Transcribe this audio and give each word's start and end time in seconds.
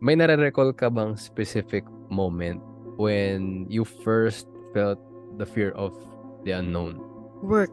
May 0.00 0.16
nare-recall 0.16 0.72
ka 0.72 0.88
bang 0.88 1.12
specific 1.12 1.84
moment 2.08 2.64
when 2.96 3.68
you 3.68 3.84
first 3.84 4.48
felt 4.72 4.96
the 5.36 5.44
fear 5.44 5.76
of 5.76 5.92
the 6.48 6.56
unknown? 6.56 6.96
Work. 7.44 7.68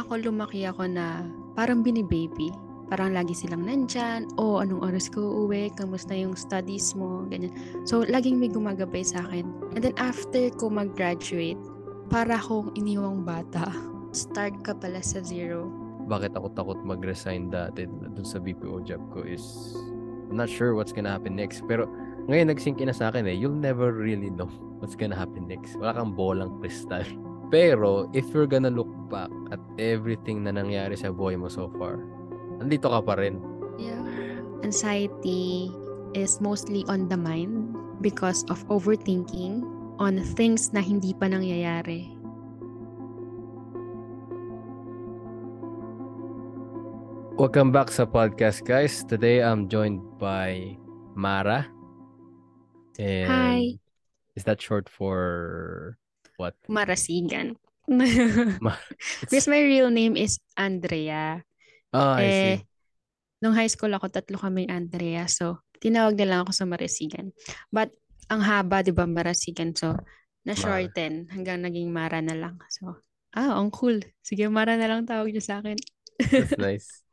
Ako 0.00 0.24
lumaki 0.24 0.64
ako 0.64 0.88
na 0.88 1.28
parang 1.52 1.84
bini-baby. 1.84 2.48
Parang 2.88 3.12
lagi 3.12 3.36
silang 3.36 3.68
nandyan. 3.68 4.24
O, 4.40 4.56
oh, 4.56 4.64
anong 4.64 4.88
oras 4.88 5.12
ko 5.12 5.20
uuwi? 5.20 5.68
Kamusta 5.76 6.16
yung 6.16 6.32
studies 6.32 6.96
mo? 6.96 7.28
Ganyan. 7.28 7.52
So, 7.84 8.08
laging 8.08 8.40
may 8.40 8.48
gumagabay 8.48 9.04
sa 9.04 9.28
akin. 9.28 9.44
And 9.76 9.84
then, 9.84 9.96
after 10.00 10.48
ko 10.56 10.72
mag-graduate, 10.72 11.60
para 12.08 12.40
akong 12.40 12.72
iniwang 12.72 13.20
bata. 13.28 13.68
Start 14.16 14.64
ka 14.64 14.72
pala 14.72 15.04
sa 15.04 15.20
zero. 15.20 15.68
Bakit 16.08 16.40
ako 16.40 16.56
takot 16.56 16.80
mag-resign 16.88 17.52
dati 17.52 17.84
dun 17.84 18.24
sa 18.24 18.40
BPO 18.40 18.80
job 18.88 19.04
ko 19.12 19.28
is 19.28 19.76
Not 20.30 20.50
sure 20.50 20.74
what's 20.74 20.92
gonna 20.92 21.12
happen 21.12 21.36
next. 21.36 21.62
Pero 21.70 21.86
ngayon 22.26 22.50
nagsink 22.50 22.82
na 22.82 22.94
sa 22.94 23.14
akin 23.14 23.26
eh, 23.30 23.36
you'll 23.36 23.54
never 23.54 23.94
really 23.94 24.30
know 24.30 24.50
what's 24.82 24.98
gonna 24.98 25.18
happen 25.18 25.46
next. 25.46 25.78
Wala 25.78 25.94
kang 25.94 26.12
bolang 26.14 26.58
kristal. 26.58 27.06
Pero 27.54 28.10
if 28.10 28.26
you're 28.34 28.50
gonna 28.50 28.72
look 28.72 28.90
back 29.06 29.30
at 29.54 29.62
everything 29.78 30.42
na 30.42 30.50
nangyari 30.50 30.98
sa 30.98 31.14
buhay 31.14 31.38
mo 31.38 31.46
so 31.46 31.70
far, 31.78 32.02
andito 32.58 32.90
ka 32.90 32.98
pa 33.04 33.14
rin. 33.14 33.38
Yeah. 33.78 34.02
Anxiety 34.66 35.70
is 36.16 36.42
mostly 36.42 36.82
on 36.90 37.06
the 37.06 37.14
mind 37.14 37.76
because 38.02 38.42
of 38.50 38.64
overthinking 38.66 39.62
on 40.02 40.18
things 40.34 40.74
na 40.74 40.82
hindi 40.82 41.14
pa 41.14 41.30
nangyayari. 41.30 42.15
Welcome 47.36 47.68
back 47.68 47.92
sa 47.92 48.08
podcast, 48.08 48.64
guys. 48.64 49.04
Today 49.04 49.44
I'm 49.44 49.68
joined 49.68 50.00
by 50.16 50.72
Mara. 51.12 51.68
And 52.96 53.28
Hi. 53.28 53.76
Is 54.32 54.48
that 54.48 54.56
short 54.56 54.88
for 54.88 56.00
what? 56.40 56.56
Marasigan. 56.64 57.60
Ma- 57.92 58.80
Because 59.20 59.52
my 59.52 59.60
real 59.60 59.92
name 59.92 60.16
is 60.16 60.40
Andrea. 60.56 61.44
I 61.92 62.24
eh, 62.24 62.56
see. 62.56 62.64
nung 63.44 63.52
high 63.52 63.68
school 63.68 63.92
ako, 63.92 64.08
tatlo 64.08 64.40
kaming 64.40 64.72
Andrea. 64.72 65.28
So, 65.28 65.60
tinawag 65.76 66.16
na 66.16 66.24
lang 66.24 66.40
ako 66.48 66.56
sa 66.56 66.64
Marasigan. 66.64 67.36
But, 67.68 67.92
ang 68.32 68.40
haba, 68.48 68.80
di 68.80 68.96
ba, 68.96 69.04
Marasigan. 69.04 69.76
So, 69.76 69.92
na-shorten 70.48 71.28
hanggang 71.28 71.60
naging 71.60 71.92
Mara 71.92 72.24
na 72.24 72.32
lang. 72.32 72.56
So, 72.72 73.04
ah, 73.36 73.60
ang 73.60 73.68
cool. 73.76 74.00
Sige, 74.24 74.48
Mara 74.48 74.80
na 74.80 74.88
lang 74.88 75.04
tawag 75.04 75.36
niyo 75.36 75.44
sa 75.44 75.60
akin. 75.60 75.76
That's 76.32 76.56
nice. 76.64 77.05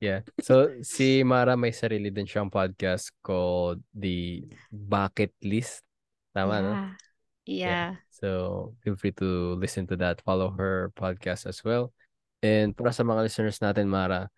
Yeah. 0.00 0.24
So, 0.42 0.80
si 0.80 1.20
Mara 1.22 1.54
may 1.54 1.76
sarili 1.76 2.08
din 2.08 2.24
siyang 2.24 2.48
podcast 2.48 3.12
called 3.20 3.84
The 3.92 4.48
Bucket 4.72 5.36
List. 5.44 5.84
Tama, 6.32 6.56
no? 6.64 6.72
yeah. 6.72 6.96
Yeah. 7.44 7.90
So, 8.08 8.72
feel 8.80 8.96
free 8.96 9.12
to 9.20 9.60
listen 9.60 9.84
to 9.92 9.96
that. 10.00 10.24
Follow 10.24 10.50
her 10.56 10.90
podcast 10.96 11.44
as 11.44 11.60
well. 11.60 11.92
And 12.40 12.72
para 12.72 12.96
sa 12.96 13.04
mga 13.04 13.28
listeners 13.28 13.60
natin, 13.60 13.92
Mara, 13.92 14.32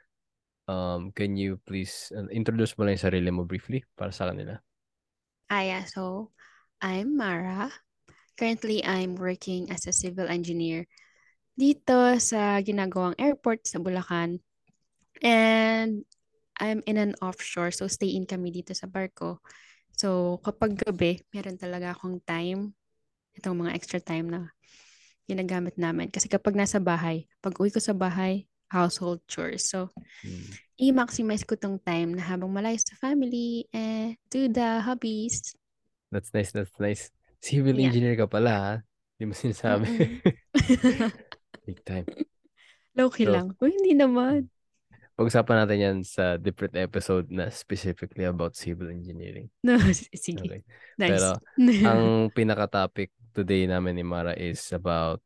um, 0.66 1.14
can 1.14 1.38
you 1.38 1.62
please 1.62 2.10
uh, 2.10 2.26
introduce 2.34 2.74
mo 2.74 2.82
lang 2.82 2.98
yung 2.98 3.06
sarili 3.06 3.30
mo 3.30 3.46
briefly 3.46 3.86
para 3.94 4.10
sa 4.10 4.34
kanila? 4.34 4.58
Ah, 5.46 5.62
yeah. 5.62 5.86
So, 5.86 6.34
I'm 6.82 7.14
Mara. 7.14 7.70
Currently, 8.34 8.82
I'm 8.82 9.14
working 9.14 9.70
as 9.70 9.86
a 9.86 9.94
civil 9.94 10.26
engineer 10.26 10.90
dito 11.54 12.16
sa 12.18 12.58
ginagawang 12.64 13.14
airport 13.20 13.68
sa 13.68 13.78
Bulacan. 13.78 14.42
And 15.22 16.02
I'm 16.58 16.82
in 16.84 16.98
an 16.98 17.14
offshore, 17.22 17.70
so 17.70 17.86
stay 17.86 18.12
in 18.12 18.26
kami 18.26 18.50
dito 18.52 18.74
sa 18.74 18.90
barko. 18.90 19.38
So, 19.94 20.38
kapag 20.42 20.82
gabi, 20.82 21.22
meron 21.30 21.56
talaga 21.56 21.94
akong 21.94 22.18
time, 22.26 22.74
itong 23.38 23.62
mga 23.62 23.72
extra 23.72 24.02
time 24.02 24.28
na 24.28 24.40
ginagamit 25.24 25.78
namin. 25.78 26.10
Kasi 26.10 26.26
kapag 26.26 26.58
nasa 26.58 26.82
bahay, 26.82 27.30
pag 27.38 27.54
uwi 27.54 27.70
ko 27.70 27.78
sa 27.78 27.94
bahay, 27.94 28.44
household 28.68 29.22
chores. 29.28 29.68
So, 29.70 29.92
Hmm. 30.24 30.48
i-maximize 30.80 31.46
ko 31.46 31.54
tong 31.54 31.78
time 31.78 32.16
na 32.16 32.24
habang 32.24 32.50
malayo 32.50 32.80
sa 32.80 32.98
family, 32.98 33.68
eh, 33.70 34.16
do 34.26 34.48
the 34.50 34.82
hobbies. 34.82 35.54
That's 36.10 36.32
nice, 36.34 36.50
that's 36.50 36.74
nice. 36.76 37.12
Civil 37.38 37.78
Yeah. 37.78 37.88
engineer 37.92 38.16
ka 38.16 38.26
pala, 38.26 38.52
ha? 38.52 38.74
Hindi 39.16 39.24
mo 39.30 39.34
sinasabi. 39.36 39.86
Big 41.68 41.78
time. 41.86 42.06
Low-key 42.96 43.28
So- 43.28 43.32
lang. 43.32 43.46
Uy, 43.60 43.70
hindi 43.72 43.94
naman. 43.94 44.50
Pag-usapan 45.12 45.56
natin 45.64 45.78
yan 45.78 45.98
sa 46.02 46.40
different 46.40 46.72
episode 46.74 47.28
na 47.28 47.52
specifically 47.52 48.24
about 48.24 48.56
civil 48.56 48.88
engineering. 48.88 49.48
No, 49.62 49.78
sige. 50.16 50.42
Okay. 50.42 50.60
Nice. 50.98 51.10
Pero 51.12 51.28
ang 51.86 52.02
pinaka-topic 52.36 53.12
today 53.30 53.68
namin 53.70 54.00
ni 54.00 54.04
Mara 54.04 54.34
is 54.34 54.58
about 54.74 55.22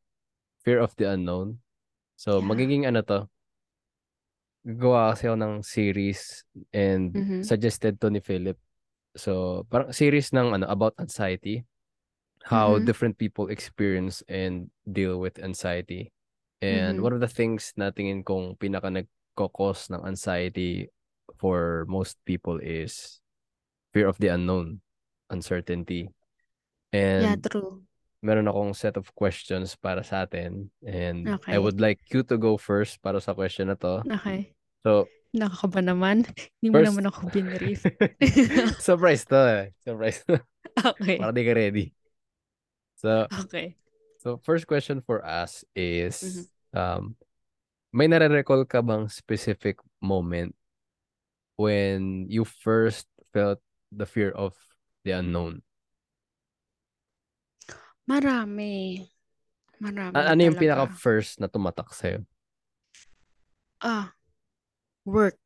fear 0.61 0.83
of 0.83 0.93
the 1.01 1.09
unknown. 1.09 1.57
So, 2.21 2.43
Yeah. 2.43 2.49
magiging 2.53 2.85
ano 2.85 3.01
to, 3.07 3.19
gagawa 4.67 5.15
kasi 5.15 5.31
ako 5.31 5.37
ng 5.39 5.55
series 5.63 6.43
and 6.75 7.15
Mhm. 7.15 7.41
suggested 7.47 7.97
to 8.03 8.11
ni 8.11 8.19
Philip. 8.19 8.59
So, 9.17 9.65
parang 9.71 9.95
series 9.95 10.35
ng 10.35 10.59
ano 10.59 10.67
about 10.69 10.99
anxiety, 10.99 11.65
how 12.45 12.77
Mhm. 12.77 12.85
different 12.85 13.15
people 13.17 13.49
experience 13.49 14.21
and 14.27 14.69
deal 14.85 15.23
with 15.23 15.39
anxiety. 15.39 16.11
And 16.61 16.99
Mhm. 16.99 17.05
one 17.05 17.15
of 17.15 17.23
the 17.23 17.31
things 17.31 17.73
na 17.79 17.95
tingin 17.95 18.27
kong 18.27 18.59
pinaka 18.59 18.91
nagkakos 19.37 19.93
ng 19.93 20.01
anxiety 20.09 20.89
for 21.37 21.85
most 21.89 22.17
people 22.25 22.57
is 22.59 23.21
fear 23.93 24.09
of 24.09 24.17
the 24.19 24.29
unknown, 24.33 24.81
uncertainty. 25.29 26.09
yeah, 26.93 27.37
And 27.37 27.45
true. 27.45 27.85
meron 28.25 28.49
akong 28.49 28.73
set 28.75 28.97
of 28.97 29.13
questions 29.15 29.77
para 29.77 30.01
sa 30.03 30.25
atin 30.25 30.73
and 30.81 31.29
I 31.29 31.37
Okay. 31.37 31.59
would 31.61 31.79
like 31.81 32.01
you 32.09 32.25
to 32.33 32.41
go 32.41 32.57
first 32.57 33.03
para 33.05 33.21
sa 33.21 33.37
question 33.37 33.69
na 33.69 33.77
to. 33.77 34.01
Okay. 34.09 34.57
So, 34.83 35.05
Nakakaba 35.37 35.85
naman. 35.85 36.25
Hindi 36.65 36.73
mo 36.73 36.81
First- 36.81 36.89
naman 36.97 37.05
ako 37.13 37.21
binrief. 37.29 37.85
surprise 38.81 39.29
to 39.29 39.37
eh. 39.37 39.65
Surprise. 39.85 40.25
okay. 40.97 41.21
para 41.21 41.29
di 41.37 41.45
ka 41.45 41.53
ready. 41.53 41.93
So, 42.97 43.29
Okay. 43.45 43.77
so 44.25 44.41
first 44.41 44.65
question 44.65 45.05
for 45.05 45.21
us 45.21 45.61
is 45.77 46.17
Mhm. 46.25 46.41
um 46.73 47.03
may 47.97 48.05
nare-recall 48.13 48.69
ka 48.69 48.85
bang 48.85 49.09
specific 49.09 49.81
moment 50.05 50.53
when 51.57 52.29
you 52.29 52.45
first 52.45 53.09
felt 53.33 53.57
the 53.89 54.05
fear 54.05 54.29
of 54.37 54.53
the 55.09 55.17
unknown? 55.17 55.65
Marami. 58.05 59.01
Marami 59.81 60.13
A- 60.13 60.37
ano 60.37 60.41
yung 60.45 60.61
talaga. 60.61 60.61
pinaka 60.61 60.87
first 60.93 61.41
na 61.41 61.49
tumatak 61.49 61.89
sa'yo? 61.97 62.21
Ah, 63.81 64.13
work. 65.09 65.41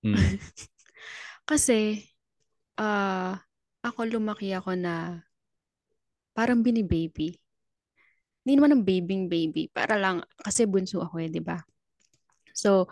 Mm. 0.00 0.16
Kasi, 1.48 2.08
ah, 2.80 3.36
ako 3.84 4.08
lumaki 4.08 4.56
ako 4.56 4.76
na 4.80 5.24
parang 6.32 6.64
bini-baby. 6.64 7.36
Hindi 8.44 8.52
naman 8.56 8.70
ng 8.80 8.84
babing 8.84 9.24
baby. 9.28 9.68
Para 9.68 10.00
lang, 10.00 10.24
kasi 10.40 10.64
bunso 10.64 11.04
ako 11.04 11.20
eh, 11.20 11.28
di 11.28 11.44
ba? 11.44 11.60
So, 12.56 12.88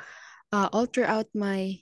ah, 0.52 0.68
all 0.72 0.88
throughout 0.88 1.28
my 1.32 1.80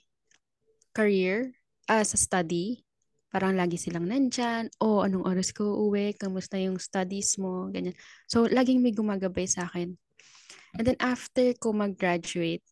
career, 0.95 1.51
ah, 1.91 2.03
sa 2.03 2.15
study, 2.15 2.87
parang 3.27 3.59
lagi 3.59 3.75
silang 3.75 4.07
nandyan. 4.07 4.71
O, 4.79 5.03
anong 5.03 5.27
oras 5.27 5.51
ko 5.51 5.67
uuwi? 5.67 6.15
Kamusta 6.15 6.55
yung 6.55 6.79
studies 6.79 7.35
mo? 7.35 7.67
Ganyan. 7.67 7.95
So, 8.31 8.47
laging 8.47 8.79
may 8.79 8.95
gumagabay 8.95 9.51
sa 9.51 9.67
akin. 9.67 9.99
And 10.79 10.85
then 10.87 10.99
after 11.03 11.51
ko 11.59 11.75
mag-graduate, 11.75 12.63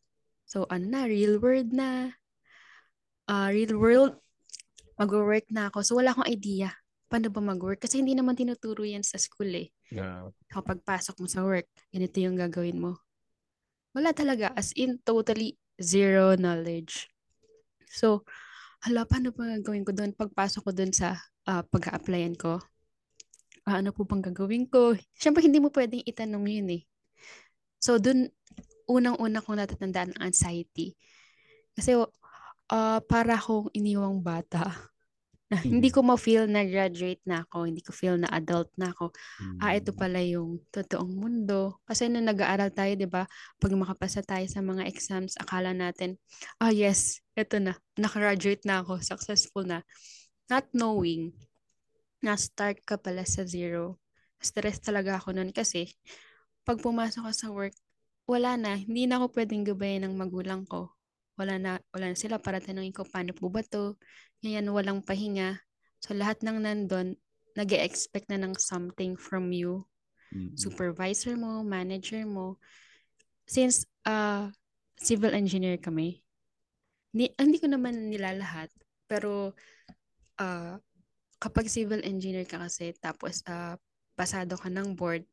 so 0.48 0.64
ano 0.72 0.88
na, 0.88 1.02
real 1.12 1.44
world 1.44 1.76
na. 1.76 2.16
Ah, 3.28 3.52
real 3.52 3.76
world, 3.76 4.16
mag-work 4.96 5.52
na 5.52 5.68
ako. 5.68 5.84
So, 5.84 6.00
wala 6.00 6.16
akong 6.16 6.32
idea 6.32 6.72
paano 7.06 7.30
ba 7.30 7.42
mag-work. 7.42 7.86
Kasi 7.86 8.02
hindi 8.02 8.18
naman 8.18 8.38
tinuturo 8.38 8.82
yan 8.86 9.06
sa 9.06 9.18
school 9.22 9.50
eh. 9.54 9.70
Yeah. 9.94 10.30
Kapag 10.50 10.82
pasok 10.82 11.22
mo 11.22 11.28
sa 11.30 11.46
work, 11.46 11.70
ganito 11.94 12.18
yung 12.20 12.38
gagawin 12.38 12.82
mo. 12.82 12.98
Wala 13.96 14.12
talaga. 14.12 14.52
As 14.54 14.76
in, 14.76 15.00
totally 15.06 15.56
zero 15.80 16.36
knowledge. 16.36 17.08
So, 17.88 18.28
hala, 18.84 19.08
paano 19.08 19.32
ba 19.32 19.56
gagawin 19.60 19.88
ko 19.88 19.96
doon? 19.96 20.12
Pagpasok 20.12 20.62
ko 20.68 20.72
doon 20.76 20.92
sa 20.92 21.16
ah, 21.48 21.64
pag-a-applyan 21.64 22.36
ko, 22.36 22.60
ah, 23.70 23.78
ano 23.80 23.94
po 23.94 24.04
bang 24.04 24.26
gagawin 24.26 24.66
ko? 24.68 24.98
Siyempre, 25.16 25.46
hindi 25.46 25.62
mo 25.62 25.70
pwedeng 25.72 26.04
itanong 26.04 26.46
yun 26.50 26.70
eh. 26.82 26.84
So, 27.80 28.02
doon, 28.02 28.30
unang-una 28.90 29.42
kong 29.42 29.62
natatandaan 29.62 30.18
ang 30.18 30.34
anxiety. 30.34 30.98
Kasi, 31.78 31.96
ah, 32.74 33.00
para 33.06 33.38
akong 33.38 33.70
iniwang 33.72 34.22
bata. 34.26 34.95
Na 35.46 35.62
hindi 35.62 35.94
ko 35.94 36.02
ma-feel 36.02 36.50
na 36.50 36.66
graduate 36.66 37.22
na 37.30 37.46
ako, 37.46 37.70
hindi 37.70 37.86
ko 37.86 37.94
feel 37.94 38.18
na 38.18 38.26
adult 38.34 38.74
na 38.82 38.90
ako. 38.90 39.14
Ah, 39.62 39.78
ito 39.78 39.94
Mm. 39.94 40.00
pala 40.02 40.20
yung 40.26 40.58
totoong 40.74 41.14
mundo. 41.14 41.78
Kasi 41.86 42.10
nung 42.10 42.26
nag-aaral 42.26 42.74
tayo, 42.74 42.98
di 42.98 43.06
ba, 43.06 43.30
pag 43.62 43.72
makapasa 43.78 44.26
tayo 44.26 44.42
sa 44.50 44.66
mga 44.66 44.90
exams, 44.90 45.38
akala 45.38 45.70
natin, 45.78 46.18
ah 46.58 46.74
yes, 46.74 47.22
ito 47.38 47.62
na, 47.62 47.78
nakagraduate 47.94 48.66
na 48.66 48.82
ako, 48.82 48.98
successful 49.06 49.62
na. 49.68 49.86
not 50.46 50.66
knowing 50.78 51.34
na 52.22 52.38
start 52.38 52.82
ka 52.86 52.98
pala 53.02 53.26
sa 53.26 53.46
zero. 53.46 53.98
Stress 54.42 54.82
talaga 54.82 55.18
ako 55.18 55.34
nun 55.34 55.50
kasi 55.54 55.90
pag 56.66 56.82
pumasok 56.82 57.30
ka 57.30 57.34
sa 57.34 57.48
work, 57.54 57.74
wala 58.26 58.58
na. 58.58 58.78
Hindi 58.78 59.06
na 59.06 59.22
ako 59.22 59.38
pwedeng 59.38 59.66
gabayan 59.66 60.10
ng 60.10 60.16
magulang 60.18 60.66
ko. 60.66 60.95
Wala 61.36 61.60
na, 61.60 61.72
wala 61.92 62.12
na 62.12 62.18
sila 62.18 62.40
para 62.40 62.64
tanongin 62.64 62.96
ko 62.96 63.04
paano 63.04 63.36
po 63.36 63.52
ba 63.52 63.64
to. 63.64 64.00
Ngayon, 64.44 64.72
walang 64.72 65.00
pahinga. 65.04 65.60
So, 66.00 66.16
lahat 66.16 66.44
ng 66.44 66.64
nandun, 66.64 67.20
nag 67.56 67.72
expect 67.72 68.28
na 68.28 68.40
ng 68.40 68.56
something 68.60 69.16
from 69.16 69.52
you. 69.52 69.88
Supervisor 70.60 71.40
mo, 71.40 71.64
manager 71.64 72.24
mo. 72.28 72.60
Since 73.48 73.88
uh, 74.04 74.52
civil 75.00 75.32
engineer 75.32 75.80
kami, 75.80 76.24
hindi, 77.16 77.32
hindi 77.40 77.58
ko 77.60 77.72
naman 77.72 78.12
nila 78.12 78.36
lahat. 78.36 78.68
Pero, 79.08 79.56
uh, 80.40 80.76
kapag 81.40 81.72
civil 81.72 82.04
engineer 82.04 82.44
ka 82.44 82.60
kasi, 82.60 82.92
tapos 83.00 83.40
uh, 83.48 83.80
pasado 84.20 84.60
ka 84.60 84.68
ng 84.68 84.96
board, 84.96 85.24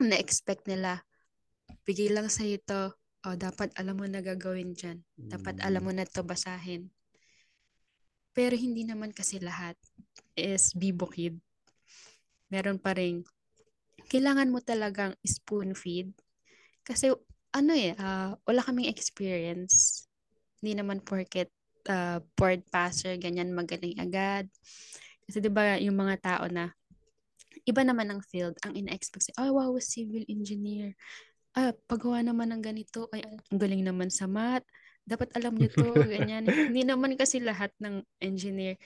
na-expect 0.00 0.64
nila, 0.68 1.04
bigay 1.84 2.08
lang 2.12 2.32
sa 2.32 2.44
ito, 2.48 2.96
o 3.22 3.38
dapat 3.38 3.70
alam 3.78 3.98
mo 3.98 4.06
na 4.06 4.20
gagawin 4.20 4.74
dyan. 4.74 5.02
Dapat 5.14 5.62
alam 5.62 5.82
mo 5.82 5.92
na 5.94 6.06
to 6.06 6.26
basahin. 6.26 6.90
Pero 8.32 8.56
hindi 8.56 8.82
naman 8.82 9.12
kasi 9.12 9.38
lahat 9.38 9.76
is 10.34 10.72
bibukid. 10.72 11.36
Meron 12.48 12.80
pa 12.80 12.96
rin, 12.96 13.24
kailangan 14.08 14.48
mo 14.48 14.60
talagang 14.60 15.12
spoon 15.24 15.76
feed. 15.76 16.12
Kasi 16.82 17.12
ano 17.52 17.72
eh, 17.76 17.92
uh, 17.96 18.32
wala 18.48 18.60
kaming 18.64 18.88
experience. 18.88 20.08
Hindi 20.58 20.80
naman 20.80 21.04
porket 21.04 21.52
uh, 21.88 22.20
board 22.34 22.64
passer, 22.72 23.20
ganyan 23.20 23.52
magaling 23.52 23.96
agad. 24.00 24.48
Kasi 25.28 25.38
'di 25.38 25.50
ba 25.52 25.78
yung 25.78 25.96
mga 25.96 26.16
tao 26.20 26.44
na 26.48 26.72
iba 27.68 27.82
naman 27.84 28.10
ang 28.10 28.20
field, 28.24 28.58
ang 28.64 28.74
ina-expect 28.74 29.36
oh 29.38 29.54
wow, 29.54 29.72
civil 29.78 30.24
engineer. 30.26 30.96
Ah, 31.52 31.76
paggawa 31.84 32.24
naman 32.24 32.48
ng 32.48 32.64
ganito, 32.64 33.12
ay 33.12 33.20
ang 33.28 33.36
galing 33.60 33.84
naman 33.84 34.08
sa 34.08 34.24
math. 34.24 34.64
Dapat 35.04 35.36
alam 35.36 35.52
niyo 35.52 35.68
to, 35.68 35.84
ganyan. 36.14 36.48
Hindi 36.48 36.82
naman 36.88 37.12
kasi 37.18 37.44
lahat 37.44 37.76
ng 37.76 38.00
engineer 38.24 38.80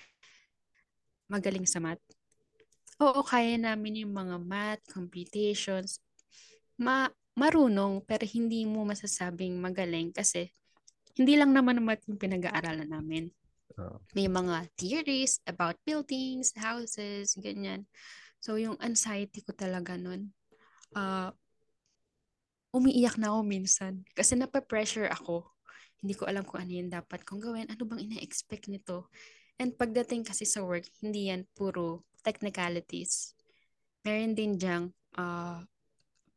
magaling 1.31 1.67
sa 1.67 1.79
math. 1.79 2.03
Oo, 2.99 3.23
kaya 3.23 3.55
namin 3.61 4.07
yung 4.07 4.15
mga 4.15 4.37
math, 4.43 4.83
computations. 4.91 6.03
Ma 6.81 7.07
marunong, 7.37 8.01
pero 8.03 8.25
hindi 8.25 8.65
mo 8.65 8.89
masasabing 8.89 9.61
magaling 9.61 10.09
kasi 10.11 10.49
hindi 11.15 11.37
lang 11.37 11.53
naman 11.53 11.85
math 11.85 12.03
yung 12.09 12.19
pinag-aaralan 12.19 12.89
namin. 12.89 13.29
Oo. 13.77 14.01
May 14.17 14.27
mga 14.27 14.73
theories 14.81 15.39
about 15.45 15.77
buildings, 15.85 16.57
houses, 16.57 17.37
ganyan. 17.37 17.85
So, 18.41 18.57
yung 18.57 18.81
anxiety 18.81 19.45
ko 19.45 19.53
talaga 19.53 20.01
nun, 20.01 20.33
uh, 20.97 21.33
umiiyak 22.77 23.17
na 23.17 23.33
ako 23.33 23.41
minsan. 23.49 24.05
Kasi 24.13 24.37
nape-pressure 24.37 25.09
ako. 25.09 25.49
Hindi 26.05 26.13
ko 26.13 26.29
alam 26.29 26.45
kung 26.45 26.61
ano 26.61 26.73
yung 26.77 26.93
dapat 26.93 27.25
kong 27.25 27.41
gawin. 27.41 27.73
Ano 27.73 27.89
bang 27.89 28.05
ina-expect 28.05 28.69
nito? 28.69 29.09
And 29.57 29.73
pagdating 29.73 30.29
kasi 30.29 30.45
sa 30.45 30.61
work, 30.61 30.85
hindi 31.01 31.33
yan 31.33 31.49
puro 31.57 32.05
technicalities. 32.21 33.33
Meron 34.05 34.37
din 34.37 34.61
diyang 34.61 34.93
uh, 35.17 35.65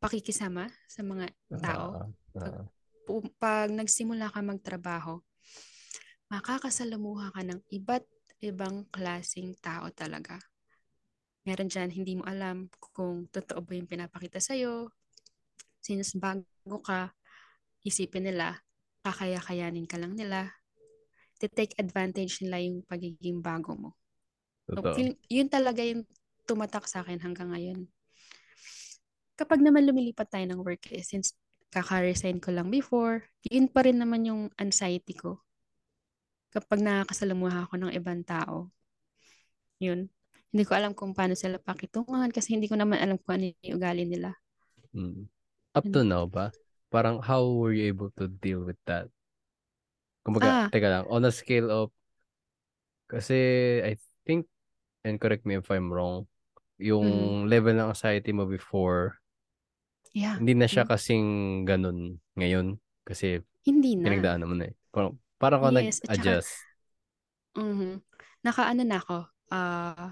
pakikisama 0.00 0.72
sa 0.88 1.04
mga 1.04 1.28
tao. 1.60 2.08
Ah, 2.34 2.40
ah. 2.40 2.64
Pag, 3.04 3.24
pag 3.36 3.68
nagsimula 3.68 4.32
ka 4.32 4.40
magtrabaho, 4.40 5.20
makakasalamuha 6.32 7.36
ka 7.36 7.44
ng 7.44 7.60
iba't 7.68 8.06
ibang 8.40 8.88
klasing 8.88 9.52
tao 9.60 9.92
talaga. 9.92 10.40
Meron 11.44 11.68
dyan, 11.68 11.92
hindi 11.92 12.16
mo 12.16 12.24
alam 12.24 12.72
kung 12.92 13.28
totoo 13.28 13.60
ba 13.60 13.72
yung 13.76 13.88
pinapakita 13.88 14.40
sa'yo. 14.40 14.88
Since 15.80 16.16
bago 16.20 16.78
ka, 16.84 17.12
isipin 17.84 18.28
nila, 18.28 18.60
kakaya-kayanin 19.00 19.88
ka 19.88 19.96
lang 19.96 20.12
nila 20.12 20.52
to 21.40 21.48
take 21.48 21.72
advantage 21.80 22.44
nila 22.44 22.60
yung 22.60 22.84
pagiging 22.84 23.40
bago 23.40 23.72
mo. 23.72 23.90
So, 24.68 24.84
Totoo. 24.84 24.92
feel, 24.92 25.10
yun 25.32 25.48
talaga 25.48 25.80
yung 25.80 26.04
tumatak 26.44 26.84
sa 26.84 27.00
akin 27.00 27.18
hanggang 27.24 27.50
ngayon. 27.50 27.88
Kapag 29.40 29.64
naman 29.64 29.88
lumilipat 29.88 30.28
tayo 30.28 30.44
ng 30.44 30.60
work, 30.60 30.92
eh, 30.92 31.00
since 31.00 31.32
kaka-resign 31.72 32.44
ko 32.44 32.52
lang 32.52 32.68
before, 32.68 33.24
yun 33.48 33.72
pa 33.72 33.88
rin 33.88 33.96
naman 33.96 34.28
yung 34.28 34.42
anxiety 34.60 35.16
ko. 35.16 35.40
Kapag 36.52 36.84
nakakasalamuha 36.84 37.64
ako 37.64 37.74
ng 37.80 37.92
ibang 37.96 38.20
tao, 38.20 38.68
yun. 39.80 40.12
Hindi 40.50 40.62
ko 40.66 40.76
alam 40.76 40.92
kung 40.92 41.16
paano 41.16 41.38
sila 41.38 41.56
pakitungan 41.56 42.28
kasi 42.34 42.58
hindi 42.58 42.66
ko 42.68 42.76
naman 42.76 43.00
alam 43.00 43.16
kung 43.22 43.38
ano 43.38 43.54
yung 43.64 43.80
ugali 43.80 44.04
nila. 44.04 44.34
Mm. 44.92 45.30
Up 45.74 45.86
to 45.94 46.02
now 46.02 46.26
ba? 46.26 46.50
Parang 46.90 47.22
how 47.22 47.46
were 47.46 47.70
you 47.70 47.86
able 47.86 48.10
to 48.18 48.26
deal 48.26 48.66
with 48.66 48.78
that? 48.90 49.06
Kumbaga, 50.26 50.66
Ah. 50.66 50.68
teka 50.68 50.88
lang, 50.90 51.04
on 51.08 51.24
a 51.24 51.32
scale 51.32 51.70
of, 51.70 51.88
kasi 53.08 53.34
I 53.82 53.96
think, 54.26 54.46
and 55.06 55.16
correct 55.22 55.46
me 55.46 55.56
if 55.58 55.70
I'm 55.70 55.90
wrong, 55.90 56.26
yung 56.80 57.46
Mm. 57.46 57.50
level 57.50 57.74
ng 57.78 57.90
anxiety 57.94 58.34
mo 58.34 58.44
before, 58.50 59.22
Yeah. 60.12 60.36
hindi 60.42 60.58
na 60.58 60.66
siya 60.66 60.84
Mm. 60.84 60.90
kasing 60.90 61.26
ganun 61.64 61.98
ngayon. 62.34 62.82
Kasi 63.06 63.40
Hindi 63.62 63.94
na. 63.96 64.10
pinagdaanan 64.10 64.48
mo 64.50 64.54
na 64.58 64.66
eh. 64.70 64.74
Parang, 64.90 65.14
parang 65.38 65.60
ka 65.62 65.70
Yes, 65.80 66.02
nag-adjust. 66.04 66.50
Mhm. 67.56 68.02
Nakaano 68.46 68.82
na 68.86 68.96
ako, 69.02 69.18
ah, 69.50 70.10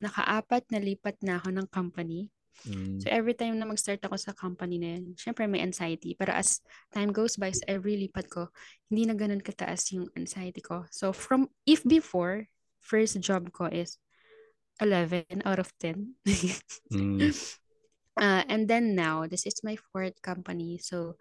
nakaapat 0.00 0.64
na 0.72 0.78
lipat 0.80 1.20
na 1.20 1.36
ako 1.40 1.48
ng 1.52 1.68
company. 1.68 2.32
Mm. 2.68 3.00
So 3.00 3.08
every 3.08 3.32
time 3.32 3.56
na 3.56 3.64
mag-start 3.64 4.04
ako 4.04 4.16
sa 4.20 4.36
company 4.36 4.76
na 4.76 4.98
yun, 4.98 5.16
syempre 5.16 5.48
may 5.48 5.64
anxiety. 5.64 6.12
Pero 6.12 6.36
as 6.36 6.60
time 6.92 7.10
goes 7.10 7.40
by, 7.40 7.50
sa 7.52 7.64
every 7.66 7.96
lipat 7.96 8.28
ko, 8.28 8.52
hindi 8.92 9.08
na 9.08 9.16
ganun 9.16 9.40
kataas 9.40 9.92
yung 9.96 10.12
anxiety 10.12 10.60
ko. 10.60 10.84
So 10.92 11.16
from, 11.16 11.48
if 11.64 11.80
before, 11.86 12.48
first 12.80 13.16
job 13.20 13.48
ko 13.52 13.68
is 13.72 13.96
11 14.80 15.44
out 15.44 15.60
of 15.60 15.72
10. 15.78 16.16
Mm. 16.90 17.30
uh, 18.18 18.42
and 18.50 18.66
then 18.66 18.98
now, 18.98 19.22
this 19.24 19.46
is 19.46 19.62
my 19.62 19.78
fourth 19.94 20.18
company. 20.20 20.76
So 20.82 21.14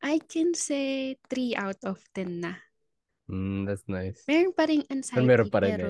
I 0.00 0.22
can 0.24 0.54
say 0.54 1.18
3 1.28 1.54
out 1.58 1.82
of 1.84 2.00
10 2.14 2.40
na. 2.40 2.54
Mm, 3.28 3.68
that's 3.68 3.84
nice. 3.84 4.24
Meron 4.24 4.56
pa 4.56 4.64
rin 4.64 4.82
Pero 4.82 4.94
anxiety, 4.96 5.28
meron 5.28 5.48
pa 5.52 5.58
rin 5.60 5.70
pero? 5.76 5.88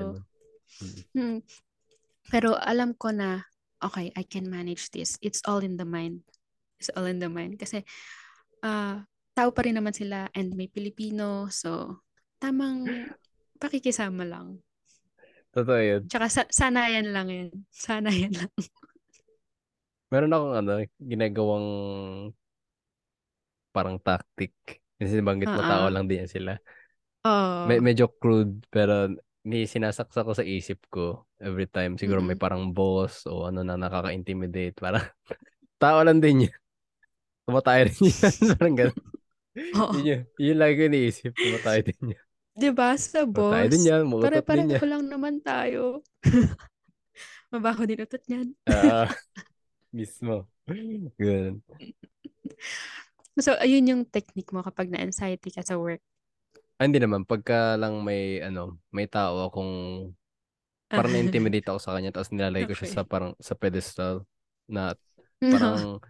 Mm. 0.69 1.00
Hmm. 1.16 1.38
pero 2.29 2.50
alam 2.58 2.93
ko 2.93 3.08
na, 3.08 3.41
okay, 3.82 4.13
I 4.15 4.25
can 4.27 4.51
manage 4.51 4.91
this. 4.91 5.19
It's 5.23 5.43
all 5.47 5.63
in 5.63 5.77
the 5.77 5.87
mind. 5.87 6.23
It's 6.79 6.91
all 6.94 7.06
in 7.06 7.19
the 7.19 7.31
mind. 7.31 7.58
Kasi, 7.58 7.82
ah 8.63 9.03
tao 9.39 9.55
pa 9.55 9.63
rin 9.63 9.79
naman 9.79 9.94
sila 9.94 10.27
and 10.35 10.58
may 10.58 10.67
Pilipino. 10.67 11.47
So, 11.55 12.03
tamang 12.43 12.91
pakikisama 13.63 14.27
lang. 14.27 14.58
Totoo 15.55 15.79
yun. 15.79 16.03
Tsaka 16.11 16.27
sa- 16.27 16.51
sanayan 16.51 17.15
lang 17.15 17.31
yun. 17.31 17.51
Sanayan 17.70 18.35
lang. 18.35 18.51
Meron 20.11 20.35
akong 20.35 20.55
ano, 20.58 20.73
ginagawang 20.99 21.69
parang 23.70 24.03
tactic. 24.03 24.55
Kasi 24.99 25.23
banggit 25.23 25.47
mo, 25.47 25.63
Oo. 25.63 25.70
tao 25.70 25.87
lang 25.87 26.11
din 26.11 26.27
yan 26.27 26.31
sila. 26.31 26.53
Oo. 27.23 27.70
Me- 27.70 27.82
medyo 27.82 28.11
crude, 28.11 28.58
pero 28.75 29.15
ni 29.48 29.64
sinasaksa 29.72 30.26
ko 30.26 30.32
sa 30.36 30.44
isip 30.44 30.78
ko 30.93 31.24
every 31.40 31.67
time. 31.76 31.96
Siguro 32.00 32.20
may 32.20 32.36
Mm-mm. 32.36 32.43
parang 32.44 32.62
boss 32.76 33.24
o 33.31 33.48
ano 33.48 33.60
na 33.64 33.81
nakaka-intimidate. 33.81 34.76
Parang 34.76 35.05
tao 35.82 35.98
lang 36.06 36.20
din 36.24 36.48
yan. 36.48 36.56
Tumatay 37.46 37.81
rin 37.88 37.98
yan. 38.12 38.34
parang 38.58 38.74
ganun. 38.78 38.98
Oo. 39.74 39.94
Yun, 39.94 40.05
yun, 40.06 40.20
yun 40.38 40.56
lagi 40.60 40.74
ko 40.78 40.82
iniisip. 40.90 41.32
Tumatay 41.40 41.78
din 41.86 42.14
yan. 42.14 42.24
Diba 42.58 42.90
sa 42.98 43.22
Tumatay 43.34 43.67
boss? 43.67 43.72
din 43.72 43.88
yan. 43.88 44.02
Din 44.06 44.20
Pare-pareho 44.20 44.69
yan. 44.69 44.84
lang 44.90 45.05
naman 45.08 45.40
tayo. 45.40 46.02
Mabaho 47.52 47.82
din 47.88 48.05
utot 48.05 48.22
niyan. 48.28 48.48
Ah, 48.69 49.08
mismo. 49.94 50.46
Ganun. 51.19 51.62
So, 53.38 53.55
ayun 53.62 53.86
yung 53.88 54.02
technique 54.05 54.50
mo 54.50 54.60
kapag 54.67 54.90
na-anxiety 54.90 55.55
ka 55.55 55.62
sa 55.62 55.78
work. 55.78 56.02
Ah, 56.79 56.87
hindi 56.87 56.99
naman. 57.03 57.27
Pagka 57.27 57.75
lang 57.81 57.94
may, 58.06 58.39
ano, 58.39 58.79
may 58.94 59.06
tao 59.11 59.51
akong 59.51 59.73
parang 60.94 61.13
na-intimidate 61.15 61.67
ako 61.70 61.79
sa 61.82 61.94
kanya 61.97 62.11
tapos 62.15 62.31
nilalagay 62.35 62.67
ko 62.69 62.75
siya 62.75 62.89
Okay. 62.89 62.94
sa 63.01 63.03
parang 63.06 63.32
sa 63.39 63.55
pedestal 63.55 64.25
na 64.67 64.97
parang 65.47 66.01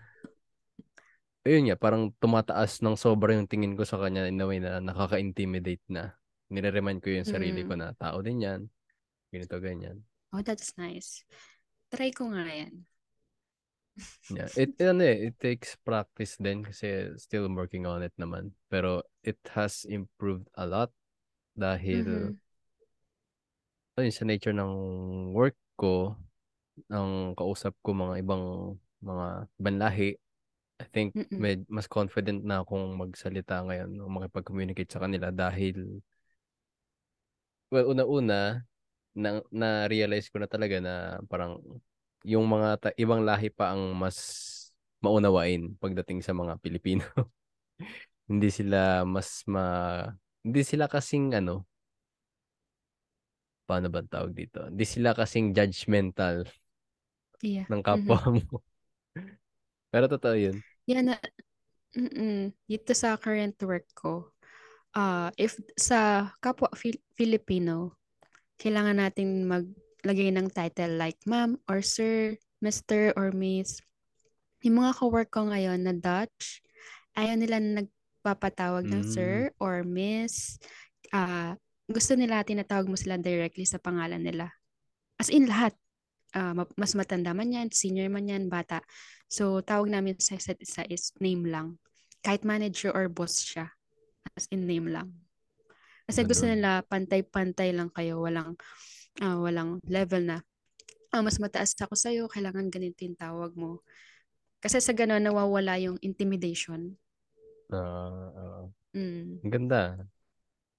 ayun 1.47 1.63
nga 1.69 1.77
parang 1.85 2.03
tumataas 2.23 2.81
ng 2.85 2.97
sobra 3.05 3.35
yung 3.37 3.51
tingin 3.51 3.75
ko 3.79 3.83
sa 3.89 3.99
kanya 4.03 4.29
in 4.31 4.41
a 4.43 4.47
way 4.49 4.59
na 4.63 4.79
nakaka-intimidate 4.83 5.83
na 5.91 6.15
nire-remind 6.53 7.01
ko 7.05 7.09
yung 7.13 7.29
sarili 7.29 7.63
ko 7.69 7.75
na 7.77 7.93
tao 7.99 8.19
din 8.25 8.45
yan 8.47 8.61
ganito 9.33 9.57
ganyan 9.61 9.99
Oh, 10.33 10.43
that's 10.43 10.77
nice. 10.77 11.25
Try 11.93 12.13
ko 12.13 12.29
nga 12.33 12.45
yan. 12.49 12.85
Yeah 14.28 14.49
it 14.57 14.73
ano 14.81 15.02
eh 15.05 15.33
it 15.33 15.37
takes 15.40 15.76
practice 15.87 16.37
din 16.40 16.61
kasi 16.64 17.12
still 17.17 17.49
working 17.52 17.85
on 17.88 18.05
it 18.05 18.12
naman 18.21 18.52
pero 18.69 19.00
it 19.25 19.38
has 19.57 19.85
improved 19.88 20.47
a 20.57 20.64
lot 20.69 20.93
dahil 21.59 22.07
Mhm. 22.07 22.38
ayun, 23.99 24.14
sa 24.14 24.25
nature 24.28 24.55
ng 24.57 24.73
work 25.35 25.57
ko, 25.81 26.14
ang 26.93 27.35
kausap 27.38 27.75
ko 27.85 27.90
mga 27.97 28.14
ibang 28.25 28.45
mga 29.02 29.26
ibang 29.61 29.78
lahi, 29.83 30.11
I 30.83 30.87
think 30.95 31.14
Mm-mm. 31.17 31.45
med, 31.45 31.67
mas 31.71 31.87
confident 31.90 32.43
na 32.45 32.62
akong 32.64 32.97
magsalita 32.99 33.62
ngayon 33.67 33.90
o 34.02 34.11
makipag-communicate 34.12 34.90
sa 34.93 35.02
kanila 35.05 35.31
dahil 35.35 36.02
well, 37.73 37.87
una-una 37.93 38.64
na, 39.17 39.31
na-realize 39.52 40.28
ko 40.33 40.38
na 40.43 40.49
talaga 40.50 40.78
na 40.83 40.95
parang 41.31 41.61
yung 42.27 42.47
mga 42.49 42.69
ta- 42.83 42.97
ibang 42.99 43.23
lahi 43.27 43.51
pa 43.53 43.75
ang 43.75 43.95
mas 43.97 44.19
maunawain 45.03 45.75
pagdating 45.79 46.21
sa 46.25 46.35
mga 46.35 46.59
Pilipino. 46.63 47.05
Hindi 48.31 48.49
sila 48.53 49.05
mas 49.09 49.43
ma 49.49 49.65
hindi 50.45 50.61
sila 50.65 50.87
kasing 50.89 51.33
ano 51.37 51.65
paano 53.69 53.87
ba 53.93 54.01
tawag 54.03 54.33
dito? 54.33 54.65
Hindi 54.65 54.85
sila 54.89 55.13
kasing 55.13 55.53
judgmental 55.57 56.49
Yeah. 57.43 57.65
ng 57.71 57.81
kapwa 57.85 58.19
Mhm. 58.25 58.49
mo. 58.51 58.61
Pero 59.93 60.07
totoo 60.09 60.35
yun. 60.37 60.57
Yan 60.89 61.13
na, 61.13 61.17
mm 61.97 62.53
Dito 62.69 62.93
sa 62.97 63.17
current 63.21 63.57
work 63.65 63.87
ko, 63.97 64.33
ah 64.97 65.31
if 65.41 65.57
sa 65.79 66.31
kapwa 66.43 66.71
Fil- 66.77 67.03
Filipino, 67.17 67.97
kailangan 68.61 68.99
natin 69.03 69.47
maglagay 69.99 70.31
ng 70.31 70.49
title 70.55 70.95
like 70.95 71.19
ma'am 71.26 71.59
or 71.67 71.83
sir, 71.83 72.38
Mr. 72.62 73.12
or 73.19 73.35
Miss. 73.35 73.83
Yung 74.62 74.83
mga 74.83 74.95
kawork 74.99 75.31
ko 75.31 75.47
ngayon 75.50 75.83
na 75.87 75.95
Dutch, 75.95 76.62
ayaw 77.14 77.35
nila 77.38 77.59
na 77.59 77.83
nagpapatawag 77.83 78.87
ng 78.87 79.07
Mm. 79.07 79.11
sir 79.11 79.35
or 79.62 79.87
miss. 79.87 80.59
Ah, 81.14 81.55
gusto 81.87 82.19
nila 82.19 82.43
tinatawag 82.43 82.90
mo 82.90 82.99
sila 82.99 83.19
directly 83.19 83.67
sa 83.67 83.78
pangalan 83.78 84.23
nila. 84.23 84.50
As 85.19 85.31
in 85.31 85.47
lahat. 85.47 85.75
Ah, 86.35 86.52
ma- 86.52 86.75
mas 86.76 86.93
matanda 86.93 87.33
man 87.33 87.50
yan, 87.50 87.71
senior 87.73 88.11
man 88.12 88.28
yan, 88.28 88.50
bata. 88.52 88.85
So, 89.31 89.64
tawag 89.64 89.88
namin 89.88 90.19
sa 90.21 90.37
isa't 90.37 90.61
isa 90.61 90.85
is 90.90 91.14
name 91.23 91.49
lang. 91.49 91.81
Kahit 92.21 92.45
manager 92.45 92.93
or 92.93 93.09
boss 93.09 93.40
siya. 93.40 93.73
As 94.37 94.45
in 94.52 94.69
name 94.69 94.90
lang. 94.93 95.14
Kasi 96.05 96.25
gusto 96.28 96.45
nila 96.45 96.85
pantay-pantay 96.85 97.73
lang 97.73 97.88
kayo. 97.93 98.21
Walang, 98.21 98.57
ah, 99.23 99.39
walang 99.39 99.83
level 99.87 100.23
na, 100.25 100.39
ah, 101.15 101.23
mas 101.23 101.39
mataas 101.43 101.75
ako 101.79 101.95
sa'yo, 101.95 102.31
kailangan 102.31 102.71
ganito 102.71 103.03
yung 103.05 103.19
tawag 103.19 103.53
mo. 103.55 103.83
Kasi 104.59 104.83
sa 104.83 104.91
gano'n, 104.91 105.23
nawawala 105.23 105.79
yung 105.79 105.99
intimidation. 106.03 106.99
Ah, 107.71 108.33
ah. 108.35 108.65
Mm. 108.97 109.45
ganda. 109.45 110.01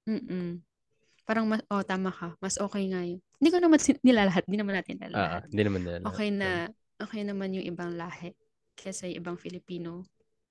Mm-mm. 0.09 0.59
Parang, 1.23 1.45
mas, 1.45 1.61
oh, 1.69 1.85
tama 1.85 2.09
ka. 2.09 2.33
Mas 2.41 2.57
okay 2.57 2.89
nga 2.89 3.05
yun. 3.05 3.21
Hindi 3.37 3.49
ko 3.53 3.57
naman 3.61 3.77
sin- 3.77 4.01
nilalahat. 4.01 4.49
Hindi 4.49 4.57
naman 4.57 4.75
natin 4.81 4.97
Ah, 4.97 5.05
ah, 5.05 5.09
nilalahat. 5.09 5.43
hindi 5.53 5.63
naman 5.63 5.79
nila. 5.85 5.95
lahat. 6.01 6.09
Okay 6.09 6.29
na, 6.33 6.49
okay 6.97 7.21
naman 7.21 7.49
yung 7.53 7.65
ibang 7.69 7.91
lahi 7.93 8.33
kaysa 8.73 9.07
yung 9.07 9.21
ibang 9.21 9.37
Filipino. 9.37 10.03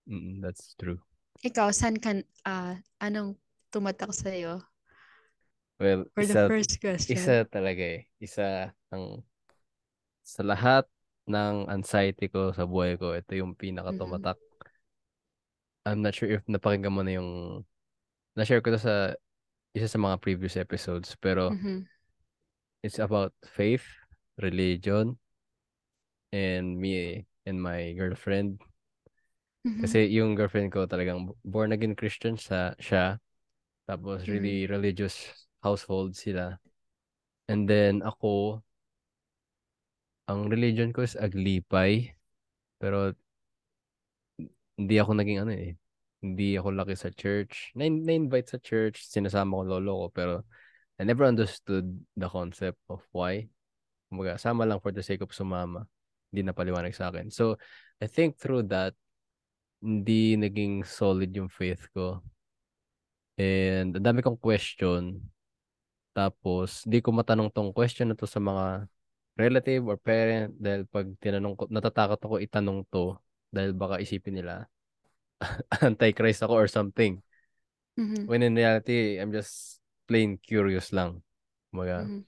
Mm, 0.07 0.41
that's 0.41 0.79
true. 0.79 1.03
Ikaw, 1.43 1.75
saan 1.75 1.99
kan, 1.99 2.23
ah, 2.47 2.79
anong 3.03 3.35
tumatak 3.75 4.15
sa'yo 4.15 4.63
Well, 5.79 6.11
for 6.15 6.27
the 6.27 6.35
isa, 6.35 6.49
first 6.51 6.81
question? 6.81 7.19
isa 7.19 7.47
talaga 7.47 7.83
eh. 7.83 8.01
Isa 8.19 8.75
ang 8.91 9.23
sa 10.27 10.43
lahat 10.43 10.85
ng 11.31 11.71
anxiety 11.71 12.27
ko 12.29 12.51
sa 12.53 12.67
buhay 12.67 12.99
ko, 12.99 13.15
ito 13.15 13.33
yung 13.39 13.55
pinaka 13.55 13.95
tumatak. 13.95 14.39
I'm 15.87 16.03
not 16.03 16.13
sure 16.15 16.29
if 16.29 16.43
napakinggan 16.51 16.93
mo 16.93 17.01
na 17.07 17.17
yung 17.17 17.63
na-share 18.37 18.61
ko 18.61 18.75
to 18.75 18.81
sa 18.81 19.15
isa 19.73 19.89
sa 19.89 19.99
mga 20.01 20.21
previous 20.21 20.57
episodes, 20.59 21.15
pero 21.19 21.55
Mhm. 21.55 21.89
it's 22.83 22.99
about 22.99 23.33
faith, 23.47 23.85
religion, 24.39 25.19
and 26.33 26.77
me 26.79 27.25
and 27.47 27.63
my 27.63 27.93
girlfriend. 27.95 28.61
Mhm. 29.65 29.83
Kasi 29.83 30.11
yung 30.13 30.35
girlfriend 30.37 30.71
ko 30.75 30.85
talagang 30.85 31.33
born 31.47 31.73
again 31.73 31.95
Christian 31.97 32.37
sa 32.37 32.75
siya. 32.79 33.19
Tapos 33.89 34.27
Mhm. 34.29 34.29
really 34.29 34.67
religious 34.69 35.48
household 35.63 36.15
sila. 36.15 36.59
And 37.49 37.65
then 37.65 38.05
ako, 38.05 38.63
ang 40.29 40.53
religion 40.53 40.93
ko 40.93 41.03
is 41.03 41.17
Aglipay. 41.17 42.13
Pero 42.77 43.17
hindi 44.79 44.95
ako 45.01 45.11
naging 45.19 45.39
ano 45.43 45.53
eh. 45.57 45.75
Hindi 46.23 46.59
ako 46.59 46.69
laki 46.75 46.95
sa 46.95 47.11
church. 47.11 47.73
Na- 47.75 47.89
Na-invite 47.89 48.49
sa 48.53 48.59
church, 48.61 49.07
sinasama 49.09 49.59
ko 49.59 49.65
lolo 49.67 49.93
ko. 50.05 50.07
Pero 50.15 50.35
I 50.99 51.07
never 51.07 51.25
understood 51.25 51.87
the 52.19 52.29
concept 52.29 52.79
of 52.91 53.03
why. 53.15 53.47
Kumbaga, 54.11 54.39
sama 54.39 54.67
lang 54.67 54.83
for 54.83 54.91
the 54.91 55.03
sake 55.03 55.23
of 55.23 55.31
sumama. 55.31 55.87
Hindi 56.31 56.43
na 56.45 56.55
paliwanag 56.55 56.93
sa 56.93 57.09
akin. 57.09 57.31
So, 57.31 57.57
I 58.03 58.07
think 58.11 58.37
through 58.37 58.67
that, 58.71 58.99
hindi 59.79 60.35
naging 60.35 60.83
solid 60.83 61.31
yung 61.31 61.49
faith 61.49 61.87
ko. 61.95 62.19
And 63.39 63.95
ang 63.95 64.05
dami 64.05 64.21
kong 64.27 64.43
question. 64.43 65.23
Tapos, 66.19 66.83
di 66.83 66.99
ko 66.99 67.15
matanong 67.15 67.55
tong 67.55 67.71
question 67.71 68.11
na 68.11 68.19
to 68.19 68.27
sa 68.27 68.43
mga 68.43 68.91
relative 69.39 69.87
or 69.87 69.95
parent 69.95 70.51
dahil 70.59 70.83
pag 70.91 71.07
tinanong 71.23 71.55
ko, 71.55 71.71
natatakot 71.71 72.19
ako 72.19 72.43
itanong 72.43 72.83
to 72.91 73.15
dahil 73.55 73.71
baka 73.71 74.03
isipin 74.03 74.43
nila 74.43 74.67
antichrist 75.87 76.43
ako 76.43 76.59
or 76.59 76.67
something. 76.67 77.23
Mhm. 77.95 78.27
When 78.27 78.43
in 78.43 78.59
reality, 78.59 79.23
I'm 79.23 79.31
just 79.31 79.79
plain 80.11 80.43
curious 80.43 80.91
lang. 80.91 81.23
Kumbaga, 81.71 82.11
Mhm. 82.11 82.27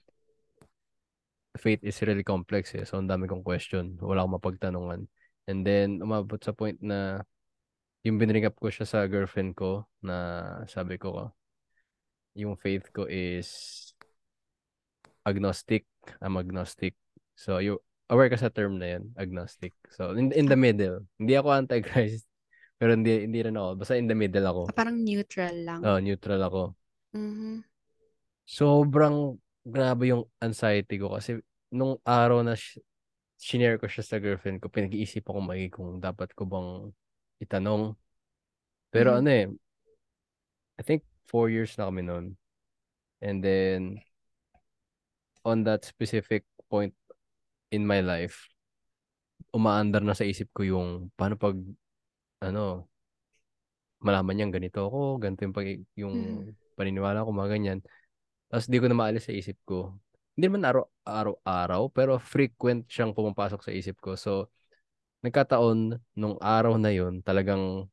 faith 1.59 1.83
is 1.83 1.99
really 2.07 2.23
complex 2.23 2.71
eh. 2.79 2.87
So, 2.87 2.95
ang 2.95 3.11
dami 3.11 3.27
kong 3.27 3.43
question. 3.43 3.99
Wala 3.99 4.23
akong 4.23 4.39
mapagtanungan. 4.39 5.03
And 5.51 5.67
then, 5.67 5.99
umabot 5.99 6.39
sa 6.39 6.55
point 6.55 6.79
na 6.79 7.27
yung 8.07 8.15
binring 8.15 8.47
up 8.47 8.55
ko 8.55 8.71
siya 8.71 8.87
sa 8.87 9.03
girlfriend 9.03 9.59
ko 9.59 9.83
na 9.99 10.15
sabi 10.71 10.95
ko, 10.95 11.35
yung 12.35 12.55
faith 12.55 12.89
ko 12.95 13.05
is 13.09 13.49
agnostic. 15.25 15.85
I'm 16.21 16.37
agnostic. 16.37 16.95
So, 17.35 17.57
you 17.57 17.81
aware 18.11 18.29
ka 18.29 18.37
sa 18.37 18.51
term 18.51 18.77
na 18.81 18.97
yan, 18.97 19.15
agnostic. 19.15 19.73
So, 19.93 20.13
in, 20.17 20.31
in 20.35 20.45
the 20.47 20.57
middle. 20.59 21.05
Hindi 21.17 21.33
ako 21.37 21.47
antichrist. 21.55 22.27
Pero 22.81 22.97
hindi, 22.97 23.29
hindi 23.29 23.39
rin 23.45 23.55
ako. 23.55 23.69
Basta 23.77 23.93
in 23.93 24.09
the 24.09 24.17
middle 24.17 24.45
ako. 24.45 24.61
Ah, 24.67 24.75
parang 24.75 24.97
neutral 24.99 25.53
lang. 25.61 25.79
Oh, 25.85 26.01
neutral 26.01 26.41
ako. 26.41 26.73
Mhm. 27.13 27.61
Sobrang 28.47 29.37
grabe 29.61 30.09
yung 30.09 30.25
anxiety 30.41 30.97
ko 30.97 31.13
kasi 31.13 31.37
nung 31.69 32.01
araw 32.03 32.41
na 32.41 32.57
sh- 32.57 32.81
shinare 33.37 33.77
ko 33.77 33.85
siya 33.85 34.03
sa 34.03 34.17
girlfriend 34.17 34.59
ko, 34.59 34.67
pinag-iisip 34.67 35.23
ako 35.29 35.39
maigi 35.39 35.69
kung 35.71 36.01
dapat 36.01 36.33
ko 36.33 36.43
bang 36.49 36.89
itanong. 37.39 37.93
Pero 38.89 39.13
Mhm. 39.13 39.17
ano 39.21 39.29
eh, 39.29 39.47
I 40.77 40.83
think 40.83 41.05
four 41.27 41.49
years 41.49 41.77
na 41.77 41.89
kami 41.89 42.01
noon. 42.05 42.37
And 43.21 43.43
then, 43.43 44.01
on 45.45 45.63
that 45.65 45.85
specific 45.85 46.45
point 46.69 46.93
in 47.71 47.85
my 47.87 48.01
life, 48.01 48.49
umaandar 49.53 50.03
na 50.05 50.15
sa 50.15 50.23
isip 50.27 50.49
ko 50.55 50.61
yung 50.63 51.11
paano 51.17 51.35
pag, 51.35 51.57
ano, 52.43 52.87
malaman 54.01 54.33
niyang 54.37 54.53
ganito 54.53 54.81
ako, 54.87 55.21
ganito 55.21 55.41
yung, 55.45 55.55
pag, 55.55 55.67
yung 55.97 56.15
Mhm. 56.45 56.55
paniniwala 56.77 57.25
ko, 57.25 57.29
mga 57.33 57.49
ganyan. 57.53 57.79
Tapos 58.49 58.67
di 58.69 58.77
ko 58.81 58.87
na 58.89 58.97
maalis 58.97 59.27
sa 59.29 59.35
isip 59.35 59.57
ko. 59.67 59.97
Hindi 60.37 60.45
naman 60.49 60.63
araw, 60.67 60.85
araw-araw, 61.05 61.83
pero 61.93 62.17
frequent 62.21 62.87
siyang 62.89 63.13
pumapasok 63.15 63.61
sa 63.65 63.71
isip 63.75 63.97
ko. 64.01 64.15
So, 64.17 64.49
nagkataon, 65.25 65.99
nung 66.17 66.37
araw 66.41 66.77
na 66.81 66.91
yun, 66.93 67.21
talagang 67.25 67.89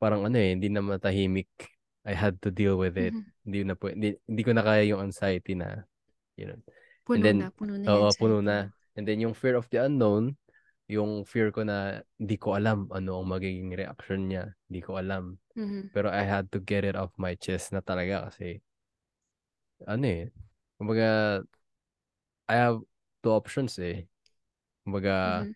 parang 0.00 0.26
ano 0.26 0.36
eh, 0.40 0.50
hindi 0.56 0.68
na 0.72 0.82
matahimik. 0.82 1.79
I 2.06 2.14
had 2.16 2.40
to 2.42 2.50
deal 2.50 2.76
with 2.80 2.96
it. 2.96 3.12
Mhm. 3.12 3.24
Hindi 3.44 3.64
na 3.64 3.74
po, 3.76 3.88
hindi, 3.92 4.16
hindi 4.28 4.42
ko 4.44 4.52
na 4.56 4.64
kaya 4.64 4.84
yung 4.88 5.00
anxiety 5.10 5.56
na, 5.56 5.84
you 6.36 6.48
know. 6.48 6.58
Puno 7.04 7.24
then, 7.24 7.38
na, 7.40 7.50
puno 7.50 7.74
na 7.78 7.88
Oo, 7.90 8.08
puno 8.16 8.38
na. 8.44 8.68
And 8.96 9.04
then 9.08 9.20
yung 9.20 9.34
fear 9.36 9.56
of 9.56 9.68
the 9.72 9.84
unknown, 9.84 10.36
yung 10.90 11.24
fear 11.24 11.52
ko 11.54 11.62
na 11.64 12.02
hindi 12.18 12.36
ko 12.36 12.58
alam 12.58 12.90
ano 12.90 13.22
ang 13.22 13.28
magiging 13.30 13.72
reaction 13.76 14.26
niya. 14.28 14.52
Hindi 14.68 14.80
ko 14.84 14.98
alam. 14.98 15.38
Mhm. 15.56 15.90
Pero 15.94 16.10
I 16.10 16.22
had 16.26 16.50
to 16.52 16.60
get 16.60 16.84
it 16.84 16.96
off 16.98 17.14
my 17.20 17.34
chest 17.38 17.72
na 17.72 17.80
talaga 17.82 18.28
kasi 18.30 18.60
ano 19.86 20.04
eh. 20.06 20.30
Kumbaga, 20.76 21.40
I 22.48 22.54
have 22.56 22.80
two 23.22 23.30
options 23.32 23.78
eh. 23.78 24.06
Kumbaga, 24.84 25.46
Mhm. 25.46 25.54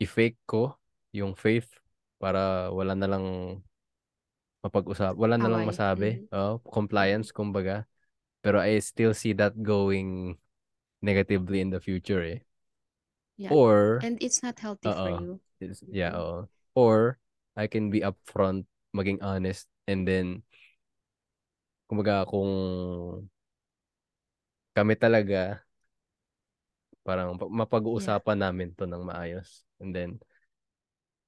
i-fake 0.00 0.38
ko 0.48 0.76
yung 1.12 1.34
faith 1.36 1.68
para 2.18 2.70
wala 2.72 2.94
na 2.96 3.08
lang 3.10 3.26
mapag-usap, 4.60 5.16
wala 5.16 5.36
na 5.40 5.48
lang 5.48 5.64
Away. 5.64 5.70
masabi. 5.72 6.08
Mhm. 6.20 6.28
Oh, 6.36 6.60
compliance 6.68 7.32
kumbaga. 7.32 7.84
Pero 8.40 8.60
I 8.60 8.80
still 8.80 9.12
see 9.12 9.32
that 9.36 9.52
going 9.60 10.36
negatively 11.04 11.60
in 11.60 11.70
the 11.72 11.80
future 11.80 12.20
eh. 12.24 12.40
Yeah. 13.36 13.52
Or 13.52 14.00
And 14.04 14.20
it's 14.20 14.42
not 14.42 14.58
healthy 14.60 14.92
for 14.92 15.08
Oo. 15.08 15.16
you. 15.20 15.40
It's- 15.60 15.84
yeah, 15.88 16.12
oo. 16.16 16.48
Or 16.76 17.20
I 17.56 17.66
can 17.68 17.88
be 17.92 18.00
upfront, 18.04 18.64
maging 18.96 19.20
honest, 19.24 19.68
and 19.88 20.04
then 20.08 20.44
kumbaga 21.88 22.24
kung 22.30 22.50
kami 24.74 24.94
talaga, 24.98 25.62
parang 27.04 27.36
pa- 27.40 27.50
mapag-uusapan 27.50 28.38
namin 28.40 28.68
to 28.76 28.84
ng 28.86 29.02
maayos. 29.04 29.64
And 29.80 29.92
then, 29.96 30.20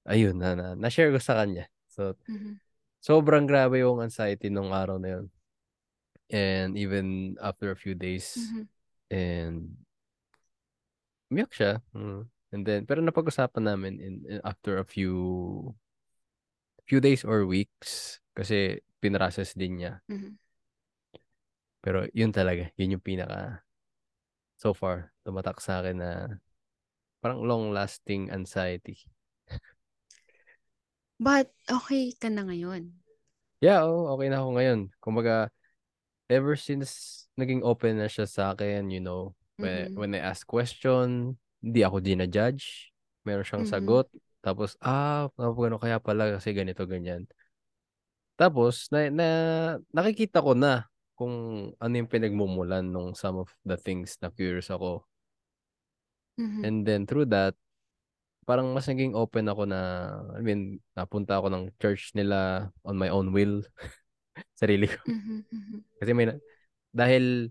ayun, 0.08 0.38
na, 0.38 0.54
na, 0.58 0.66
na-share 0.74 1.10
ko 1.14 1.20
sa 1.22 1.42
kanya. 1.42 1.66
So, 1.90 2.16
Mhm. 2.28 2.60
Sobrang 3.02 3.44
grabe 3.50 3.82
yung 3.82 3.98
anxiety 3.98 4.46
nung 4.46 4.70
araw 4.70 4.96
na 4.96 5.18
yun. 5.18 5.26
And 6.32 6.78
even 6.78 7.36
after 7.42 7.74
a 7.74 7.76
few 7.76 7.92
days, 7.98 8.38
Mhm. 8.38 8.64
and 9.12 9.58
umiyak 11.28 11.52
siya. 11.52 11.82
Mm. 11.92 12.22
And 12.52 12.62
then, 12.68 12.80
pero 12.84 13.00
napag-usapan 13.00 13.64
namin 13.64 13.94
in, 14.00 14.14
in 14.28 14.38
after 14.44 14.78
a 14.78 14.86
few 14.86 15.12
few 16.84 17.00
days 17.00 17.24
or 17.24 17.48
weeks 17.48 18.20
kasi 18.36 18.80
pinrocess 19.00 19.56
din 19.56 19.80
niya. 19.80 20.04
Mhm. 20.08 20.36
Pero 21.82 22.06
yun 22.14 22.30
talaga, 22.30 22.70
yun 22.78 22.96
yung 22.96 23.04
pinaka 23.04 23.66
so 24.54 24.70
far 24.70 25.10
tumatak 25.26 25.58
sa 25.58 25.82
akin 25.82 25.98
na 25.98 26.12
parang 27.18 27.42
long-lasting 27.42 28.30
anxiety. 28.30 28.94
But 31.22 31.54
okay 31.70 32.10
ka 32.18 32.26
na 32.34 32.42
ngayon. 32.42 32.82
Yeah, 33.62 33.86
oo, 33.86 34.10
okay 34.18 34.26
na 34.26 34.42
ako 34.42 34.50
ngayon. 34.58 34.80
Kumbaga, 34.98 35.46
ever 36.26 36.58
since 36.58 37.24
naging 37.38 37.62
open 37.62 38.02
na 38.02 38.10
siya 38.10 38.26
sa 38.26 38.42
akin, 38.54 38.90
you 38.90 38.98
know, 38.98 39.38
when, 39.62 39.86
Mhm. 39.86 39.94
when 39.94 40.10
I 40.18 40.20
ask 40.22 40.42
question, 40.46 41.38
hindi 41.62 41.80
ako 41.86 42.02
ginajudge. 42.02 42.90
Meron 43.22 43.46
siyang 43.46 43.62
Mhm. 43.62 43.70
sagot. 43.70 44.06
Tapos, 44.42 44.74
ah, 44.82 45.30
ano 45.38 45.78
kaya 45.78 46.02
pala 46.02 46.34
kasi 46.34 46.50
ganito, 46.50 46.82
ganyan. 46.90 47.30
Tapos, 48.34 48.90
na, 48.90 49.06
na, 49.12 49.28
nakikita 49.94 50.42
ko 50.42 50.58
na 50.58 50.90
kung 51.14 51.34
ano 51.78 51.92
yung 51.94 52.10
pinagmumulan 52.10 52.82
nung 52.82 53.14
some 53.14 53.38
of 53.38 53.54
the 53.62 53.78
things 53.78 54.18
na 54.18 54.34
curious 54.34 54.72
ako. 54.74 55.06
Mhm. 56.38 56.62
And 56.64 56.86
then, 56.86 57.06
through 57.06 57.26
that, 57.34 57.54
parang 58.46 58.74
mas 58.74 58.86
naging 58.90 59.14
open 59.14 59.46
ako 59.48 59.62
na, 59.68 59.80
I 60.38 60.42
mean, 60.42 60.82
napunta 60.98 61.38
ako 61.38 61.48
ng 61.52 61.64
church 61.78 62.12
nila 62.18 62.68
on 62.86 62.98
my 62.98 63.08
own 63.10 63.30
will. 63.34 63.62
Sarili 64.60 64.88
ko. 64.90 64.98
Mhm. 65.06 65.44
Mhm. 65.52 65.84
Kasi 66.02 66.12
may, 66.16 66.26
dahil 66.92 67.50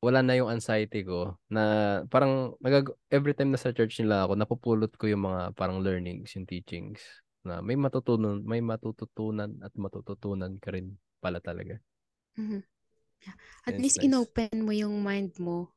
wala 0.00 0.24
na 0.24 0.32
yung 0.32 0.48
anxiety 0.48 1.04
ko 1.04 1.36
na 1.52 1.62
parang 2.08 2.56
nagag 2.64 2.88
every 3.12 3.36
time 3.36 3.52
na 3.52 3.60
sa 3.60 3.68
church 3.68 4.00
nila 4.00 4.24
ako 4.24 4.32
napupulot 4.32 4.92
ko 4.96 5.04
yung 5.12 5.28
mga 5.28 5.52
parang 5.52 5.84
learnings, 5.84 6.32
yung 6.36 6.48
teachings 6.48 7.00
na 7.44 7.60
may 7.60 7.76
matutunan, 7.76 8.40
may 8.44 8.64
matututunan 8.64 9.52
at 9.60 9.72
matututunan 9.76 10.56
ka 10.56 10.72
rin 10.72 10.96
pala 11.20 11.36
talaga. 11.40 11.76
Mhm. 12.36 12.64
Yeah. 13.24 13.36
At 13.68 13.76
And 13.76 13.84
least 13.84 14.00
nice. 14.00 14.08
inopen 14.08 14.64
mo 14.64 14.72
yung 14.72 15.04
mind 15.04 15.36
mo 15.36 15.72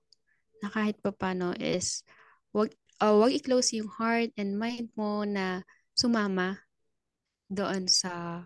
na 0.64 0.72
kahit 0.72 1.00
papano 1.04 1.54
is 1.60 2.04
wag 2.56 2.72
uh, 3.04 3.20
wag 3.20 3.36
i-close 3.36 3.76
yung 3.76 3.92
heart 3.92 4.32
and 4.40 4.56
mind 4.56 4.88
mo 4.96 5.28
na 5.28 5.60
sumama 5.92 6.64
doon 7.52 7.86
sa 7.92 8.44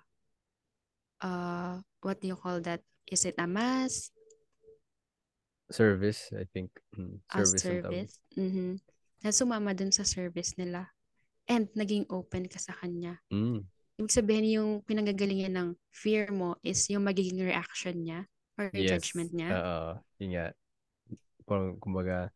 uh 1.22 1.78
what 2.02 2.18
do 2.18 2.28
you 2.34 2.38
call 2.38 2.58
that? 2.66 2.82
Is 3.08 3.24
it 3.24 3.38
a 3.38 3.46
mass? 3.46 4.10
Service, 5.70 6.32
I 6.34 6.48
think. 6.50 6.74
Mm, 6.96 7.22
A 7.30 7.44
service 7.44 7.62
tawag. 7.62 7.84
service? 7.86 8.14
Mhm. 8.36 8.70
Na 9.24 9.30
sumama 9.32 9.72
dun 9.78 9.94
sa 9.94 10.04
service 10.04 10.58
nila. 10.58 10.90
And 11.48 11.72
naging 11.76 12.10
open 12.12 12.52
ka 12.52 12.60
sa 12.60 12.76
kanya. 12.76 13.20
Mm, 13.32 13.64
Ibig 13.98 14.14
sabihin 14.14 14.48
yung 14.52 14.72
pinanggagalingan 14.86 15.56
ng 15.58 15.70
fear 15.90 16.30
mo 16.30 16.60
is 16.62 16.86
yung 16.92 17.08
magiging 17.08 17.42
reaction 17.42 17.98
niya 18.04 18.30
or 18.60 18.70
yes. 18.76 18.94
judgment 18.94 19.34
niya. 19.34 19.50
Oo, 19.58 19.90
yun 20.22 20.30
nga. 20.38 20.48
Parang, 21.48 21.80
kumbaga, 21.82 22.30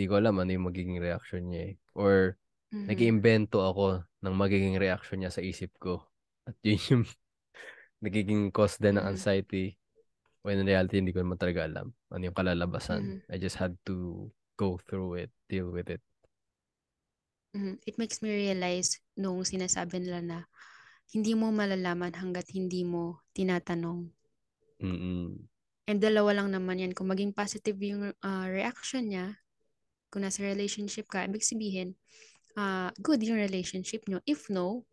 di 0.00 0.08
ko 0.08 0.16
alam 0.20 0.40
ano 0.40 0.50
yung 0.56 0.68
magiging 0.72 0.98
reaction 1.04 1.42
niya 1.52 1.62
eh. 1.72 1.74
Or, 1.96 2.36
Mhm. 2.72 2.88
nag-iimbento 2.88 3.60
ako 3.60 4.04
ng 4.24 4.34
magiging 4.36 4.76
reaction 4.80 5.20
niya 5.20 5.32
sa 5.34 5.44
isip 5.44 5.72
ko. 5.76 6.00
At 6.48 6.56
yun 6.64 6.80
yung 6.92 7.04
nagiging 8.04 8.52
cause 8.52 8.76
din 8.80 8.96
ng 8.98 9.06
Mhm. 9.06 9.12
anxiety. 9.12 9.76
When 10.44 10.60
in 10.62 10.68
reality, 10.68 11.00
hindi 11.00 11.12
ko 11.12 11.20
naman 11.24 11.40
talaga 11.40 11.68
alam 11.68 11.92
ano 12.12 12.22
yung 12.24 12.36
kalalabasan. 12.38 13.02
Mhm. 13.02 13.22
I 13.28 13.36
just 13.38 13.60
had 13.60 13.76
to 13.88 14.28
go 14.56 14.80
through 14.88 15.20
it, 15.28 15.30
deal 15.52 15.68
with 15.72 15.88
it. 15.92 16.02
Mhm. 17.54 17.78
It 17.86 17.94
makes 17.98 18.18
me 18.22 18.30
realize 18.42 18.98
nung 19.22 19.42
sinasabi 19.46 20.02
nila 20.02 20.20
na 20.22 20.38
hindi 21.14 21.32
mo 21.38 21.50
malalaman 21.54 22.14
hanggat 22.14 22.46
hindi 22.56 22.82
mo 22.92 23.22
tinatanong. 23.38 24.00
Mm-mm. 24.82 25.48
And 25.90 25.98
dalawa 25.98 26.30
lang 26.38 26.54
naman 26.54 26.78
yan. 26.82 26.92
Kung 26.94 27.10
maging 27.10 27.34
positive 27.34 27.76
yung 27.82 28.14
uh, 28.14 28.46
reaction 28.46 29.10
niya, 29.10 29.36
kung 30.10 30.26
nasa 30.26 30.42
relationship 30.42 31.06
ka, 31.06 31.24
ibig 31.24 31.46
sabihin, 31.46 31.94
uh, 32.58 32.90
good 33.00 33.22
yung 33.22 33.38
relationship 33.38 34.04
nyo. 34.10 34.18
If 34.26 34.50
no, 34.50 34.84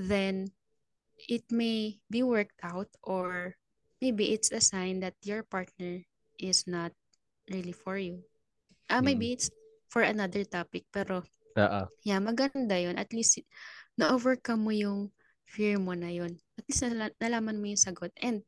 then 0.00 0.50
it 1.28 1.44
may 1.52 2.00
be 2.08 2.24
worked 2.24 2.58
out 2.64 2.88
or 3.04 3.54
maybe 4.00 4.32
it's 4.32 4.50
a 4.50 4.62
sign 4.62 5.00
that 5.04 5.14
your 5.22 5.44
partner 5.44 6.02
is 6.38 6.64
not 6.64 6.94
really 7.50 7.74
for 7.76 7.98
you. 8.00 8.24
Ah, 8.88 9.02
Mm. 9.02 9.04
maybe 9.12 9.26
it's 9.36 9.52
for 9.92 10.00
another 10.04 10.44
topic, 10.48 10.88
pero 10.88 11.24
ah. 11.58 11.88
Yeah, 12.06 12.22
maganda 12.22 12.78
yun. 12.78 12.94
At 12.96 13.10
least 13.12 13.42
na-overcome 13.98 14.62
mo 14.62 14.72
yung 14.72 15.10
fear 15.44 15.76
mo 15.76 15.92
na 15.92 16.08
yun. 16.08 16.38
At 16.56 16.64
least 16.70 16.86
nala- 16.86 17.16
nalaman 17.18 17.58
mo 17.58 17.66
yung 17.68 17.80
sagot. 17.80 18.14
And 18.22 18.46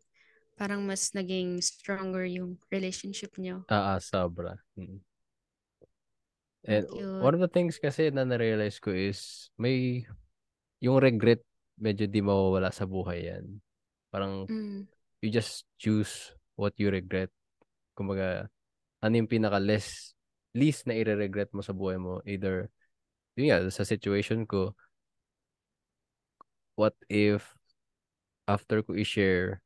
parang 0.54 0.86
mas 0.86 1.10
naging 1.16 1.58
stronger 1.58 2.22
yung 2.28 2.62
relationship 2.70 3.34
nyo. 3.36 3.66
Ah, 3.66 3.96
ah, 3.96 4.00
sobra. 4.00 4.54
Mm. 4.78 5.02
And 6.68 6.84
Cute. 6.84 7.22
one 7.24 7.32
of 7.32 7.40
the 7.40 7.48
things 7.48 7.80
kasi 7.80 8.12
na 8.12 8.28
na-realize 8.28 8.76
ko 8.78 8.92
is 8.92 9.48
may 9.56 10.04
yung 10.84 11.00
regret 11.00 11.40
medyo 11.80 12.04
di 12.04 12.20
mawawala 12.20 12.68
sa 12.68 12.84
buhay 12.84 13.32
yan. 13.32 13.60
Parang 14.12 14.44
Mm. 14.44 14.84
you 15.24 15.28
just 15.32 15.64
choose 15.80 16.36
what 16.60 16.76
you 16.76 16.92
regret. 16.92 17.32
Kumbaga, 17.96 18.52
ano 19.00 19.12
yung 19.16 19.30
pinaka 19.30 19.56
less 19.56 20.12
least 20.52 20.84
na 20.84 20.96
ire-regret 20.96 21.48
mo 21.56 21.64
sa 21.64 21.72
buhay 21.72 21.96
mo? 21.96 22.20
Either, 22.28 22.68
yun 23.36 23.48
nga, 23.48 23.58
sa 23.72 23.88
situation 23.88 24.44
ko, 24.44 24.76
what 26.76 26.92
if 27.08 27.56
after 28.44 28.84
ko 28.84 28.92
i-share 28.96 29.64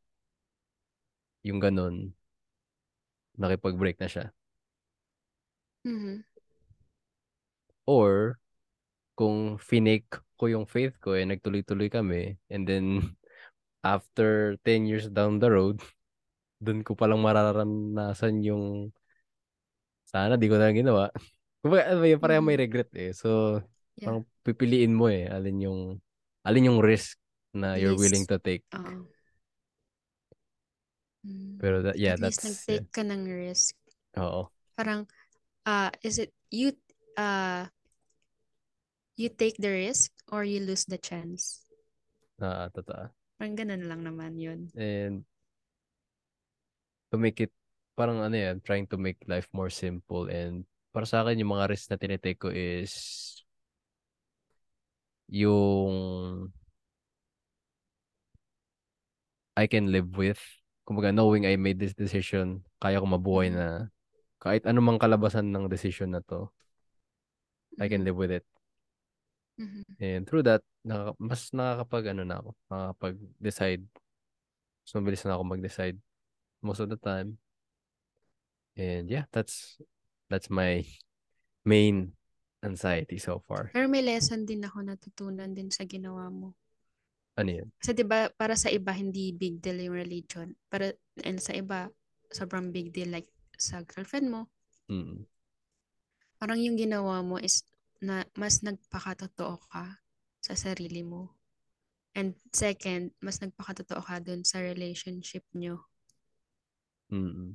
yung 1.43 1.59
ganun, 1.59 2.15
nakipag-break 3.35 3.99
na 3.99 4.07
siya? 4.11 4.27
Mhm. 5.85 6.25
Or, 7.85 8.41
kung 9.15 9.61
finake 9.61 10.09
ko 10.41 10.51
yung 10.51 10.67
faith 10.67 10.97
ko, 10.99 11.15
eh, 11.15 11.25
nagtuloy-tuloy 11.29 11.89
kami, 11.93 12.37
and 12.51 12.65
then, 12.67 12.85
after 13.85 14.57
10 14.65 14.89
years 14.89 15.09
down 15.13 15.39
the 15.39 15.51
road, 15.51 15.81
dun 16.65 16.83
ko 16.83 16.97
palang 16.97 17.21
mararanasan 17.21 18.41
yung 18.45 18.91
sana 20.09 20.39
di 20.39 20.47
ko 20.47 20.57
na 20.57 20.71
ginawa. 20.71 21.11
Kumbaga, 21.65 21.91
ano 21.91 22.07
yun, 22.07 22.21
pareho 22.23 22.43
may 22.45 22.55
regret 22.61 22.91
eh. 22.95 23.11
So, 23.11 23.59
Yeah. 23.99 24.11
parang 24.11 24.23
pipiliin 24.43 24.91
mo 24.95 25.07
eh, 25.11 25.27
alin 25.31 25.59
yung, 25.65 25.81
alin 26.47 26.69
yung 26.71 26.81
risk 26.83 27.19
na 27.55 27.79
you're 27.79 27.95
willing 27.99 28.27
Least. 28.27 28.31
to 28.31 28.39
take. 28.43 28.63
Oo. 28.75 29.07
Mm. 31.25 31.59
Pero 31.59 31.83
that, 31.83 31.97
yeah, 31.97 32.15
At 32.15 32.21
least 32.21 32.45
that's, 32.45 32.67
nag-take 32.69 32.89
ka 32.93 33.03
ng 33.03 33.23
risk. 33.27 33.75
oo. 34.19 34.51
Parang, 34.77 35.07
uh, 35.67 35.91
is 36.03 36.19
it, 36.21 36.35
you, 36.51 36.75
uh, 37.17 37.67
you 39.17 39.31
take 39.31 39.57
the 39.59 39.71
risk 39.71 40.11
or 40.31 40.43
you 40.43 40.61
lose 40.61 40.85
the 40.85 40.99
chance? 40.99 41.63
Ah, 42.43 42.69
totoo. 42.71 43.11
Parang 43.39 43.55
ganun 43.55 43.87
lang 43.87 44.03
naman 44.03 44.39
yun. 44.39 44.71
And, 44.75 45.23
to 47.11 47.17
make 47.19 47.39
it, 47.39 47.55
parang 47.95 48.19
ano 48.23 48.35
yan, 48.35 48.59
trying 48.63 48.91
to 48.91 48.99
make 48.99 49.23
life 49.31 49.47
more 49.55 49.71
simple 49.71 50.27
and 50.27 50.67
para 50.95 51.07
sa 51.07 51.27
akin, 51.27 51.43
yung 51.43 51.55
mga 51.55 51.71
risk 51.71 51.91
na 51.91 51.99
tinitake 51.99 52.39
ko 52.39 52.51
is 52.55 52.95
yung 55.27 56.51
I 59.59 59.67
can 59.67 59.91
live 59.91 60.15
with. 60.19 60.39
Kumbaga, 60.87 61.15
knowing 61.15 61.47
I 61.47 61.59
made 61.59 61.79
this 61.79 61.95
decision, 61.95 62.63
kaya 62.83 63.03
ko 63.03 63.07
mabuhay 63.07 63.51
Mhm. 63.51 63.57
na 63.59 63.69
kahit 64.39 64.67
anumang 64.67 65.01
kalabasan 65.01 65.51
ng 65.51 65.71
decision 65.71 66.15
na 66.15 66.23
to, 66.27 66.51
I 67.79 67.91
can 67.91 68.07
live 68.07 68.15
with 68.15 68.31
it. 68.31 68.47
Mhm. 69.59 69.83
And 70.03 70.23
through 70.27 70.45
that, 70.47 70.63
nakaka- 70.83 71.19
mas 71.23 71.43
nakakapag 71.55 72.05
ano 72.11 72.23
na 72.27 72.43
ako, 72.43 72.51
nakakapag-decide. 72.67 73.83
Mas 74.85 74.93
mabilis 74.99 75.23
na 75.25 75.39
ako 75.39 75.45
mag-decide 75.47 75.99
most 76.61 76.83
of 76.83 76.91
the 76.91 76.99
time. 76.99 77.39
And 78.75 79.07
yeah, 79.07 79.31
that's 79.31 79.79
that's 80.27 80.51
my 80.51 80.83
main 81.69 82.19
anxiety 82.65 83.23
so 83.23 83.39
far. 83.47 83.71
Pero 83.71 83.87
may 83.87 84.03
lesson 84.03 84.43
din 84.49 84.67
ako 84.67 84.83
natutunan 84.83 85.55
din 85.55 85.71
sa 85.71 85.87
ginawa 85.87 86.27
mo. 86.33 86.59
Ano 87.39 87.51
yun? 87.51 87.69
Kasi 87.79 87.95
'di 87.95 88.07
ba 88.07 88.31
para 88.35 88.59
sa 88.59 88.71
iba 88.71 88.91
hindi 88.91 89.31
big 89.31 89.63
deal 89.63 89.79
yung 89.79 89.95
religion. 89.95 90.49
Para 90.67 90.91
and 91.23 91.39
sa 91.39 91.55
iba 91.55 91.91
sobrang 92.35 92.75
big 92.75 92.91
deal 92.91 93.15
like 93.15 93.31
sa 93.55 93.87
girlfriend 93.87 94.31
mo. 94.31 94.51
Mm. 94.91 95.23
Parang 96.39 96.59
yung 96.59 96.75
ginawa 96.75 97.23
mo 97.23 97.39
is 97.39 97.63
na 98.07 98.17
mas 98.41 98.55
nagpakatotoo 98.67 99.57
ka 99.73 99.85
sa 100.47 100.55
sarili 100.65 101.03
mo. 101.13 101.23
And 102.19 102.31
second, 102.65 103.05
mas 103.25 103.37
nagpakatotoo 103.43 104.03
ka 104.09 104.17
dun 104.27 104.43
sa 104.51 104.59
relationship 104.71 105.45
nyo. 105.61 105.77
Mm. 107.13 107.55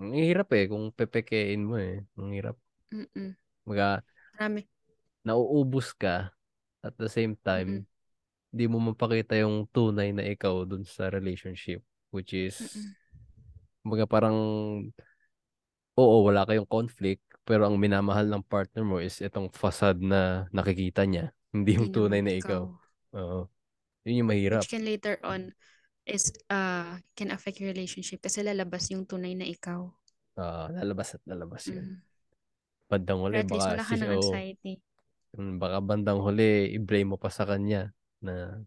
Ang 0.00 0.12
hirap 0.16 0.48
eh 0.58 0.66
kung 0.70 0.86
pepekein 0.98 1.62
mo 1.68 1.76
eh. 1.80 2.04
Ang 2.18 2.30
hirap. 2.36 2.56
Mm-mm. 2.94 3.36
Mga 3.66 4.02
Marami. 4.34 4.68
nauubos 5.26 5.92
ka 5.96 6.30
at 6.86 6.94
the 7.00 7.08
same 7.10 7.34
time 7.42 7.70
Mm-mm. 7.70 7.86
hindi 8.52 8.64
mo 8.70 8.78
mapakita 8.92 9.34
yung 9.42 9.66
tunay 9.74 10.10
na 10.14 10.24
ikaw 10.24 10.64
dun 10.68 10.84
sa 10.86 11.10
relationship 11.12 11.82
which 12.14 12.32
is 12.36 12.56
Mm-mm. 12.60 12.96
mga 13.84 14.04
parang 14.10 14.36
oo 16.02 16.16
wala 16.26 16.44
kayong 16.48 16.68
conflict 16.68 17.22
pero 17.46 17.70
ang 17.70 17.78
minamahal 17.78 18.26
ng 18.26 18.42
partner 18.44 18.82
mo 18.82 18.98
is 18.98 19.22
itong 19.22 19.48
facade 19.54 20.02
na 20.02 20.50
nakikita 20.50 21.06
niya 21.06 21.30
hindi 21.54 21.78
yung 21.78 21.88
tunay 21.94 22.20
na 22.20 22.34
ikaw 22.34 22.66
oo 23.14 23.46
yun 24.04 24.20
yung 24.26 24.30
mahirap 24.30 24.62
Which 24.66 24.70
can 24.74 24.84
later 24.84 25.16
on 25.22 25.54
is 26.06 26.30
uh 26.50 26.98
can 27.18 27.30
affect 27.34 27.58
your 27.58 27.70
relationship 27.74 28.22
kasi 28.22 28.42
lalabas 28.46 28.86
yung 28.94 29.06
tunay 29.10 29.34
na 29.34 29.42
ikaw. 29.46 29.90
Ah, 30.36 30.68
lalabas 30.70 31.16
at 31.16 31.22
lalabas 31.24 31.64
yun 31.72 31.80
Mm. 31.80 31.98
bandang 32.86 33.18
huli 33.24 33.40
at 33.42 33.48
baka 33.50 33.74
wala 33.74 33.82
ka 33.82 33.94
sis, 33.96 34.02
ng 34.04 34.10
oo, 34.14 34.20
anxiety. 34.20 34.72
mm, 35.34 35.52
baka 35.58 35.78
bandang 35.82 36.20
huli 36.22 36.70
i-blame 36.76 37.08
mo 37.10 37.16
pa 37.18 37.30
sa 37.32 37.42
kanya 37.42 37.90
na 38.22 38.62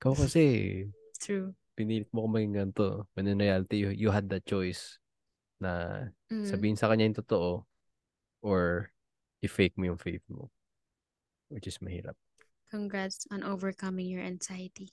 ikaw 0.00 0.16
kasi 0.18 0.42
True. 1.22 1.54
pinilit 1.78 2.10
mo 2.10 2.26
ko 2.26 2.28
maging 2.34 2.54
ganito 2.58 3.06
when 3.14 3.30
in 3.30 3.38
reality 3.38 3.80
you, 3.86 3.90
you 3.94 4.08
had 4.10 4.26
the 4.26 4.42
choice 4.42 4.98
na 5.62 6.02
Mm. 6.32 6.42
sabihin 6.48 6.74
sa 6.74 6.90
kanya 6.90 7.06
yung 7.06 7.20
totoo 7.22 7.62
or 8.42 8.90
i-fake 9.40 9.78
mo 9.78 9.94
yung 9.94 10.02
faith 10.02 10.22
mo. 10.28 10.50
Which 11.48 11.70
is 11.70 11.78
mahirap. 11.78 12.18
Congrats 12.68 13.24
on 13.30 13.44
overcoming 13.46 14.08
your 14.08 14.24
anxiety. 14.24 14.90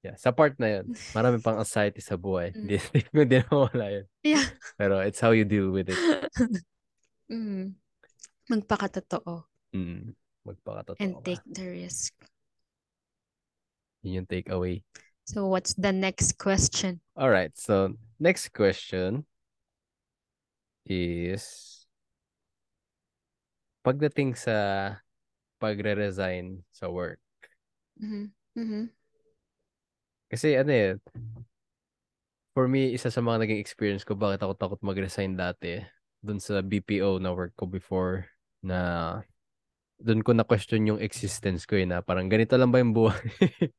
Yeah, 0.00 0.16
sa 0.16 0.32
part 0.32 0.56
na 0.56 0.80
yun, 0.80 0.96
marami 1.12 1.42
pang 1.44 1.60
anxiety 1.60 2.00
sa 2.00 2.16
buhay. 2.16 2.50
Mm. 2.56 2.64
Hindi 2.64 2.76
hindi 3.12 3.36
na 3.36 3.46
mawala 3.52 3.86
yun. 3.92 4.06
Yeah. 4.24 4.46
Pero 4.80 5.04
it's 5.04 5.20
how 5.20 5.36
you 5.36 5.44
deal 5.44 5.68
with 5.70 5.92
it. 5.92 6.00
mm. 7.30 7.76
Magpakatotoo 8.48 9.44
Mm. 9.70 10.16
Magpakatotoo 10.42 10.98
and 10.98 11.14
ka. 11.20 11.22
take 11.22 11.44
the 11.46 11.66
risk. 11.68 12.10
Yun 14.02 14.24
yung 14.24 14.28
take 14.30 14.48
away. 14.48 14.82
So 15.28 15.46
what's 15.46 15.74
the 15.76 15.92
next 15.92 16.40
question? 16.40 16.98
Alright, 17.14 17.54
so 17.54 17.94
next 18.18 18.50
question 18.56 19.28
is 20.88 21.79
pagdating 23.80 24.36
sa 24.36 24.56
pagre-resign 25.60 26.64
sa 26.72 26.88
work. 26.88 27.20
Mhm. 28.00 28.32
Mhm. 28.56 28.90
Kasi 30.30 30.54
ano 30.56 30.70
eh, 30.70 30.94
for 32.54 32.66
me, 32.66 32.92
isa 32.94 33.10
sa 33.10 33.22
mga 33.22 33.46
naging 33.46 33.60
experience 33.62 34.02
ko, 34.02 34.14
bakit 34.18 34.42
ako 34.42 34.54
takot 34.56 34.80
mag-resign 34.82 35.34
dati, 35.38 35.80
dun 36.20 36.38
sa 36.42 36.60
BPO 36.60 37.18
na 37.22 37.32
work 37.32 37.54
ko 37.56 37.64
before, 37.66 38.26
na 38.60 39.20
dun 40.00 40.24
ko 40.24 40.32
na-question 40.32 40.88
yung 40.88 41.00
existence 41.00 41.68
ko 41.68 41.76
eh, 41.76 41.84
na 41.84 42.00
parang 42.00 42.28
ganito 42.28 42.56
lang 42.56 42.72
ba 42.72 42.80
yung 42.80 42.96
buhay? 42.96 43.20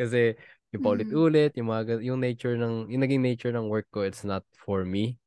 Kasi 0.00 0.38
yung 0.74 0.82
paulit-ulit, 0.82 1.54
yung 1.58 1.70
mga, 1.70 2.02
yung 2.02 2.20
nature 2.22 2.54
ng, 2.58 2.90
yung 2.90 3.02
naging 3.02 3.22
nature 3.22 3.52
ng 3.54 3.66
work 3.66 3.86
ko, 3.90 4.02
it's 4.06 4.22
not 4.22 4.46
for 4.54 4.86
me. 4.86 5.18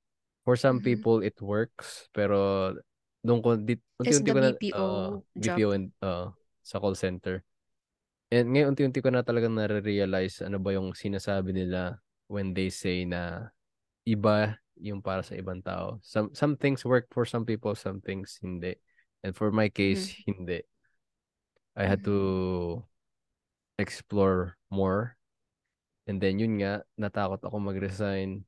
For 0.47 0.55
some 0.55 0.79
Mhm. 0.79 0.87
people, 0.87 1.21
it 1.21 1.37
works, 1.43 2.07
pero 2.15 2.73
doon 3.23 3.39
ko, 3.43 3.59
di, 3.59 3.75
Is 4.03 4.23
unti-unti 4.23 4.31
ko 4.31 4.39
na, 4.39 4.51
BPO 4.55 4.85
uh? 4.85 5.09
BPO 5.35 5.69
and, 5.75 5.87
uh, 5.99 6.31
sa 6.63 6.79
call 6.79 6.95
center. 6.95 7.43
And 8.29 8.53
ngayon, 8.53 8.77
unti-unti 8.77 9.01
ko 9.01 9.09
na 9.09 9.25
talagang 9.25 9.57
nare-realize 9.57 10.45
ano 10.45 10.61
ba 10.61 10.71
yung 10.71 10.93
sinasabi 10.93 11.51
nila 11.51 11.97
when 12.29 12.53
they 12.53 12.69
say 12.69 13.03
na 13.03 13.49
iba 14.05 14.55
yung 14.79 15.03
para 15.03 15.25
sa 15.25 15.35
ibang 15.35 15.59
tao. 15.59 15.99
Some, 16.05 16.31
some 16.31 16.55
things 16.55 16.85
work 16.85 17.09
for 17.11 17.25
some 17.25 17.43
people, 17.43 17.75
some 17.75 17.99
things 17.99 18.39
hindi. 18.39 18.77
And 19.25 19.35
for 19.35 19.51
my 19.51 19.67
case, 19.67 20.15
hindi. 20.29 20.63
I 21.75 21.83
had 21.83 22.05
to 22.07 22.79
explore 23.75 24.55
more. 24.71 25.17
And 26.07 26.21
then 26.21 26.39
yun 26.39 26.61
nga, 26.61 26.85
natakot 26.95 27.43
ako 27.43 27.59
mag-resign 27.59 28.45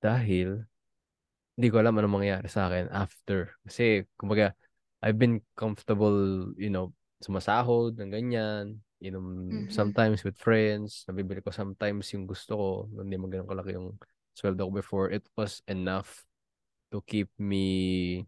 dahil 0.00 0.69
hindi 1.56 1.68
ko 1.70 1.76
alam 1.82 1.96
anong 1.98 2.14
mangyayari 2.22 2.48
sa 2.50 2.68
akin 2.70 2.88
after. 2.92 3.54
Kasi, 3.66 4.04
kumbaga, 4.18 4.54
I've 5.02 5.18
been 5.18 5.40
comfortable, 5.56 6.52
you 6.60 6.68
know, 6.70 6.92
sumasahod 7.24 7.96
ng 8.00 8.10
ganyan, 8.12 8.80
inom 9.00 9.26
Mhm. 9.48 9.72
sometimes 9.72 10.24
with 10.24 10.36
friends, 10.36 11.04
nabibili 11.08 11.40
ko 11.40 11.50
sometimes 11.52 12.12
yung 12.12 12.28
gusto 12.28 12.52
ko, 12.56 12.68
hindi 13.00 13.16
man 13.16 13.28
ganun 13.32 13.48
kalaki 13.48 13.76
yung 13.76 13.96
sweldo 14.36 14.68
ko 14.68 14.72
before. 14.72 15.06
It 15.12 15.24
was 15.36 15.64
enough 15.68 16.24
to 16.92 17.00
keep 17.04 17.28
me 17.40 18.24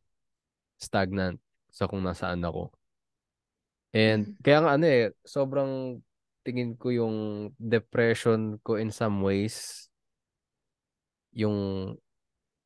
stagnant 0.81 1.41
sa 1.73 1.87
kung 1.89 2.05
nasaan 2.05 2.45
ako. 2.45 2.73
And 3.93 4.33
Mhm. 4.33 4.37
kaya 4.41 4.59
nga 4.65 4.73
ano 4.81 4.85
eh, 4.89 5.13
sobrang 5.25 6.01
tingin 6.43 6.75
ko 6.81 6.89
yung 6.91 7.17
depression 7.61 8.57
ko 8.65 8.81
in 8.81 8.89
some 8.91 9.21
ways, 9.21 9.89
yung 11.37 11.97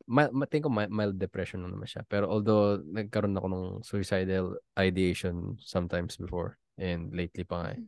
ma 0.07 0.47
tingin 0.47 0.67
ko 0.67 0.71
mi- 0.71 0.91
mild 0.91 1.19
depression 1.19 1.67
lang 1.67 1.75
naman 1.75 1.91
siya. 1.91 2.07
Pero 2.07 2.31
although 2.31 2.79
nagkaroon 2.79 3.35
ako 3.35 3.49
ng 3.51 3.67
suicidal 3.83 4.55
ideation 4.79 5.59
sometimes 5.59 6.15
before 6.15 6.59
and 6.79 7.11
lately 7.11 7.43
pa 7.43 7.63
nga 7.63 7.71
eh. 7.75 7.81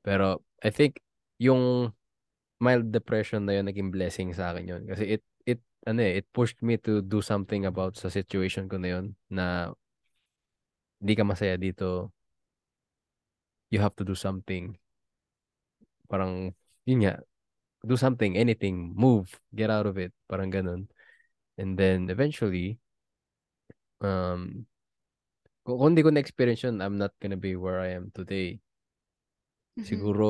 Pero 0.00 0.40
I 0.64 0.72
think 0.72 1.00
yung 1.36 1.92
mild 2.60 2.92
depression 2.92 3.44
na 3.44 3.60
yun 3.60 3.68
naging 3.68 3.92
blessing 3.92 4.32
sa 4.32 4.52
akin 4.52 4.64
yun. 4.68 4.82
Kasi 4.88 5.16
it, 5.16 5.22
it, 5.48 5.60
ano 5.88 6.00
eh, 6.04 6.20
it 6.20 6.26
pushed 6.32 6.60
me 6.60 6.76
to 6.80 7.00
do 7.00 7.24
something 7.24 7.64
about 7.64 7.96
sa 7.96 8.12
situation 8.12 8.68
ko 8.68 8.76
na 8.76 8.88
yun 9.00 9.06
na 9.32 9.72
hindi 11.00 11.12
ka 11.16 11.24
masaya 11.24 11.56
dito. 11.56 12.12
You 13.72 13.80
have 13.80 13.96
to 13.96 14.04
do 14.04 14.12
something. 14.12 14.76
Parang, 16.10 16.52
yun 16.84 17.00
nga, 17.06 17.22
do 17.80 17.96
something, 17.96 18.36
anything, 18.36 18.92
move, 18.92 19.32
get 19.56 19.72
out 19.72 19.88
of 19.88 19.96
it. 19.96 20.12
Parang 20.28 20.52
ganun. 20.52 20.90
And 21.60 21.76
then, 21.76 22.08
eventually, 22.08 22.80
um, 24.00 24.64
kung, 25.60 25.92
hindi 25.92 26.00
ko 26.00 26.08
na-experience 26.08 26.64
yun, 26.64 26.80
I'm 26.80 26.96
not 26.96 27.12
gonna 27.20 27.36
be 27.36 27.52
where 27.52 27.84
I 27.84 27.92
am 28.00 28.08
today. 28.16 28.56
Mhm. 29.76 29.84
Siguro, 29.84 30.28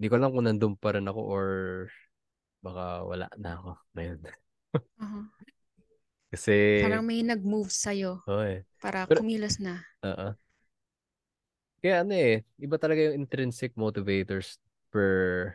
hindi 0.00 0.06
ko 0.08 0.14
alam 0.16 0.32
kung 0.32 0.48
nandun 0.48 0.74
pa 0.80 0.96
rin 0.96 1.04
ako 1.04 1.20
or 1.20 1.46
baka 2.64 3.04
wala 3.04 3.28
na 3.36 3.60
ako 3.60 3.70
ngayon. 3.92 4.18
Aha. 4.24 5.20
Kasi, 6.32 6.80
Parang 6.82 7.04
may 7.04 7.20
nag-move 7.20 7.68
sa'yo 7.70 8.24
oo 8.24 8.42
eh. 8.42 8.64
para 8.80 9.04
Pero- 9.04 9.20
kumilos 9.20 9.60
na. 9.60 9.84
Oo. 10.02 10.32
Kaya 11.84 12.00
ano 12.00 12.16
eh, 12.16 12.40
iba 12.56 12.80
talaga 12.80 13.12
yung 13.12 13.20
intrinsic 13.28 13.76
motivators 13.76 14.56
per 14.88 15.52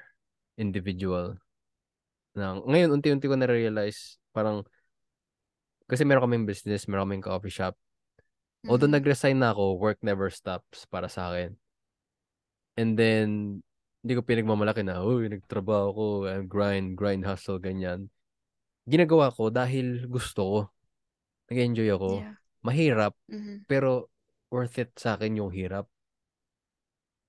individual. 0.61 1.41
Na, 2.37 2.53
ngayon, 2.61 2.93
unti-unti 2.93 3.25
ko 3.25 3.33
na-realize, 3.33 4.18
parang, 4.31 4.65
kasi 5.89 6.05
meron 6.05 6.25
kaming 6.29 6.45
business, 6.45 6.85
meron 6.85 7.09
kaming 7.09 7.25
coffee 7.25 7.53
shop. 7.53 7.73
Although 8.67 8.91
Mhm. 8.91 8.99
nag-resign 8.99 9.37
na 9.39 9.55
ako, 9.55 9.79
work 9.79 9.99
never 10.03 10.27
stops 10.29 10.85
para 10.89 11.07
sa 11.07 11.31
akin. 11.31 11.55
And 12.79 12.95
then, 12.95 13.59
hindi 14.03 14.13
ko 14.15 14.23
pinagmamalaki 14.23 14.87
na, 14.87 15.03
uy, 15.03 15.27
nagtrabaho 15.27 15.87
ko, 15.91 16.05
grind, 16.47 16.95
grind, 16.95 17.27
hustle, 17.27 17.59
ganyan. 17.59 18.07
Ginagawa 18.87 19.31
ko 19.35 19.51
dahil 19.51 20.07
gusto 20.07 20.41
ko. 20.43 20.59
Nag-enjoy 21.51 21.89
ako. 21.91 22.11
Yeah. 22.23 22.35
Mahirap, 22.63 23.13
Mhm. 23.27 23.65
pero 23.67 24.07
worth 24.51 24.79
it 24.79 24.91
sa 24.95 25.15
akin 25.19 25.39
yung 25.39 25.51
hirap. 25.51 25.87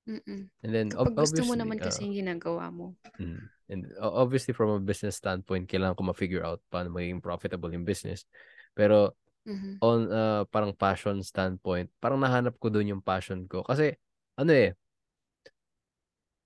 Mm-mm. 0.09 0.49
And 0.65 0.71
then, 0.73 0.87
ob- 0.97 1.13
Kapag 1.13 1.31
gusto 1.31 1.43
mo 1.49 1.55
naman 1.57 1.79
uh, 1.81 1.85
kasi 1.89 2.05
yung 2.09 2.17
ginagawa 2.17 2.69
mo. 2.73 2.97
Mm. 3.21 3.41
And 3.71 3.87
obviously 4.03 4.51
from 4.51 4.75
a 4.75 4.83
business 4.83 5.17
standpoint, 5.21 5.71
kailangan 5.71 5.95
ko 5.95 6.03
ma-figure 6.11 6.43
out 6.43 6.59
paano 6.73 6.91
maging 6.91 7.23
profitable 7.23 7.71
yung 7.71 7.87
business. 7.87 8.27
Pero 8.75 9.15
Mhm. 9.47 9.81
on 9.81 9.99
uh, 10.13 10.43
parang 10.53 10.75
passion 10.77 11.23
standpoint, 11.25 11.89
parang 12.03 12.21
nahanap 12.21 12.59
ko 12.61 12.69
doon 12.69 12.99
yung 12.99 13.05
passion 13.05 13.47
ko. 13.49 13.65
Kasi 13.65 13.95
ano 14.37 14.53
eh, 14.53 14.75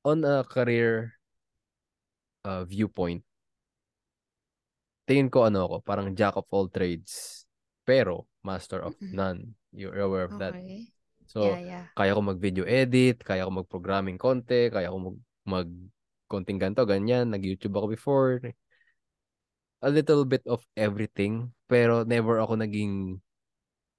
on 0.05 0.23
a 0.23 0.45
career 0.45 1.17
uh, 2.45 2.63
viewpoint, 2.69 3.25
tingin 5.09 5.29
ko 5.33 5.49
ano 5.49 5.67
ako, 5.69 5.77
parang 5.85 6.13
jack 6.15 6.37
of 6.37 6.47
all 6.53 6.69
trades, 6.69 7.45
pero 7.85 8.29
master 8.45 8.85
of 8.85 8.95
Mm-mm. 9.01 9.17
none. 9.17 9.41
You're 9.75 9.99
aware 10.01 10.31
of 10.31 10.39
that. 10.39 10.55
So, 11.27 11.57
yeah, 11.57 11.61
yeah. 11.61 11.85
kaya 11.97 12.17
ko 12.17 12.21
mag-video 12.21 12.65
edit, 12.69 13.25
kaya 13.25 13.49
ko 13.49 13.65
mag-programming 13.65 14.21
konti, 14.21 14.69
kaya 14.69 14.93
ko 14.93 15.13
mag, 15.13 15.19
mag 15.45 15.69
konting 16.29 16.61
ganto, 16.61 16.85
ganyan. 16.85 17.33
Nag-YouTube 17.33 17.75
ako 17.77 17.87
before. 17.91 18.33
a 19.85 19.91
little 19.93 20.25
bit 20.25 20.41
of 20.49 20.65
everything, 20.81 21.53
pero 21.69 22.09
never 22.09 22.41
ako 22.41 22.57
naging 22.57 23.21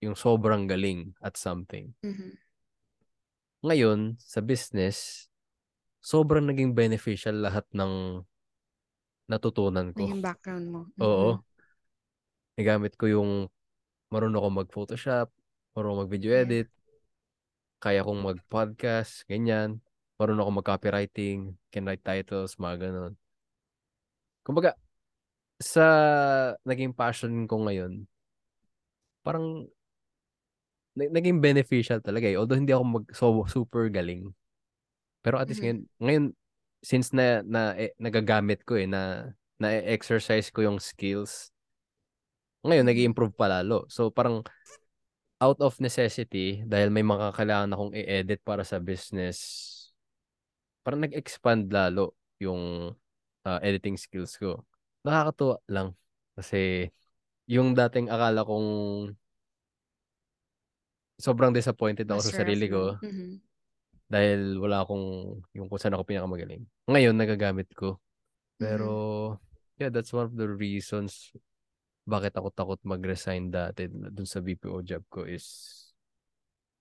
yung 0.02 0.18
sobrang 0.18 0.66
galing 0.66 1.14
at 1.22 1.38
something. 1.38 1.94
Mhm. 2.02 2.42
Ngayon, 3.62 4.18
sa 4.18 4.42
business, 4.42 5.30
sobrang 6.02 6.50
naging 6.50 6.74
beneficial 6.74 7.38
lahat 7.38 7.66
ng 7.70 8.26
natutunan 9.30 9.94
ko. 9.94 10.10
Yung 10.10 10.26
background 10.26 10.66
mo. 10.74 10.82
Oo. 10.98 11.38
Mhm. 11.38 11.42
Nagamit 12.58 12.94
ko 12.98 13.06
yung 13.06 13.32
marunong 14.10 14.42
ako 14.42 14.50
mag-Photoshop, 14.66 15.30
marunong 15.78 16.06
mag-video 16.06 16.34
Yeah. 16.34 16.66
Kaya 17.86 18.02
kong 18.02 18.26
mag-podcast, 18.26 19.30
ganyan. 19.30 19.78
Marunong 20.18 20.42
ako 20.42 20.52
mag-copywriting, 20.58 21.54
can 21.70 21.86
write 21.86 22.02
titles, 22.02 22.58
mga 22.58 22.90
ganun. 22.90 23.14
Kumbaga, 24.42 24.74
sa 25.62 25.86
naging 26.66 26.98
passion 26.98 27.46
ko 27.46 27.62
ngayon, 27.62 28.10
parang 29.22 29.70
na- 30.98 31.14
naging 31.14 31.38
beneficial 31.44 32.02
talaga 32.02 32.26
eh. 32.26 32.40
Although 32.40 32.58
hindi 32.58 32.74
ako 32.74 32.86
mag 32.90 33.06
so, 33.14 33.46
super 33.46 33.86
galing. 33.94 34.34
Pero 35.22 35.38
at 35.38 35.46
least 35.46 35.62
Mhm. 35.62 35.66
ngayon, 35.66 35.80
ngayon 36.02 36.26
since 36.82 37.14
na, 37.14 37.46
na 37.46 37.78
eh, 37.78 37.94
nagagamit 38.02 38.66
ko 38.66 38.78
eh, 38.82 38.90
na 38.90 39.30
na-exercise 39.62 40.50
ko 40.50 40.66
yung 40.66 40.82
skills, 40.82 41.54
ngayon 42.66 42.82
Mhm. 42.82 42.90
nag 42.90 43.00
improve 43.14 43.34
pa 43.38 43.46
lalo. 43.46 43.86
So 43.94 44.10
parang 44.10 44.42
out 45.42 45.60
of 45.60 45.78
necessity, 45.84 46.64
dahil 46.64 46.90
may 46.90 47.04
mga 47.04 47.36
kailangan 47.36 47.72
akong 47.76 47.94
i-edit 47.94 48.40
para 48.44 48.64
sa 48.64 48.80
business, 48.80 49.38
parang 50.86 51.04
nag-expand 51.04 51.68
lalo 51.74 52.16
yung 52.40 52.94
ah, 53.44 53.60
editing 53.62 54.00
skills 54.00 54.38
ko. 54.40 54.64
Nakakatuwa 55.04 55.58
lang. 55.70 55.94
Kasi 56.36 56.90
yung 57.46 57.78
dating 57.78 58.10
akala 58.10 58.42
kong 58.46 58.70
sobrang 61.16 61.56
disappointed 61.56 62.08
ako 62.10 62.22
sa 62.28 62.44
sarili 62.44 62.68
ko. 62.68 63.00
Mhm. 63.02 63.40
dahil 64.06 64.62
wala 64.62 64.86
akong 64.86 65.42
yung 65.58 65.66
kung 65.66 65.82
saan 65.82 65.98
ako 65.98 66.06
pinakamagaling. 66.06 66.62
Ngayon, 66.86 67.18
nagagamit 67.18 67.66
ko. 67.74 67.98
Pero, 68.62 68.90
yeah, 69.82 69.90
that's 69.90 70.14
one 70.14 70.30
of 70.30 70.38
the 70.38 70.46
reasons 70.46 71.34
bakit 72.06 72.38
ako 72.38 72.54
takot 72.54 72.80
mag-resign 72.86 73.50
dati 73.50 73.90
dun 73.90 74.30
sa 74.30 74.40
BPO 74.40 74.86
job 74.86 75.02
ko 75.10 75.26
is 75.26 75.46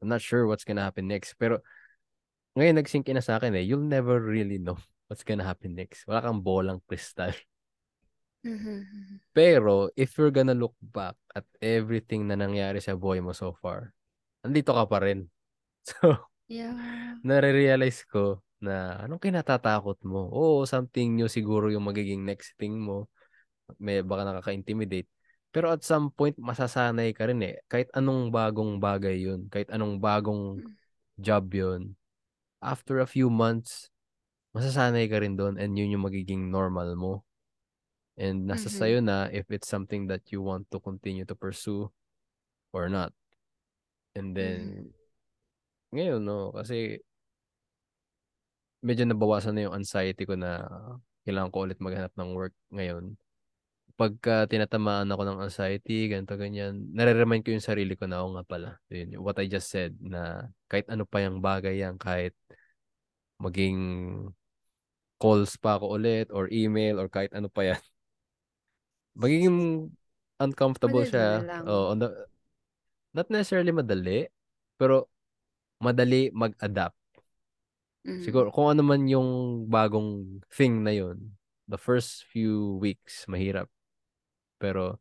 I'm 0.05 0.13
not 0.13 0.21
sure 0.21 0.45
what's 0.45 0.69
gonna 0.69 0.85
happen 0.85 1.09
next. 1.09 1.41
Pero, 1.41 1.65
ngayon 2.61 2.77
nag-sink 2.77 3.09
in 3.09 3.17
na 3.17 3.25
sa 3.25 3.41
akin 3.41 3.57
eh, 3.57 3.65
you'll 3.65 3.83
never 3.85 4.21
really 4.21 4.61
know 4.61 4.77
what's 5.09 5.25
gonna 5.25 5.49
happen 5.49 5.73
next. 5.73 6.05
Wala 6.05 6.21
kang 6.21 6.45
bolang 6.45 6.85
kristal. 6.85 7.33
Mhm. 8.45 9.25
Pero, 9.33 9.89
if 9.97 10.15
you're 10.21 10.31
gonna 10.31 10.55
look 10.55 10.77
back 10.79 11.17
at 11.33 11.43
everything 11.59 12.29
na 12.29 12.37
nangyari 12.37 12.79
sa 12.79 12.95
buhay 12.95 13.19
mo 13.25 13.33
so 13.33 13.57
far, 13.59 13.91
andito 14.45 14.71
ka 14.77 14.85
pa 14.87 15.01
rin. 15.03 15.27
So, 15.85 16.17
Yeah. 16.49 16.77
nare-realize 17.25 18.05
ko 18.09 18.41
na 18.61 19.01
anong 19.05 19.21
kinatatakot 19.21 20.01
mo? 20.05 20.29
Oo, 20.33 20.65
something 20.69 21.13
new 21.17 21.29
siguro 21.29 21.69
yung 21.73 21.85
magiging 21.89 22.21
next 22.25 22.57
thing 22.61 22.77
mo. 22.81 23.09
May 23.81 24.01
baka 24.05 24.29
nakaka-intimidate. 24.29 25.09
Pero 25.55 25.71
at 25.71 25.87
some 25.87 26.11
point, 26.11 26.35
masasanay 26.35 27.14
ka 27.14 27.31
rin 27.31 27.38
eh. 27.47 27.62
Kahit 27.71 27.87
anong 27.95 28.35
bagong 28.35 28.83
bagay 28.83 29.23
yun. 29.23 29.47
Kahit 29.47 29.71
anong 29.71 30.03
bagong 30.03 30.59
job 31.23 31.47
yun. 31.55 31.95
After 32.59 32.99
a 32.99 33.07
few 33.09 33.31
months, 33.31 33.88
masasanay 34.57 35.07
ka 35.07 35.23
rin 35.23 35.38
doon 35.38 35.57
and 35.61 35.79
yun 35.79 35.95
yung 35.95 36.07
magiging 36.07 36.51
normal 36.51 36.95
mo. 36.99 37.14
And 38.19 38.47
nasa 38.51 38.71
Mhm. 38.71 38.79
sayo 38.79 38.99
na 39.03 39.31
if 39.31 39.47
it's 39.51 39.71
something 39.71 40.07
that 40.11 40.27
you 40.35 40.43
want 40.43 40.71
to 40.75 40.79
continue 40.83 41.27
to 41.27 41.35
pursue 41.38 41.90
or 42.75 42.90
not. 42.90 43.14
And 44.14 44.35
then, 44.35 44.95
ngayon, 45.95 46.23
no, 46.27 46.51
kasi 46.55 46.99
medyo 48.85 49.05
nabawasan 49.09 49.55
na 49.57 49.64
yung 49.67 49.77
anxiety 49.81 50.23
ko 50.29 50.35
na 50.37 50.69
kailangan 51.25 51.51
ko 51.53 51.59
ulit 51.64 51.79
maghanap 51.81 52.12
ng 52.14 52.31
work 52.37 52.55
ngayon. 52.71 53.17
Pagka 53.94 54.50
tinatamaan 54.50 55.07
ako 55.07 55.22
ng 55.22 55.42
anxiety, 55.46 56.11
ganito, 56.11 56.35
ganyan, 56.35 56.90
nare-remind 56.90 57.46
ko 57.46 57.54
yung 57.54 57.62
sarili 57.62 57.94
ko 57.94 58.11
na 58.11 58.18
ako 58.18 58.28
nga 58.35 58.44
pala. 58.44 58.68
Yun, 58.90 59.22
what 59.22 59.38
I 59.38 59.46
just 59.46 59.70
said, 59.70 59.94
na 60.02 60.50
kahit 60.66 60.90
ano 60.90 61.07
pa 61.07 61.22
yung 61.22 61.38
bagay 61.38 61.78
yan, 61.78 61.94
kahit 61.94 62.35
maging 63.38 63.78
calls 65.22 65.54
pa 65.57 65.78
ako 65.78 65.94
ulit 65.94 66.26
or 66.35 66.50
email 66.50 66.98
or 66.98 67.07
kahit 67.07 67.30
ano 67.38 67.46
pa 67.46 67.70
yan. 67.70 67.80
Magiging 69.22 69.90
uncomfortable 70.42 71.07
Madali 71.07 71.14
siya. 71.14 71.62
Oh, 71.62 71.94
on 71.94 72.02
the, 72.02 72.09
not 73.14 73.30
necessarily 73.30 73.70
madali, 73.70 74.26
pero 74.74 75.07
madali 75.78 76.35
mag-adapt. 76.35 76.98
Mhm. 78.04 78.26
Siguro, 78.26 78.50
kung 78.50 78.68
ano 78.74 78.83
man 78.85 79.07
yung 79.09 79.64
bagong 79.70 80.42
thing 80.52 80.83
na 80.83 80.92
yun, 80.92 81.38
the 81.70 81.78
first 81.78 82.26
few 82.28 82.76
weeks, 82.83 83.24
mahirap. 83.30 83.70
Pero, 84.64 84.96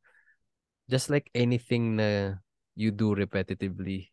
just 0.91 1.07
like 1.07 1.31
anything 1.31 1.95
na 1.95 2.35
you 2.75 2.91
do 2.91 3.15
repetitively, 3.15 4.11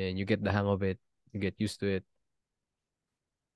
and 0.00 0.16
you 0.16 0.24
get 0.24 0.40
the 0.40 0.48
hang 0.48 0.64
of 0.64 0.80
it, 0.80 0.96
you 1.36 1.40
get 1.44 1.52
used 1.60 1.76
to 1.84 2.00
it, 2.00 2.04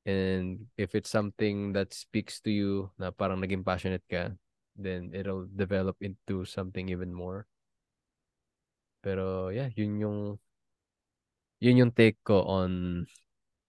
and 0.04 0.68
if 0.76 0.92
it's 0.92 1.08
something 1.08 1.72
that 1.72 1.96
speaks 1.96 2.44
to 2.44 2.52
you, 2.52 2.92
na 3.00 3.08
parang 3.08 3.40
naging 3.40 3.64
passionate 3.64 4.04
ka, 4.12 4.36
then 4.76 5.08
it'll 5.16 5.48
develop 5.56 5.96
into 6.04 6.44
something 6.44 6.92
even 6.92 7.08
more. 7.08 7.48
Pero, 9.00 9.48
yeah, 9.48 9.72
yun 9.72 9.96
yung, 9.96 10.20
yun 11.64 11.80
yung 11.80 11.92
take 11.96 12.20
ko 12.20 12.44
on, 12.44 13.02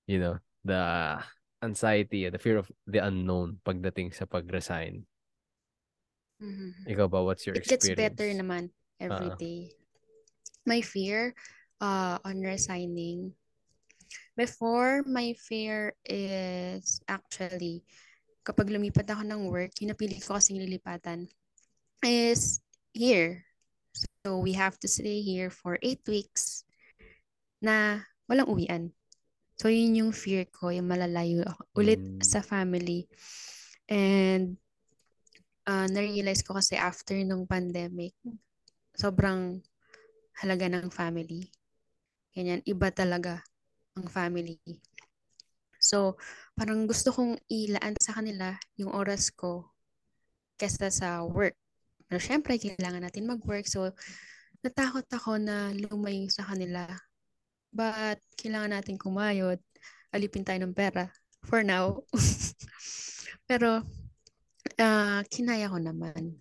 you 0.05 0.19
know, 0.19 0.36
the 0.67 1.15
anxiety, 1.63 2.27
the 2.29 2.38
fear 2.38 2.57
of 2.60 2.67
the 2.86 2.99
unknown 2.99 3.57
pagdating 3.63 4.12
sa 4.13 4.27
pag-resign. 4.27 5.07
Mhm. 6.38 6.86
Ikaw 6.86 7.08
ba, 7.10 7.26
what's 7.26 7.45
your 7.50 7.58
It 7.58 7.65
gets 7.65 7.89
experience? 7.89 7.97
better 8.13 8.30
naman 8.34 8.69
every 9.02 9.30
Ah. 9.34 9.38
day. 9.38 9.73
My 10.67 10.82
fear 10.86 11.34
uh, 11.82 12.19
on 12.21 12.41
resigning. 12.43 13.34
Before, 14.38 15.02
my 15.08 15.34
fear 15.34 15.97
is 16.06 17.02
actually 17.10 17.82
kapag 18.45 18.69
lumipat 18.69 19.10
ako 19.10 19.26
ng 19.26 19.41
work, 19.50 19.73
yung 19.82 19.91
napili 19.91 20.21
ko 20.21 20.38
kasing 20.38 20.62
lilipatan 20.62 21.28
is 22.06 22.62
here. 22.93 23.43
So, 24.23 24.39
we 24.39 24.54
have 24.54 24.78
to 24.86 24.88
stay 24.88 25.19
here 25.26 25.50
for 25.50 25.82
eight 25.82 26.06
weeks 26.06 26.63
na 27.60 28.06
walang 28.30 28.47
uwian. 28.47 28.84
So, 29.58 29.73
yun 29.73 29.97
yung 29.97 30.13
fear 30.13 30.45
ko, 30.45 30.69
yung 30.69 30.86
malalayo 30.88 31.41
ako 31.43 31.62
ulit 31.82 31.97
Mm. 31.97 32.21
sa 32.21 32.45
family. 32.45 33.10
And 33.89 34.62
uh, 35.67 35.88
na-realize 35.91 36.41
ko 36.41 36.56
kasi 36.56 36.80
after 36.80 37.19
nung 37.27 37.43
pandemic, 37.43 38.15
sobrang 38.95 39.60
halaga 40.39 40.71
ng 40.71 40.88
family. 40.89 41.51
Ganyan, 42.32 42.63
iba 42.63 42.88
talaga 42.89 43.43
ang 43.99 44.08
family. 44.08 44.58
So, 45.77 46.17
parang 46.58 46.88
gusto 46.89 47.13
kong 47.13 47.38
ilaan 47.51 47.99
sa 47.99 48.17
kanila 48.17 48.56
yung 48.80 48.95
oras 48.95 49.30
ko 49.30 49.75
kesa 50.58 50.89
sa 50.89 51.21
work. 51.27 51.53
Pero 52.08 52.19
syempre, 52.23 52.58
kailangan 52.58 53.03
natin 53.03 53.30
mag-work. 53.30 53.67
So, 53.69 53.93
natakot 54.63 55.06
ako 55.12 55.38
na 55.38 55.75
lumayo 55.75 56.25
sa 56.32 56.47
kanila. 56.47 56.88
But, 57.69 58.23
kailangan 58.39 58.73
natin 58.73 58.97
kumayod. 58.97 59.62
Alipin 60.15 60.47
tayo 60.47 60.63
ng 60.63 60.73
pera. 60.73 61.12
For 61.45 61.62
now. 61.62 62.01
Pero, 63.49 63.86
ah, 64.81 65.21
kinaya 65.27 65.69
ko 65.69 65.77
naman. 65.81 66.37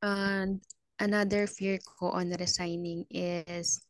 And 0.00 0.60
another 1.00 1.48
fear 1.48 1.80
ko 1.80 2.12
on 2.16 2.32
resigning 2.36 3.08
is 3.12 3.80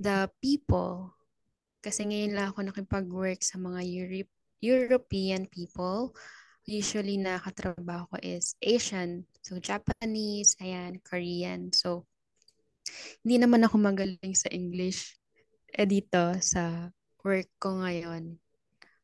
the 0.00 0.28
people. 0.40 1.12
Kasi 1.84 2.08
ngayon 2.08 2.32
lang 2.32 2.46
ako 2.52 2.60
nakipag-work 2.64 3.44
sa 3.44 3.60
mga 3.60 3.80
Europe, 3.84 4.32
European 4.64 5.44
people. 5.48 6.16
Usually 6.64 7.20
nakatrabaho 7.20 8.08
ko 8.08 8.16
is 8.24 8.56
Asian. 8.64 9.28
So, 9.44 9.60
Japanese, 9.60 10.56
ayan, 10.64 10.96
Korean. 11.04 11.68
So, 11.76 12.08
hindi 13.20 13.36
naman 13.36 13.68
ako 13.68 13.76
magaling 13.80 14.32
sa 14.32 14.48
English. 14.48 15.20
Eh 15.68 15.84
dito, 15.84 16.32
sa 16.40 16.88
work 17.20 17.48
ko 17.60 17.84
ngayon, 17.84 18.40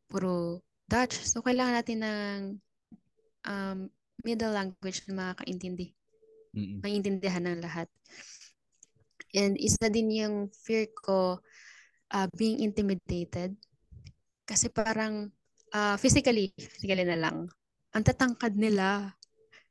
puro 0.09 0.65
Dutch. 0.89 1.21
So, 1.21 1.45
kailangan 1.45 1.77
natin 1.85 2.01
ng 2.01 2.41
um, 3.47 3.89
middle 4.25 4.53
language 4.53 5.05
na 5.09 5.15
makakaintindi. 5.17 5.93
Mm-mm. 6.57 6.83
Maintindihan 6.83 7.47
ng 7.47 7.63
lahat. 7.63 7.87
And 9.31 9.55
isa 9.55 9.87
din 9.87 10.11
yung 10.11 10.51
fear 10.51 10.91
ko 10.91 11.39
uh, 12.11 12.29
being 12.35 12.61
intimidated. 12.63 13.55
Kasi 14.43 14.67
parang 14.69 15.31
uh, 15.71 15.97
physically, 15.97 16.51
physically 16.59 17.07
na 17.07 17.19
lang. 17.19 17.47
Ang 17.95 18.05
tatangkad 18.07 18.59
nila. 18.59 19.15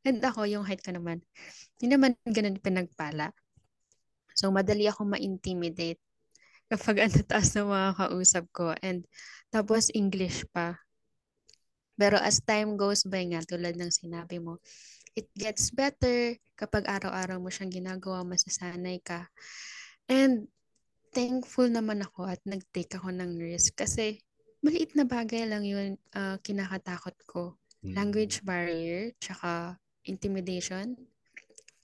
And 0.08 0.24
ako, 0.24 0.48
yung 0.48 0.64
height 0.64 0.80
ko 0.80 0.96
naman, 0.96 1.20
hindi 1.76 1.92
naman 1.92 2.16
ganun 2.24 2.56
pinagpala. 2.64 3.36
So, 4.32 4.48
madali 4.48 4.88
ako 4.88 5.04
ma-intimidate 5.04 6.00
kapag 6.72 6.96
ang 7.04 7.12
taas 7.28 7.52
ng 7.52 7.68
mga 7.68 7.92
kausap 8.00 8.46
ko. 8.56 8.72
And 8.80 9.04
tapos 9.52 9.92
English 9.92 10.48
pa. 10.56 10.80
Pero 12.00 12.16
as 12.16 12.40
time 12.40 12.80
goes 12.80 13.04
by 13.04 13.28
nga, 13.28 13.44
tulad 13.44 13.76
ng 13.76 13.92
sinabi 13.92 14.40
mo, 14.40 14.64
it 15.20 15.28
gets 15.36 15.76
better 15.76 16.40
kapag 16.56 16.88
araw-araw 16.88 17.44
mo 17.44 17.52
siyang 17.52 17.76
ginagawa, 17.76 18.24
masasanay 18.24 19.04
ka. 19.04 19.28
And 20.08 20.48
thankful 21.12 21.68
naman 21.68 22.00
ako 22.08 22.32
at 22.32 22.40
nag-take 22.48 22.96
ako 22.96 23.12
ng 23.12 23.36
risk 23.36 23.76
kasi 23.76 24.24
maliit 24.64 24.96
na 24.96 25.04
bagay 25.04 25.44
lang 25.44 25.68
yun 25.68 26.00
uh, 26.16 26.40
kinakatakot 26.40 27.20
ko. 27.28 27.60
Mm. 27.84 27.94
Language 27.96 28.36
barrier, 28.48 29.12
tsaka 29.20 29.76
intimidation 30.08 30.96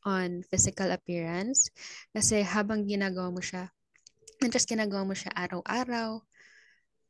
on 0.08 0.48
physical 0.48 0.96
appearance. 0.96 1.68
Kasi 2.16 2.40
habang 2.40 2.88
ginagawa 2.88 3.36
mo 3.36 3.44
siya, 3.44 3.68
just 4.48 4.72
ginagawa 4.72 5.04
mo 5.04 5.16
siya 5.16 5.32
araw-araw, 5.36 6.24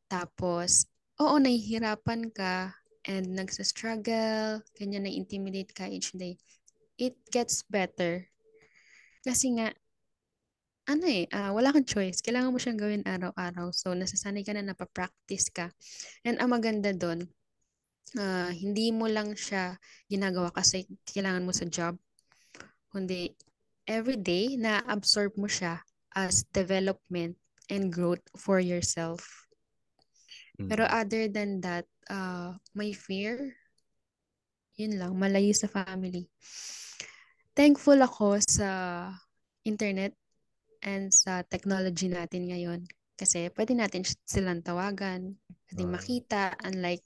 tapos, 0.06 0.86
oo, 1.18 1.36
nahihirapan 1.42 2.30
ka 2.30 2.78
and 3.06 3.38
nagsa-struggle, 3.38 4.62
ganyan 4.78 5.06
na-intimidate 5.06 5.72
ka 5.74 5.86
each 5.86 6.14
day, 6.18 6.38
it 6.98 7.16
gets 7.30 7.62
better. 7.70 8.26
Kasi 9.22 9.58
nga, 9.58 9.74
ano 10.86 11.06
eh, 11.10 11.26
uh, 11.34 11.50
wala 11.54 11.74
kang 11.74 11.86
choice. 11.86 12.22
Kailangan 12.22 12.54
mo 12.54 12.62
siyang 12.62 12.78
gawin 12.78 13.06
araw-araw. 13.06 13.74
So, 13.74 13.98
nasasanay 13.98 14.46
ka 14.46 14.54
na, 14.54 14.62
napapractice 14.62 15.50
ka. 15.50 15.74
And 16.22 16.38
ang 16.38 16.54
maganda 16.54 16.94
doon, 16.94 17.26
uh, 18.18 18.54
hindi 18.54 18.94
mo 18.94 19.10
lang 19.10 19.34
siya 19.34 19.82
ginagawa 20.06 20.54
kasi 20.54 20.86
kailangan 21.10 21.46
mo 21.46 21.54
sa 21.58 21.66
job. 21.66 21.98
Kundi, 22.94 23.34
everyday, 23.90 24.62
na-absorb 24.62 25.34
mo 25.42 25.50
siya 25.50 25.82
as 26.14 26.46
development 26.54 27.34
and 27.70 27.90
growth 27.90 28.24
for 28.38 28.62
yourself. 28.62 29.50
Mm. 30.62 30.70
Pero 30.70 30.84
other 30.86 31.26
than 31.28 31.66
that, 31.66 31.90
uh, 32.10 32.56
may 32.74 32.92
fear. 32.94 33.56
Yun 34.76 35.00
lang, 35.00 35.14
malayo 35.16 35.56
sa 35.56 35.72
family. 35.72 36.28
Thankful 37.56 38.02
ako 38.04 38.44
sa 38.44 38.70
internet 39.64 40.12
and 40.84 41.10
sa 41.10 41.42
technology 41.48 42.12
natin 42.12 42.52
ngayon. 42.52 42.84
Kasi 43.16 43.48
pwede 43.56 43.74
natin 43.74 44.04
silang 44.28 44.60
tawagan, 44.60 45.40
pwede 45.72 45.84
uh. 45.88 45.92
makita, 45.96 46.44
unlike 46.68 47.04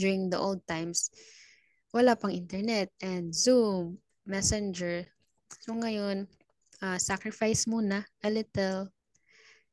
during 0.00 0.32
the 0.32 0.40
old 0.40 0.64
times, 0.64 1.12
wala 1.92 2.16
pang 2.16 2.32
internet 2.32 2.88
and 3.04 3.34
Zoom, 3.36 4.00
Messenger. 4.24 5.04
So 5.60 5.76
ngayon, 5.76 6.28
uh, 6.80 6.96
sacrifice 6.96 7.68
muna 7.68 8.04
a 8.24 8.30
little 8.30 8.88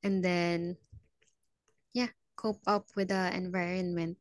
and 0.04 0.20
then 0.20 0.76
yeah, 1.94 2.12
cope 2.36 2.62
up 2.68 2.92
with 2.96 3.10
the 3.16 3.32
environment. 3.32 4.20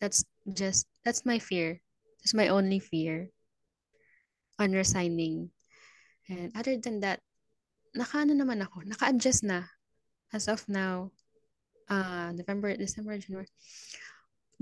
That's 0.00 0.24
just 0.48 0.88
that's 1.04 1.24
my 1.28 1.38
fear. 1.38 1.80
That's 2.20 2.34
my 2.34 2.48
only 2.48 2.80
fear 2.80 3.28
on 4.58 4.72
resigning. 4.72 5.50
And 6.28 6.52
other 6.56 6.76
than 6.76 7.00
that, 7.00 7.20
nakaano 7.96 8.36
naman 8.36 8.62
ako, 8.62 8.84
naka-adjust 8.84 9.44
na 9.44 9.64
as 10.32 10.48
of 10.48 10.62
now. 10.68 11.10
Uh, 11.90 12.30
November, 12.36 12.76
December, 12.76 13.18
January. 13.18 13.50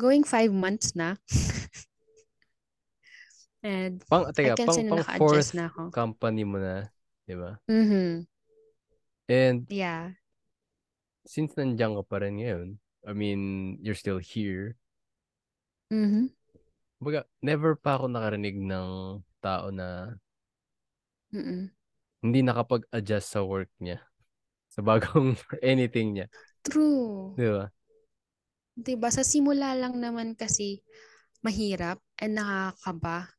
Going 0.01 0.25
five 0.25 0.49
months 0.49 0.97
na. 0.97 1.21
And 3.63 4.01
pang, 4.09 4.31
teka, 4.33 4.55
I 4.55 4.57
can 4.57 4.67
pang, 4.71 4.75
say 4.75 4.89
pang 4.89 5.19
fourth 5.19 5.53
na 5.53 5.67
ako. 5.67 5.91
company 5.91 6.47
mo 6.47 6.63
na, 6.63 6.87
di 7.27 7.35
ba? 7.35 7.59
Mm-hmm. 7.67 8.23
And 9.29 9.67
yeah. 9.69 10.15
Since 11.27 11.59
nandiyan 11.59 11.99
ka 12.01 12.05
pa 12.07 12.23
rin 12.23 12.39
ngayon, 12.41 12.79
I 13.05 13.13
mean, 13.13 13.77
you're 13.83 13.99
still 13.99 14.23
here. 14.23 14.79
Mm-hmm. 15.89 16.25
Baga, 16.99 17.25
never 17.41 17.79
pa 17.79 17.97
ako 17.97 18.11
nakarinig 18.11 18.59
ng 18.59 19.23
tao 19.39 19.71
na 19.71 20.19
Mm-mm. 21.31 21.71
hindi 22.25 22.41
nakapag-adjust 22.43 23.29
sa 23.39 23.41
work 23.45 23.71
niya. 23.81 24.03
Sa 24.79 24.85
bagong 24.85 25.35
anything 25.65 26.15
niya. 26.15 26.27
True. 26.63 27.35
Di 27.35 27.49
ba? 27.49 27.67
Di 28.79 28.95
ba? 28.95 29.09
Sa 29.11 29.27
simula 29.27 29.75
lang 29.75 29.99
naman 29.99 30.39
kasi 30.39 30.85
mahirap 31.43 31.99
and 32.21 32.39
nakakaba. 32.39 33.33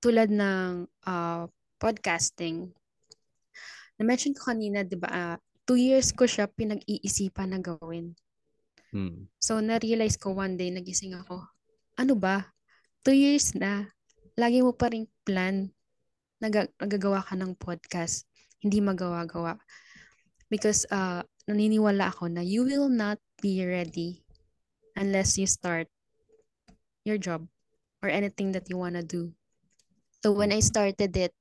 Tulad 0.00 0.32
ng 0.32 0.88
uh, 1.04 1.44
podcasting. 1.76 2.72
Na-mention 4.00 4.32
ko 4.32 4.48
kanina, 4.48 4.80
di 4.80 4.96
ba, 4.96 5.08
uh, 5.12 5.36
two 5.68 5.76
years 5.76 6.16
ko 6.16 6.24
siya 6.24 6.48
pinag-iisipan 6.48 7.52
na 7.52 7.60
gawin. 7.60 8.16
Hmm. 8.90 9.30
So, 9.38 9.62
na-realize 9.62 10.18
ko 10.18 10.34
one 10.34 10.58
day, 10.58 10.74
nagising 10.74 11.14
ako, 11.14 11.46
ano 11.94 12.14
ba? 12.18 12.50
Two 13.06 13.14
years 13.14 13.54
na. 13.54 13.86
Lagi 14.34 14.62
mo 14.66 14.74
pa 14.74 14.90
rin 14.90 15.06
plan 15.22 15.70
nag- 16.42 16.74
nagagawa 16.80 17.22
ka 17.22 17.38
ng 17.38 17.54
podcast, 17.54 18.26
hindi 18.58 18.82
magawa-gawa. 18.82 19.60
Because 20.50 20.88
uh, 20.90 21.22
naniniwala 21.46 22.10
ako 22.10 22.26
na 22.32 22.42
you 22.42 22.66
will 22.66 22.90
not 22.90 23.22
be 23.38 23.62
ready 23.62 24.26
unless 24.98 25.38
you 25.38 25.46
start 25.46 25.86
your 27.06 27.16
job 27.16 27.46
or 28.02 28.10
anything 28.10 28.50
that 28.50 28.66
you 28.66 28.74
wanna 28.74 29.06
do. 29.06 29.30
So 30.20 30.34
when 30.34 30.50
I 30.50 30.60
started 30.60 31.14
it, 31.14 31.32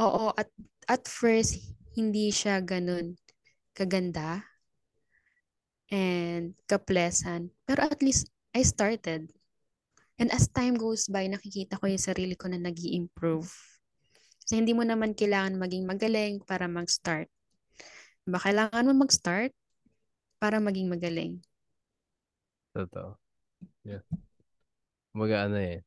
oo, 0.00 0.32
at, 0.34 0.48
at 0.88 1.04
first, 1.06 1.60
hindi 1.94 2.32
siya 2.32 2.64
ganun 2.64 3.14
kaganda 3.74 4.53
and 5.90 6.54
kaplesan. 6.70 7.52
Pero 7.68 7.84
at 7.84 8.00
least, 8.00 8.30
I 8.54 8.62
started. 8.62 9.32
And 10.20 10.30
as 10.30 10.46
time 10.46 10.78
goes 10.78 11.10
by, 11.10 11.26
nakikita 11.26 11.80
ko 11.80 11.90
yung 11.90 12.00
sarili 12.00 12.38
ko 12.38 12.46
na 12.46 12.60
nag 12.60 12.78
improve 12.78 13.50
kasi 14.44 14.60
hindi 14.60 14.76
mo 14.76 14.84
naman 14.84 15.16
kailangan 15.16 15.56
maging 15.56 15.88
magaling 15.88 16.36
para 16.44 16.68
mag-start. 16.68 17.32
Diba? 18.28 18.36
Kailangan 18.36 18.84
mo 18.84 19.08
mag-start 19.08 19.56
para 20.36 20.60
maging 20.60 20.92
magaling. 20.92 21.40
Totoo. 22.76 23.16
Yeah. 23.88 24.04
Mga 25.16 25.36
ano 25.48 25.56
eh. 25.56 25.80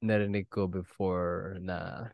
Narinig 0.00 0.48
ko 0.48 0.64
before 0.64 1.60
na 1.60 2.08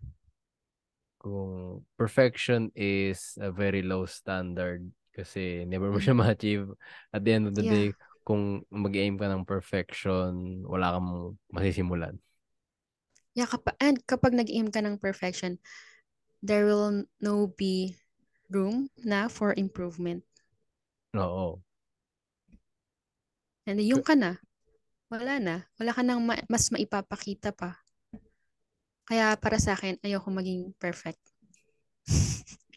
kung 1.22 1.86
perfection 1.94 2.74
is 2.74 3.38
a 3.38 3.54
very 3.54 3.86
low 3.86 4.10
standard 4.10 4.90
kasi 5.18 5.66
never 5.66 5.90
mo 5.90 5.98
siya 5.98 6.14
mm-hmm. 6.14 6.22
ma-achieve. 6.30 6.70
At 7.10 7.26
the 7.26 7.32
end 7.34 7.50
of 7.50 7.54
the 7.58 7.66
yeah. 7.66 7.74
day, 7.74 7.86
kung 8.22 8.62
mag-aim 8.70 9.18
ka 9.18 9.26
ng 9.26 9.42
perfection, 9.42 10.62
wala 10.62 10.94
kang 10.94 11.34
masisimulan. 11.50 12.14
Yeah, 13.34 13.50
kapag, 13.50 13.74
and 13.82 13.98
kapag 14.06 14.38
nag-aim 14.38 14.70
ka 14.70 14.78
ng 14.78 15.02
perfection, 15.02 15.58
there 16.42 16.66
will 16.66 17.06
no 17.18 17.50
be 17.50 17.98
room 18.50 18.90
na 19.02 19.26
for 19.26 19.54
improvement. 19.58 20.22
Oo. 21.18 21.58
And 23.68 23.82
yung 23.82 24.00
ka 24.06 24.14
na, 24.16 24.40
wala 25.12 25.40
na. 25.40 25.56
Wala 25.76 25.92
ka 25.92 26.02
nang 26.04 26.24
ma- 26.24 26.44
mas 26.48 26.68
maipapakita 26.72 27.52
pa. 27.52 27.80
Kaya 29.08 29.40
para 29.40 29.56
sa 29.56 29.72
akin, 29.72 29.96
ayoko 30.04 30.28
maging 30.28 30.76
perfect. 30.76 31.20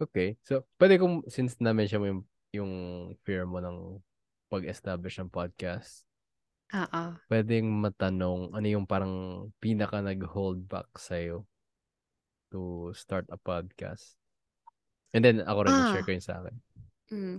okay. 0.00 0.38
So, 0.46 0.66
pwede 0.78 0.98
kong, 0.98 1.26
since 1.30 1.58
na-mention 1.58 2.00
mo 2.00 2.06
yung, 2.06 2.22
yung 2.54 2.72
fear 3.22 3.44
mo 3.44 3.58
ng 3.60 3.98
pag-establish 4.48 5.20
ng 5.20 5.30
podcast, 5.30 6.08
Oo. 6.68 7.02
Pwedeng 7.32 7.80
matanong, 7.80 8.52
ano 8.52 8.66
yung 8.68 8.84
parang 8.84 9.48
pinaka 9.56 10.04
nag-hold 10.04 10.68
back 10.68 10.92
sa'yo 11.00 11.48
to 12.52 12.92
start 12.92 13.24
a 13.32 13.40
podcast? 13.40 14.20
And 15.16 15.24
then 15.24 15.40
ako 15.48 15.64
rin, 15.64 15.72
ah. 15.72 15.92
share 15.96 16.04
ko 16.04 16.12
yun 16.12 16.24
sa 16.24 16.44
akin. 16.44 16.56
Mm. 17.08 17.36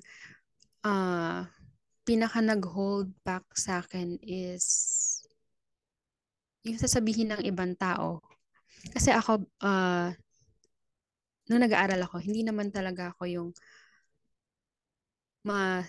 Uh, 0.82 1.46
pinaka 2.02 2.42
nag-hold 2.42 3.14
back 3.22 3.46
sa 3.54 3.86
akin 3.86 4.18
is 4.26 4.66
yung 6.66 6.82
sasabihin 6.82 7.30
ng 7.30 7.46
ibang 7.46 7.78
tao. 7.78 8.26
Kasi 8.90 9.14
ako, 9.14 9.46
uh, 9.62 10.10
nung 11.50 11.66
nag-aaral 11.66 12.00
ako, 12.06 12.22
hindi 12.22 12.46
naman 12.46 12.70
talaga 12.70 13.12
ako 13.12 13.26
yung 13.26 13.50
ma 15.44 15.82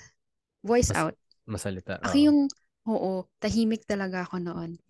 voice 0.65 0.91
Mas, 0.91 0.99
out. 0.99 1.15
Masalita. 1.45 2.01
Ako 2.01 2.17
uh. 2.17 2.25
yung 2.27 2.39
Oo, 2.91 3.29
tahimik 3.39 3.87
talaga 3.87 4.27
ako 4.27 4.43
noon. 4.43 4.81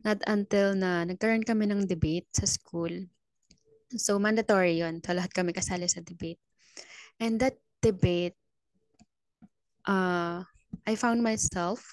Not 0.00 0.24
until 0.24 0.72
na 0.78 1.04
nagkaroon 1.04 1.44
kami 1.44 1.68
ng 1.68 1.84
debate 1.84 2.24
sa 2.32 2.48
school. 2.48 3.10
So, 3.92 4.16
mandatory 4.16 4.80
yon 4.80 5.04
So, 5.04 5.12
lahat 5.12 5.34
kami 5.36 5.52
kasali 5.52 5.84
sa 5.90 6.00
debate. 6.00 6.40
And 7.20 7.36
that 7.44 7.60
debate, 7.84 8.38
uh, 9.84 10.40
I 10.88 10.94
found 10.96 11.20
myself 11.20 11.84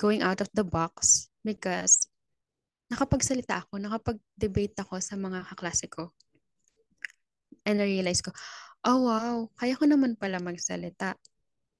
going 0.00 0.24
out 0.24 0.40
of 0.40 0.48
the 0.56 0.64
box 0.64 1.28
because 1.44 2.08
nakapagsalita 2.88 3.68
ako, 3.68 3.84
nakapag-debate 3.84 4.80
ako 4.80 5.02
sa 5.02 5.20
mga 5.20 5.44
kaklase 5.50 5.92
ko. 5.92 6.15
And 7.66 7.82
na-realize 7.82 8.22
ko, 8.22 8.30
oh 8.86 9.10
wow, 9.10 9.50
kaya 9.58 9.74
ko 9.74 9.90
naman 9.90 10.14
pala 10.14 10.38
magsalita 10.38 11.18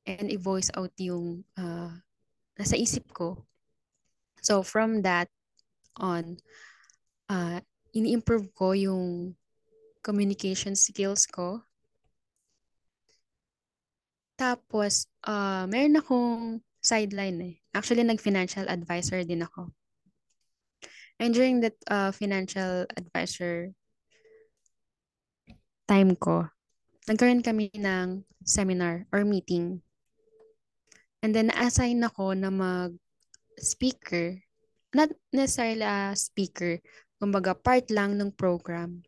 and 0.03 0.27
i-voice 0.35 0.75
out 0.75 0.91
yung 0.99 1.47
uh, 1.55 1.95
nasa 2.59 2.75
isip 2.75 3.07
ko. 3.15 3.47
So 4.43 4.67
from 4.67 5.07
that 5.07 5.31
on, 5.97 6.43
uh, 7.31 7.63
ini-improve 7.95 8.51
ko 8.53 8.75
yung 8.75 9.39
communication 10.03 10.75
skills 10.75 11.27
ko. 11.27 11.63
Tapos, 14.37 15.09
uh, 15.25 15.65
meron 15.65 15.99
akong 15.99 16.61
sideline 16.85 17.39
eh. 17.41 17.55
Actually, 17.73 18.05
nag-financial 18.05 18.69
advisor 18.69 19.25
din 19.25 19.43
ako. 19.43 19.73
And 21.17 21.33
during 21.33 21.65
that 21.65 21.75
uh, 21.89 22.13
financial 22.13 22.85
advisor 22.95 23.73
time 25.87 26.19
ko, 26.19 26.51
nagkaroon 27.07 27.43
kami 27.43 27.71
ng 27.75 28.27
seminar 28.43 29.07
or 29.15 29.23
meeting. 29.23 29.83
And 31.23 31.35
then, 31.35 31.51
na-assign 31.51 32.03
ako 32.07 32.35
na 32.39 32.51
mag-speaker. 32.53 34.39
Not 34.95 35.11
necessarily 35.35 35.87
a 35.87 36.15
speaker. 36.15 36.79
Kumbaga, 37.19 37.57
part 37.57 37.89
lang 37.91 38.15
ng 38.15 38.35
program. 38.35 39.03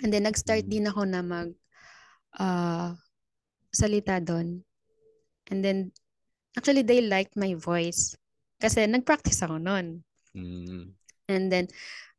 And 0.00 0.12
then, 0.12 0.24
nag-start 0.24 0.68
din 0.68 0.88
ako 0.88 1.04
na 1.04 1.20
mag 1.20 1.52
uh, 2.38 2.94
salita 3.74 4.20
doon. 4.22 4.62
And 5.50 5.60
then, 5.60 5.92
actually, 6.56 6.86
they 6.86 7.04
liked 7.04 7.36
my 7.36 7.52
voice. 7.56 8.16
Kasi 8.56 8.86
nag-practice 8.88 9.44
ako 9.44 9.60
noon. 9.60 10.00
Mm. 10.32 10.96
And 11.28 11.44
then, 11.52 11.68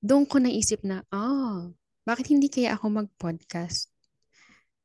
doon 0.06 0.30
ko 0.30 0.38
naisip 0.38 0.86
na, 0.86 1.02
oh, 1.10 1.74
bakit 2.06 2.30
hindi 2.30 2.48
kaya 2.54 2.78
ako 2.78 3.04
mag-podcast? 3.04 3.90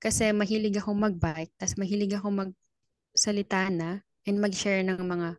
Kasi 0.01 0.33
mahilig 0.33 0.81
ako 0.81 0.97
mag-bike, 0.97 1.53
tapos 1.61 1.77
mahilig 1.77 2.17
ako 2.17 2.33
magsalita 2.33 3.69
na 3.69 4.01
and 4.25 4.41
mag-share 4.41 4.81
ng 4.81 4.97
mga 5.05 5.37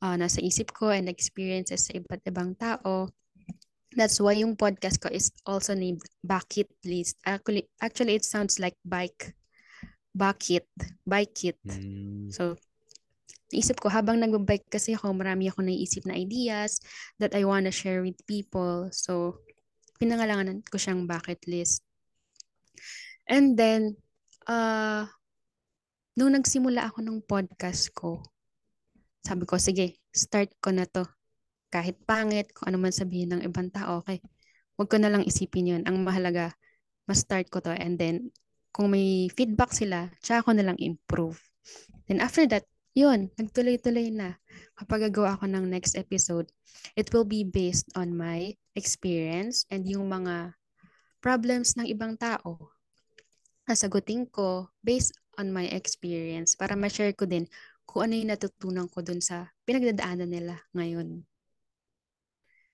uh, 0.00 0.16
nasa 0.16 0.40
isip 0.40 0.72
ko 0.72 0.88
and 0.88 1.12
experiences 1.12 1.86
sa 1.88 1.92
iba't 1.92 2.24
ibang 2.24 2.56
tao. 2.56 3.12
That's 3.92 4.16
why 4.22 4.40
yung 4.40 4.56
podcast 4.56 5.02
ko 5.02 5.12
is 5.12 5.28
also 5.44 5.76
named 5.76 6.00
Bakit 6.24 6.72
List. 6.88 7.20
Actually, 7.26 7.68
actually 7.82 8.16
it 8.16 8.24
sounds 8.24 8.56
like 8.56 8.78
bike. 8.80 9.36
Bakit. 10.16 10.64
Bike 11.04 11.38
it. 11.52 11.60
Mm. 11.66 12.32
So, 12.32 12.56
naisip 13.50 13.82
ko 13.82 13.90
habang 13.90 14.22
nagbe-bike 14.22 14.70
kasi 14.70 14.94
ako, 14.94 15.10
marami 15.12 15.50
ako 15.50 15.66
naisip 15.66 16.06
na 16.06 16.14
ideas 16.14 16.78
that 17.18 17.34
I 17.34 17.42
wanna 17.42 17.74
share 17.74 18.00
with 18.00 18.16
people. 18.30 18.88
So, 18.94 19.42
pinangalanganan 20.00 20.64
ko 20.64 20.80
siyang 20.80 21.04
bucket 21.04 21.44
list. 21.44 21.84
And 23.28 23.52
then, 23.52 24.00
uh, 24.48 25.04
nung 26.16 26.32
nagsimula 26.32 26.88
ako 26.88 27.04
ng 27.04 27.18
podcast 27.28 27.92
ko, 27.92 28.24
sabi 29.20 29.44
ko, 29.44 29.60
sige, 29.60 30.00
start 30.10 30.56
ko 30.64 30.72
na 30.72 30.88
to. 30.88 31.04
Kahit 31.68 32.00
pangit, 32.08 32.50
kung 32.56 32.72
ano 32.72 32.80
man 32.80 32.96
sabihin 32.96 33.36
ng 33.36 33.44
ibang 33.44 33.68
tao, 33.68 34.00
okay, 34.00 34.24
huwag 34.74 34.88
ko 34.88 34.96
na 34.96 35.12
lang 35.12 35.22
isipin 35.22 35.76
yun. 35.76 35.82
Ang 35.84 36.02
mahalaga, 36.02 36.56
ma-start 37.04 37.52
ko 37.52 37.60
to. 37.60 37.70
And 37.70 38.00
then, 38.00 38.32
kung 38.72 38.90
may 38.90 39.28
feedback 39.36 39.76
sila, 39.76 40.08
tsaka 40.24 40.48
ko 40.48 40.50
na 40.56 40.64
lang 40.66 40.80
improve. 40.80 41.38
Then 42.08 42.24
after 42.24 42.48
that, 42.50 42.66
yun, 42.94 43.30
nagtuloy-tuloy 43.38 44.10
na. 44.10 44.38
Kapag 44.74 45.10
gagawa 45.10 45.38
ako 45.38 45.46
ng 45.46 45.66
next 45.70 45.94
episode, 45.94 46.50
it 46.98 47.10
will 47.14 47.26
be 47.26 47.46
based 47.46 47.86
on 47.94 48.14
my 48.14 48.54
experience 48.74 49.66
and 49.70 49.86
yung 49.86 50.10
mga 50.10 50.58
problems 51.22 51.76
ng 51.76 51.86
ibang 51.86 52.16
tao. 52.18 52.72
Nasagutin 53.68 54.26
ko 54.26 54.72
based 54.82 55.14
on 55.38 55.54
my 55.54 55.68
experience 55.70 56.58
para 56.58 56.74
ma-share 56.74 57.14
ko 57.14 57.28
din 57.28 57.46
kung 57.86 58.10
ano 58.10 58.14
yung 58.18 58.30
natutunan 58.34 58.86
ko 58.90 59.02
dun 59.02 59.22
sa 59.22 59.50
pinagdadaanan 59.66 60.30
nila 60.30 60.58
ngayon. 60.74 61.22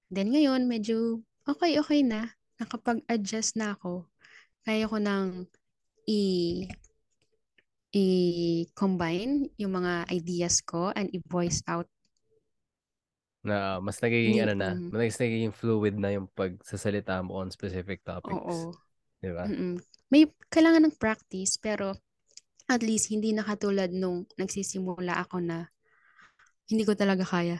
Then 0.08 0.30
ngayon, 0.32 0.70
medyo 0.70 1.20
okay-okay 1.44 2.06
na. 2.06 2.32
Nakapag-adjust 2.56 3.58
na 3.58 3.76
ako. 3.76 4.08
Kaya 4.64 4.88
ko 4.88 4.96
nang 4.96 5.50
i 6.06 6.62
i-combine 7.96 9.48
yung 9.56 9.72
mga 9.80 10.12
ideas 10.12 10.60
ko 10.60 10.92
and 10.92 11.08
i-voice 11.16 11.64
out. 11.64 11.88
Na 13.40 13.80
mas 13.80 13.96
nagiging 14.04 14.44
ano 14.44 14.52
na, 14.52 14.76
mm. 14.76 14.92
mas 14.92 15.16
nagiging 15.16 15.54
fluid 15.56 15.96
na 15.96 16.12
yung 16.12 16.28
pagsasalita 16.36 17.24
mo 17.24 17.40
on 17.40 17.48
specific 17.48 18.04
topics. 18.04 18.36
Oo. 18.36 18.76
Di 19.22 19.32
ba? 19.32 19.48
Mm-mm. 19.48 19.80
May 20.12 20.28
kailangan 20.52 20.84
ng 20.84 20.98
practice 21.00 21.56
pero 21.56 21.96
at 22.68 22.84
least 22.84 23.08
hindi 23.08 23.32
na 23.32 23.46
katulad 23.46 23.88
nung 23.94 24.28
nagsisimula 24.36 25.16
ako 25.24 25.40
na 25.40 25.70
hindi 26.68 26.84
ko 26.84 26.92
talaga 26.98 27.24
kaya. 27.24 27.56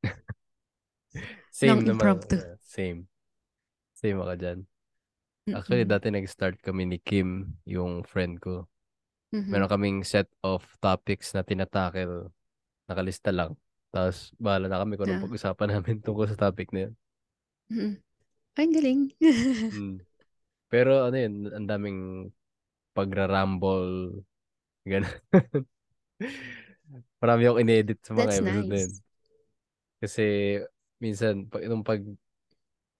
Same 1.54 1.82
Ng 1.84 1.92
naman. 1.92 1.94
impromptu. 1.98 2.34
uh, 2.38 2.58
same. 2.58 3.06
Same 3.94 4.18
ako 4.18 4.34
dyan. 4.34 4.58
Actually, 5.54 5.86
Mm-mm. 5.86 5.94
dati 5.94 6.06
nag-start 6.10 6.58
kami 6.58 6.88
ni 6.88 6.98
Kim, 6.98 7.60
yung 7.68 8.02
friend 8.02 8.42
ko. 8.42 8.66
Mhm. 9.34 9.50
Meron 9.50 9.66
kaming 9.66 9.98
set 10.06 10.30
of 10.46 10.62
topics 10.78 11.34
na 11.34 11.42
tinatakil. 11.42 12.30
Nakalista 12.86 13.34
lang. 13.34 13.58
Tapos, 13.90 14.30
bahala 14.38 14.70
na 14.70 14.78
kami 14.78 14.94
kung 14.94 15.10
anong 15.10 15.22
Ah. 15.22 15.26
pag-usapan 15.26 15.68
namin 15.74 15.96
tungkol 16.06 16.30
sa 16.30 16.38
topic 16.38 16.70
na 16.70 16.86
yun. 16.86 16.94
Mm-mm. 17.74 17.92
Ay, 18.54 18.66
galing. 18.70 19.02
Mm. 19.74 19.98
Pero 20.70 21.06
ano 21.06 21.16
yun, 21.18 21.34
ang 21.50 21.66
daming 21.66 22.00
pagra-rumble. 22.94 24.22
Ganun. 24.86 25.10
Marami 27.22 27.42
akong 27.46 27.62
in-edit 27.62 27.98
sa 28.02 28.14
mga 28.14 28.22
That's 28.30 28.38
episode 28.38 28.70
nice. 28.70 28.94
Kasi, 29.98 30.24
minsan, 31.00 31.46
pag, 31.46 31.62
nung 31.66 31.82
pag 31.82 32.02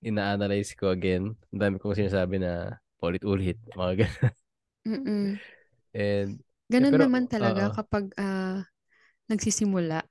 ina-analyze 0.01 0.75
ko 0.75 0.91
again, 0.91 1.35
ang 1.51 1.61
dami 1.61 1.75
kong 1.79 1.99
sinasabi 1.99 2.39
na 2.43 2.79
paulit-ulit. 2.99 3.59
Mga 3.75 3.93
ganun. 4.07 4.33
Mm-mm. 4.85 5.27
And, 5.95 6.43
Ganun 6.67 6.93
pero, 6.93 7.07
naman 7.07 7.25
talaga 7.31 7.71
oo. 7.71 7.75
kapag 7.77 8.11
ah, 8.19 8.67
nagsisimula. 9.31 10.03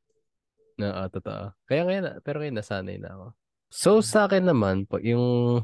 na, 0.74 1.06
ah, 1.06 1.10
totoo. 1.12 1.54
Kaya 1.70 1.86
ngayon, 1.86 2.24
pero 2.26 2.42
ngayon 2.42 2.58
nasanay 2.58 2.98
na 2.98 3.14
ako. 3.14 3.26
So, 3.70 3.90
sa 4.02 4.26
akin 4.26 4.48
naman, 4.48 4.90
pag 4.90 5.06
yung, 5.06 5.62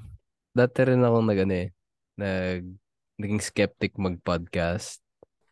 dati 0.54 0.86
rin 0.86 1.02
ako 1.02 1.18
nag, 1.26 1.40
ano 1.46 1.56
eh, 1.56 1.70
nag, 2.20 2.62
naging 3.18 3.42
skeptic 3.42 3.98
mag-podcast. 3.98 5.02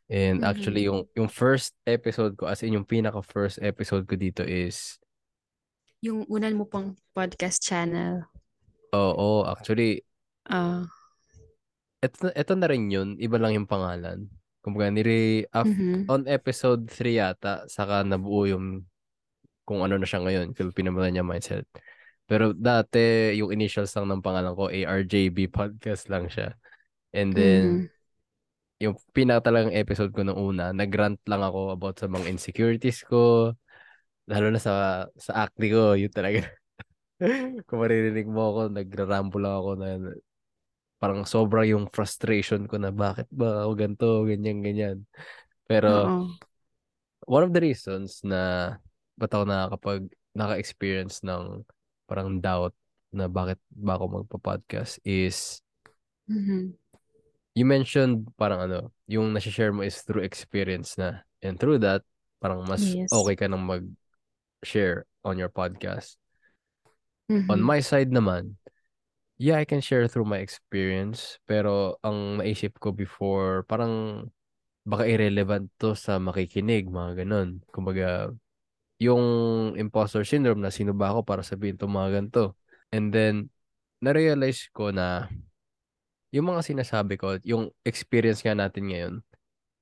And 0.08 0.42
Mhm. 0.42 0.48
actually, 0.48 0.84
yung, 0.86 1.10
yung 1.18 1.30
first 1.30 1.74
episode 1.90 2.38
ko, 2.38 2.46
as 2.46 2.62
in 2.62 2.78
yung 2.78 2.86
pinaka 2.86 3.20
first 3.26 3.58
episode 3.62 4.06
ko 4.06 4.14
dito 4.14 4.46
is, 4.46 5.02
Yung 6.06 6.30
unan 6.30 6.54
mo 6.54 6.70
pang 6.70 6.94
podcast 7.18 7.58
channel. 7.58 8.30
oo, 8.94 9.42
actually, 9.50 10.06
Ah, 10.48 10.86
eto, 12.00 12.30
eto 12.32 12.54
na 12.56 12.70
rin 12.70 12.88
yun, 12.88 13.18
iba 13.18 13.36
lang 13.42 13.58
yung 13.58 13.68
pangalan. 13.68 14.30
Kumbaga, 14.68 14.92
nire, 14.92 15.48
af, 15.56 15.64
mhm. 15.64 16.12
on 16.12 16.28
episode 16.28 16.92
3 16.92 17.16
yata, 17.16 17.64
saka 17.72 18.04
nabuo 18.04 18.44
yung 18.52 18.84
kung 19.64 19.80
ano 19.80 19.96
na 19.96 20.04
siya 20.04 20.20
ngayon, 20.20 20.52
Filipino 20.52 20.92
Millennial 20.92 21.24
Mindset. 21.24 21.64
Pero 22.28 22.52
dati, 22.52 23.32
yung 23.40 23.56
initials 23.56 23.96
lang 23.96 24.12
ng 24.12 24.20
pangalan 24.20 24.52
ko, 24.52 24.68
ARJB 24.68 25.48
Podcast 25.48 26.12
lang 26.12 26.28
siya. 26.28 26.52
And 27.16 27.32
then, 27.32 27.64
Mhm. 27.64 27.88
yung 28.84 28.96
pinaka 29.16 29.48
talagang 29.48 29.72
episode 29.72 30.12
ko 30.12 30.28
nung 30.28 30.36
una, 30.36 30.76
nagrant 30.76 31.24
lang 31.24 31.40
ako 31.40 31.72
about 31.72 31.96
sa 31.96 32.12
mga 32.12 32.28
insecurities 32.28 33.08
ko, 33.08 33.56
lalo 34.28 34.48
na 34.52 34.60
sa 34.60 35.08
sa 35.16 35.48
acne 35.48 35.72
ko, 35.72 35.96
yun 35.96 36.12
talaga. 36.12 36.44
Kung 37.68 37.80
maririnig 37.80 38.28
mo 38.28 38.52
ako, 38.52 38.62
nagraramble 38.76 39.40
lang 39.40 39.56
ako 39.56 39.72
na 39.80 39.88
parang 40.98 41.26
sobra 41.30 41.62
yung 41.66 41.90
frustration 41.94 42.66
ko 42.66 42.82
na 42.82 42.90
bakit 42.90 43.30
ba 43.30 43.66
ako 43.66 43.72
ganito, 43.78 44.08
ganyan, 44.26 44.60
ganyan. 44.66 44.98
Pero, 45.70 46.10
Oo. 46.10 46.26
one 47.30 47.44
of 47.46 47.54
the 47.54 47.62
reasons 47.62 48.22
na 48.26 48.74
ba't 49.18 49.30
ako 49.34 49.44
nakakapag 49.46 50.02
naka-experience 50.38 51.22
ng 51.26 51.66
parang 52.06 52.38
doubt 52.42 52.74
na 53.10 53.26
bakit 53.26 53.58
ba 53.74 53.98
ako 53.98 54.22
magpa-podcast 54.22 55.02
is 55.06 55.62
Mhm. 56.28 56.76
you 57.58 57.66
mentioned 57.66 58.28
parang 58.38 58.68
ano, 58.70 58.80
yung 59.10 59.34
nasi-share 59.34 59.74
mo 59.74 59.82
is 59.82 60.04
through 60.04 60.22
experience 60.22 60.94
na. 61.00 61.24
And 61.42 61.58
through 61.58 61.82
that, 61.88 62.04
parang 62.42 62.68
mas 62.68 62.84
Yes. 62.84 63.10
okay 63.10 63.34
ka 63.34 63.46
nang 63.50 63.66
mag-share 63.66 65.06
on 65.26 65.38
your 65.42 65.50
podcast. 65.50 66.18
On 67.28 67.60
Mhm. 67.60 67.66
my 67.66 67.80
side 67.82 68.12
naman, 68.14 68.56
yeah, 69.38 69.58
I 69.62 69.66
can 69.66 69.82
share 69.82 70.08
through 70.10 70.26
my 70.30 70.40
experience. 70.42 71.38
Pero 71.50 71.98
ang 72.06 72.42
naisip 72.42 72.78
ko 72.82 72.92
before, 72.94 73.64
parang 73.70 74.28
baka 74.88 75.06
irrelevant 75.10 75.70
to 75.82 75.94
sa 75.98 76.18
makikinig, 76.22 76.90
mga 76.90 77.26
ganun. 77.26 77.62
Kumbaga, 77.74 78.32
yung 79.02 79.24
imposter 79.78 80.26
syndrome 80.26 80.62
na 80.62 80.74
sino 80.74 80.94
ba 80.96 81.14
ako 81.14 81.22
para 81.28 81.44
sabihin 81.46 81.78
itong 81.78 81.94
mga 81.94 82.10
ganito. 82.22 82.44
And 82.94 83.12
then, 83.14 83.50
na-realize 84.02 84.70
ko 84.74 84.92
na 84.94 85.30
yung 86.32 86.52
mga 86.52 86.62
sinasabi 86.66 87.16
ko, 87.16 87.40
yung 87.44 87.72
experience 87.88 88.44
nga 88.44 88.54
natin 88.58 88.92
ngayon, 88.92 89.14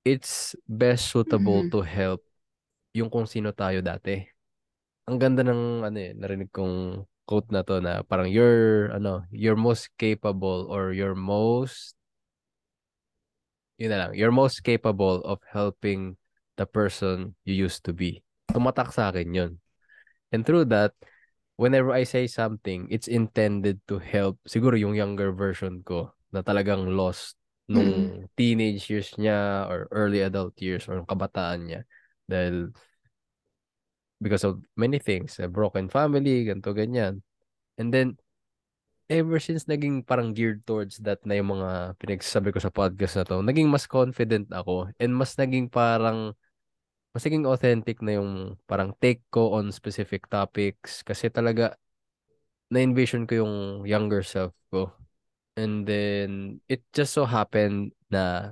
it's 0.05 0.53
best 0.69 1.09
suitable 1.09 1.65
Mhm. 1.65 1.71
to 1.73 1.81
help 1.81 2.21
yung 2.95 3.09
kung 3.11 3.25
sino 3.29 3.51
tayo 3.53 3.81
dati. 3.81 4.21
Ang 5.09 5.17
ganda 5.21 5.41
ng 5.45 5.85
ano 5.85 5.97
eh, 6.01 6.13
narinig 6.17 6.49
kong 6.53 7.05
quote 7.25 7.49
na 7.51 7.61
to 7.65 7.81
na 7.81 8.01
parang 8.05 8.29
you're 8.29 8.89
ano, 8.93 9.25
you're 9.33 9.59
most 9.59 9.89
capable 9.97 10.69
or 10.69 10.93
you're 10.93 11.17
most 11.17 11.95
yun 13.77 13.91
na 13.91 14.07
lang, 14.07 14.11
you're 14.15 14.31
most 14.35 14.63
capable 14.63 15.19
of 15.27 15.39
helping 15.51 16.15
the 16.55 16.65
person 16.65 17.35
you 17.43 17.53
used 17.53 17.83
to 17.83 17.91
be. 17.91 18.23
Tumatak 18.51 18.95
sa 18.95 19.11
akin 19.11 19.35
yun. 19.35 19.51
And 20.31 20.47
through 20.47 20.71
that, 20.71 20.95
whenever 21.55 21.91
I 21.91 22.03
say 22.03 22.27
something, 22.27 22.87
it's 22.91 23.07
intended 23.07 23.79
to 23.87 23.99
help 23.99 24.39
siguro 24.47 24.79
yung 24.79 24.95
younger 24.95 25.31
version 25.35 25.83
ko 25.83 26.11
na 26.31 26.43
talagang 26.43 26.95
lost 26.95 27.35
nung 27.67 28.15
Mm-mm. 28.15 28.29
teenage 28.37 28.87
years 28.91 29.11
niya 29.17 29.67
or 29.67 29.89
early 29.91 30.21
adult 30.21 30.55
years 30.61 30.87
or 30.87 31.03
kabataan 31.07 31.67
niya. 31.67 31.81
Dahil 32.29 32.71
because 34.21 34.43
of 34.43 34.61
many 34.75 34.99
things, 34.99 35.39
a 35.39 35.47
broken 35.47 35.87
family, 35.91 36.47
ganto 36.47 36.71
ganyan. 36.71 37.21
And 37.77 37.91
then, 37.91 38.17
ever 39.11 39.37
since 39.37 39.69
naging 39.69 40.05
parang 40.07 40.33
geared 40.33 40.65
towards 40.65 40.97
that 41.05 41.21
na 41.27 41.37
yung 41.37 41.53
mga 41.59 41.99
pinagsasabi 42.01 42.49
ko 42.55 42.59
sa 42.63 42.73
podcast 42.73 43.21
na 43.21 43.25
to, 43.27 43.43
naging 43.45 43.69
mas 43.69 43.85
confident 43.85 44.49
ako 44.49 44.89
and 44.97 45.13
mas 45.13 45.37
naging 45.37 45.69
parang 45.69 46.33
mas 47.15 47.23
naging 47.23 47.47
authentic 47.47 48.03
na 48.03 48.19
yung 48.19 48.59
parang 48.67 48.91
take 48.99 49.23
ko 49.31 49.55
on 49.55 49.71
specific 49.71 50.27
topics 50.27 50.99
kasi 51.05 51.31
talaga 51.31 51.79
na-envision 52.73 53.23
ko 53.29 53.45
yung 53.45 53.55
younger 53.87 54.25
self 54.25 54.51
ko. 54.73 54.91
And 55.55 55.87
then, 55.87 56.59
it 56.67 56.83
just 56.91 57.15
so 57.15 57.23
happened 57.23 57.95
na 58.11 58.51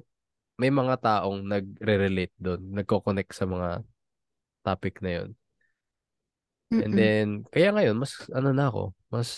may 0.55 0.71
mga 0.71 0.95
taong 1.03 1.43
nagre-relate 1.43 2.31
doon, 2.39 2.61
nagko-connect 2.71 3.35
sa 3.35 3.43
mga 3.43 3.83
topic 4.63 5.03
na 5.03 5.11
yun. 5.19 5.29
And 6.81 6.93
Mm-mm. 6.93 6.97
then, 6.97 7.45
kaya 7.53 7.69
ngayon, 7.73 7.97
mas 8.01 8.17
ano 8.33 8.49
na 8.55 8.69
ako, 8.69 8.93
mas, 9.13 9.29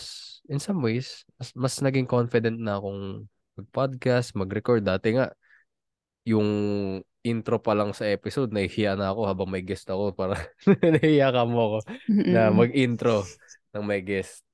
in 0.48 0.60
some 0.62 0.80
ways, 0.80 1.28
mas, 1.40 1.52
mas 1.56 1.76
naging 1.84 2.08
confident 2.08 2.56
na 2.60 2.80
akong 2.80 3.28
mag-podcast, 3.60 4.36
mag-record. 4.40 4.84
Dati 4.88 5.16
nga, 5.20 5.32
yung 6.26 6.48
intro 7.26 7.58
pa 7.62 7.74
lang 7.78 7.92
sa 7.94 8.06
episode, 8.10 8.54
nahihiya 8.54 8.98
na 8.98 9.14
ako 9.14 9.22
habang 9.30 9.50
may 9.50 9.62
guest 9.66 9.90
ako. 9.90 10.14
Para 10.14 10.38
nahihiya 10.84 11.34
ka 11.34 11.44
mo 11.46 11.60
ako 11.76 11.80
na 12.30 12.50
Mm-mm. 12.50 12.54
mag-intro 12.54 13.30
ng 13.74 13.84
may 13.86 14.02
guest. 14.06 14.46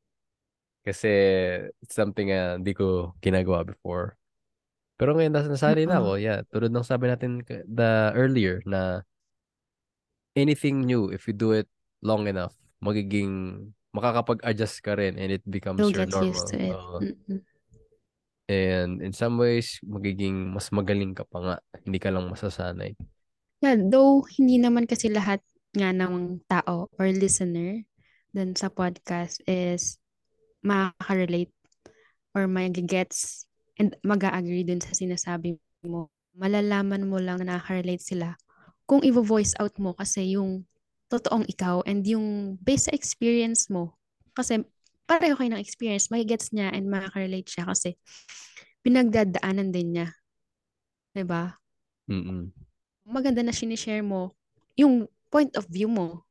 Kasi 0.82 1.10
it's 1.84 1.94
something 1.94 2.30
na 2.34 2.58
hindi 2.58 2.74
ko 2.74 3.14
ginagawa 3.22 3.62
before. 3.68 4.18
Pero 4.98 5.14
ngayon, 5.18 5.34
nas 5.34 5.48
nasanay 5.50 5.86
na 5.90 6.02
ako. 6.02 6.18
Yeah, 6.22 6.46
tulad 6.50 6.72
ng 6.74 6.86
sabi 6.86 7.10
natin 7.10 7.42
the 7.68 8.14
earlier 8.18 8.62
na 8.66 9.02
anything 10.36 10.82
new, 10.86 11.10
if 11.10 11.28
you 11.28 11.34
do 11.34 11.52
it 11.52 11.68
long 12.02 12.28
enough, 12.28 12.56
magiging 12.82 13.32
makakapag-adjust 13.94 14.82
ka 14.82 14.98
rin 14.98 15.16
and 15.20 15.38
it 15.40 15.44
becomes 15.46 15.80
You'll 15.80 15.94
your 15.94 16.08
get 16.10 16.18
used 16.26 16.50
normal. 16.50 16.52
to 16.52 16.58
it. 16.58 16.76
Oo. 16.76 16.98
Mm-mm. 17.02 17.40
and 18.52 19.00
in 19.00 19.16
some 19.16 19.40
ways, 19.40 19.80
magiging 19.86 20.52
mas 20.52 20.68
magaling 20.76 21.16
ka 21.16 21.24
pa 21.24 21.40
nga. 21.40 21.56
Hindi 21.88 22.00
ka 22.04 22.12
lang 22.12 22.28
masasanay. 22.28 23.00
Yeah, 23.64 23.78
though 23.78 24.26
hindi 24.36 24.58
naman 24.60 24.90
kasi 24.90 25.08
lahat 25.08 25.40
nga 25.72 25.96
ng 25.96 26.44
tao 26.52 26.92
or 27.00 27.08
listener 27.16 27.86
dun 28.36 28.58
sa 28.60 28.68
podcast 28.68 29.40
is 29.48 30.02
makaka-relate 30.66 31.54
or 32.36 32.48
mag-gets 32.48 33.48
and 33.80 33.96
mag-agree 34.04 34.68
dun 34.68 34.84
sa 34.84 34.92
sinasabi 34.92 35.56
mo. 35.88 36.12
Malalaman 36.36 37.08
mo 37.08 37.20
lang 37.20 37.40
na 37.44 37.56
nakaka-relate 37.56 38.04
sila 38.04 38.36
kung 38.88 39.04
i-voice 39.04 39.56
out 39.60 39.76
mo 39.80 39.96
kasi 39.96 40.36
yung 40.36 40.68
totoong 41.12 41.44
ikaw 41.52 41.84
and 41.84 42.08
yung 42.08 42.56
based 42.64 42.88
sa 42.88 42.96
experience 42.96 43.68
mo. 43.68 44.00
Kasi 44.32 44.64
pareho 45.04 45.36
kayo 45.36 45.52
ng 45.52 45.60
experience, 45.60 46.08
magigets 46.08 46.56
niya 46.56 46.72
and 46.72 46.88
makaka-relate 46.88 47.52
siya 47.52 47.68
kasi 47.68 48.00
pinagdadaanan 48.80 49.76
din 49.76 50.00
niya. 50.00 50.08
'Di 51.12 51.28
ba? 51.28 51.60
Mm-mm. 52.08 52.56
Maganda 53.04 53.44
na 53.44 53.52
sinishare 53.52 54.02
mo 54.02 54.32
yung 54.80 55.12
point 55.28 55.52
of 55.60 55.68
view 55.68 55.92
mo. 55.92 56.24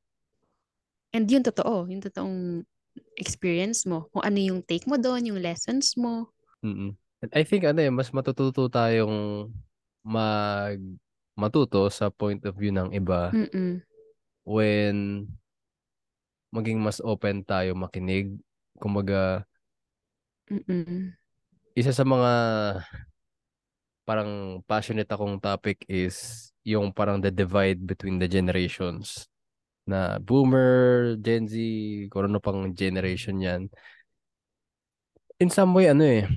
And 1.12 1.26
yun 1.28 1.44
totoo, 1.44 1.90
yung 1.90 2.00
totoong 2.00 2.64
experience 3.18 3.84
mo. 3.84 4.08
Kung 4.14 4.22
ano 4.24 4.38
yung 4.38 4.60
take 4.64 4.86
mo 4.86 4.96
doon, 4.96 5.28
yung 5.34 5.40
lessons 5.42 5.98
mo. 5.98 6.30
Mm-mm. 6.64 6.94
And 7.20 7.30
I 7.36 7.42
think 7.44 7.68
ano 7.68 7.84
eh, 7.84 7.92
mas 7.92 8.08
matututo 8.14 8.70
tayong 8.72 9.50
mag 10.00 10.80
matuto 11.36 11.88
sa 11.92 12.08
point 12.08 12.40
of 12.44 12.56
view 12.56 12.72
ng 12.72 12.92
iba 12.92 13.32
Mm-mm. 13.32 13.80
When 14.50 15.30
maging 16.54 16.78
mas 16.82 16.98
open 17.02 17.46
tayo 17.46 17.70
makinig. 17.78 18.26
Kumbaga, 18.80 19.46
Mm-mm. 20.50 21.14
isa 21.78 21.92
sa 21.94 22.04
mga 22.06 22.30
parang 24.04 24.60
passionate 24.66 25.06
akong 25.06 25.38
topic 25.38 25.86
is 25.86 26.50
yung 26.66 26.90
parang 26.90 27.22
the 27.22 27.30
divide 27.30 27.78
between 27.86 28.18
the 28.18 28.26
generations 28.26 29.30
na 29.86 30.18
boomer, 30.22 31.16
Gen 31.20 31.46
Z, 31.50 31.54
kung 32.12 32.30
ano 32.30 32.38
pang 32.42 32.70
generation 32.74 33.38
yan. 33.42 33.62
In 35.40 35.50
some 35.50 35.74
way, 35.74 35.88
ano 35.88 36.04
eh, 36.04 36.28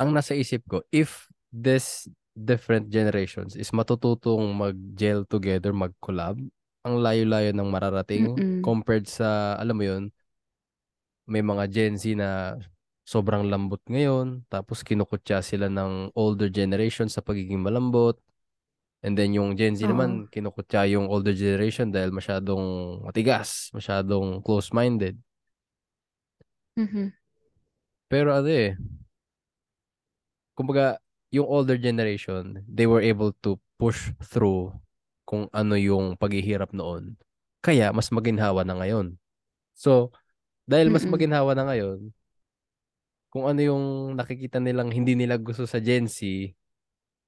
ang 0.00 0.10
nasa 0.12 0.34
isip 0.36 0.64
ko, 0.68 0.82
if 0.92 1.28
this 1.52 2.08
different 2.32 2.88
generations 2.88 3.54
is 3.54 3.70
matututong 3.76 4.42
mag-gel 4.56 5.24
together, 5.28 5.70
mag-collab, 5.76 6.40
ang 6.82 6.98
layo-layo 7.02 7.50
ng 7.54 7.68
mararating 7.70 8.26
Mm-mm. 8.36 8.62
compared 8.62 9.06
sa, 9.06 9.54
alam 9.58 9.74
mo 9.78 9.84
yun, 9.86 10.04
may 11.26 11.42
mga 11.42 11.64
Gen 11.70 11.94
Z 11.98 12.18
na 12.18 12.58
sobrang 13.06 13.46
lambot 13.46 13.82
ngayon, 13.90 14.46
tapos 14.50 14.82
kinukutya 14.86 15.42
sila 15.42 15.66
ng 15.70 16.14
older 16.14 16.50
generation 16.50 17.06
sa 17.10 17.22
pagiging 17.22 17.62
malambot. 17.62 18.18
And 19.02 19.18
then 19.18 19.34
yung 19.34 19.58
Gen 19.58 19.74
Z 19.74 19.86
Oo. 19.86 19.90
naman, 19.90 20.30
kinukutya 20.30 20.86
yung 20.94 21.10
older 21.10 21.34
generation 21.34 21.90
dahil 21.90 22.14
masyadong 22.14 22.62
matigas, 23.06 23.70
masyadong 23.74 24.42
close-minded. 24.42 25.18
Mhm. 26.76 27.12
Pero 28.08 28.30
ano 28.34 28.48
eh, 28.50 28.76
kumbaga, 30.54 31.00
yung 31.32 31.48
older 31.48 31.80
generation, 31.80 32.60
they 32.68 32.84
were 32.86 33.00
able 33.00 33.32
to 33.40 33.56
push 33.80 34.12
through 34.22 34.70
kung 35.32 35.48
ano 35.56 35.74
yung 35.80 36.20
paghihirap 36.20 36.76
noon. 36.76 37.16
Kaya, 37.64 37.88
mas 37.96 38.12
maginhawa 38.12 38.68
na 38.68 38.76
ngayon. 38.76 39.16
So, 39.76 40.12
dahil 40.68 40.88
mas 40.92 41.04
Mm-mm. 41.04 41.12
maginhawa 41.12 41.56
na 41.56 41.64
ngayon, 41.68 42.12
kung 43.32 43.44
ano 43.48 43.60
yung 43.64 43.84
nakikita 44.18 44.60
nilang 44.60 44.92
hindi 44.92 45.16
nila 45.16 45.40
gusto 45.40 45.64
sa 45.64 45.80
Gen 45.80 46.04
Z, 46.08 46.20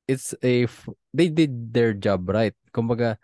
it's 0.08 0.36
a, 0.44 0.64
f- 0.68 0.92
they 1.16 1.28
did 1.32 1.72
their 1.72 1.92
job 1.96 2.28
right. 2.28 2.54
Kumbaga, 2.74 3.16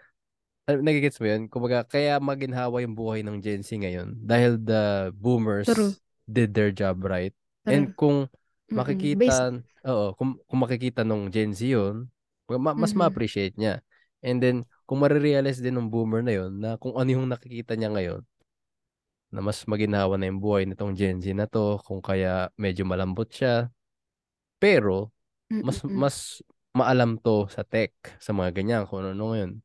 uh, 0.68 0.78
nagigets 0.80 1.18
mo 1.20 1.28
yun? 1.30 1.48
Kumbaga, 1.50 1.84
kaya 1.86 2.18
maginhawa 2.22 2.82
yung 2.84 2.96
buhay 2.96 3.22
ng 3.26 3.40
Gen 3.44 3.62
Z 3.64 3.70
ngayon 3.76 4.16
dahil 4.24 4.58
the 4.60 5.12
boomers 5.16 5.72
True. 5.74 5.96
did 6.28 6.54
their 6.56 6.72
job 6.74 7.02
right. 7.04 7.34
And 7.68 7.88
True. 7.88 7.96
kung 7.96 8.28
Mm-mm. 8.72 9.18
Based, 9.18 9.44
makikita, 9.44 9.62
oo, 9.86 10.14
kung, 10.16 10.38
kung 10.48 10.60
makikita 10.62 11.02
nung 11.06 11.28
Gen 11.32 11.52
Z 11.56 11.64
yun, 11.66 12.08
ma- 12.50 12.76
mas 12.76 12.92
Mhm. 12.92 12.98
ma-appreciate 12.98 13.56
niya. 13.60 13.82
And 14.24 14.38
then, 14.42 14.56
kung 14.88 15.00
marirealize 15.04 15.60
din 15.64 15.76
ng 15.80 15.88
boomer 15.92 16.20
na 16.24 16.32
yun, 16.36 16.52
na 16.60 16.76
kung 16.80 16.96
ano 16.98 17.08
yung 17.12 17.28
nakikita 17.30 17.74
niya 17.78 17.90
ngayon, 17.92 18.22
na 19.30 19.40
mas 19.42 19.62
maginhawa 19.70 20.18
na 20.18 20.26
yung 20.26 20.42
buhay 20.42 20.66
nitong 20.66 20.94
Gen 20.98 21.22
Z 21.22 21.30
na 21.38 21.46
to, 21.46 21.78
kung 21.86 22.02
kaya 22.02 22.50
medyo 22.58 22.82
malambot 22.82 23.30
siya. 23.30 23.70
Pero, 24.62 25.12
mas 25.62 25.80
Mm-mm. 25.84 25.86
mas 25.86 26.16
maalam 26.76 27.18
to 27.20 27.46
sa 27.50 27.62
tech, 27.66 27.92
sa 28.22 28.32
mga 28.34 28.50
ganyan, 28.56 28.82
kung 28.88 29.02
ano 29.06 29.34
ngayon. 29.34 29.62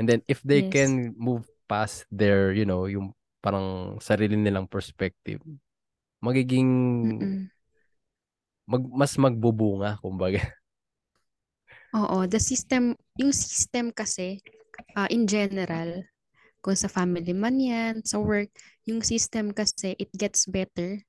And 0.00 0.06
then, 0.10 0.22
if 0.30 0.42
they 0.46 0.62
Yes. 0.62 0.66
can 0.66 1.14
move 1.18 1.46
past 1.70 2.06
their, 2.12 2.52
you 2.56 2.64
know, 2.66 2.86
yung 2.90 3.14
parang 3.44 3.98
sarili 4.02 4.36
nilang 4.38 4.68
perspective, 4.70 5.40
magiging 6.24 6.68
Mm-mm. 7.02 7.50
mag, 8.70 8.82
mas 9.00 9.12
magbubunga, 9.20 9.98
kumbaga. 10.02 10.40
Oo, 11.90 12.22
the 12.30 12.38
system, 12.38 12.94
yung 13.18 13.34
system 13.34 13.90
kasi, 13.90 14.38
uh, 14.94 15.10
in 15.10 15.26
general, 15.26 16.06
kung 16.62 16.76
sa 16.78 16.86
family 16.86 17.34
man 17.34 17.58
yan, 17.58 18.04
sa 18.06 18.22
work, 18.22 18.52
yung 18.86 19.02
system 19.02 19.50
kasi, 19.50 19.98
it 19.98 20.12
gets 20.14 20.46
better. 20.46 21.02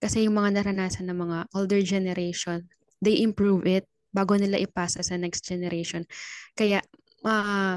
Kasi 0.00 0.24
yung 0.24 0.40
mga 0.40 0.62
naranasan 0.62 1.10
ng 1.12 1.18
mga 1.18 1.38
older 1.52 1.82
generation, 1.84 2.64
they 3.04 3.20
improve 3.20 3.68
it 3.68 3.84
bago 4.14 4.38
nila 4.38 4.56
ipasa 4.56 5.04
sa 5.04 5.18
next 5.20 5.44
generation. 5.44 6.08
Kaya, 6.56 6.80
uh, 7.26 7.76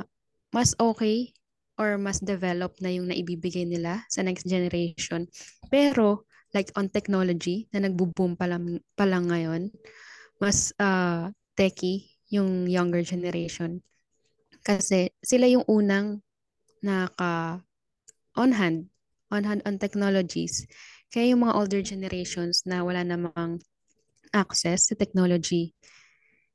mas 0.55 0.71
okay 0.79 1.35
or 1.75 1.97
mas 1.97 2.21
developed 2.21 2.79
na 2.79 2.93
yung 2.93 3.09
naibibigay 3.09 3.65
nila 3.65 4.05
sa 4.07 4.21
next 4.23 4.45
generation. 4.47 5.25
Pero 5.67 6.29
like 6.53 6.69
on 6.77 6.87
technology 6.87 7.67
na 7.73 7.87
nagbo-boom 7.87 8.37
pa 8.37 8.45
lang, 8.47 8.79
pa 8.93 9.07
lang 9.07 9.27
ngayon, 9.31 9.71
mas 10.37 10.75
uh, 10.77 11.31
techy 11.57 12.11
yung 12.31 12.65
younger 12.65 13.03
generation. 13.03 13.83
Kasi 14.63 15.11
sila 15.19 15.45
yung 15.51 15.67
unang 15.67 16.23
naka 16.81 17.59
on 18.33 18.55
hand, 18.55 18.87
on 19.29 19.43
hand 19.43 19.61
on 19.67 19.77
technologies. 19.77 20.65
Kaya 21.11 21.35
yung 21.35 21.43
mga 21.43 21.55
older 21.59 21.81
generations 21.83 22.63
na 22.63 22.81
wala 22.87 23.03
namang 23.03 23.59
access 24.31 24.87
to 24.87 24.95
technology, 24.95 25.75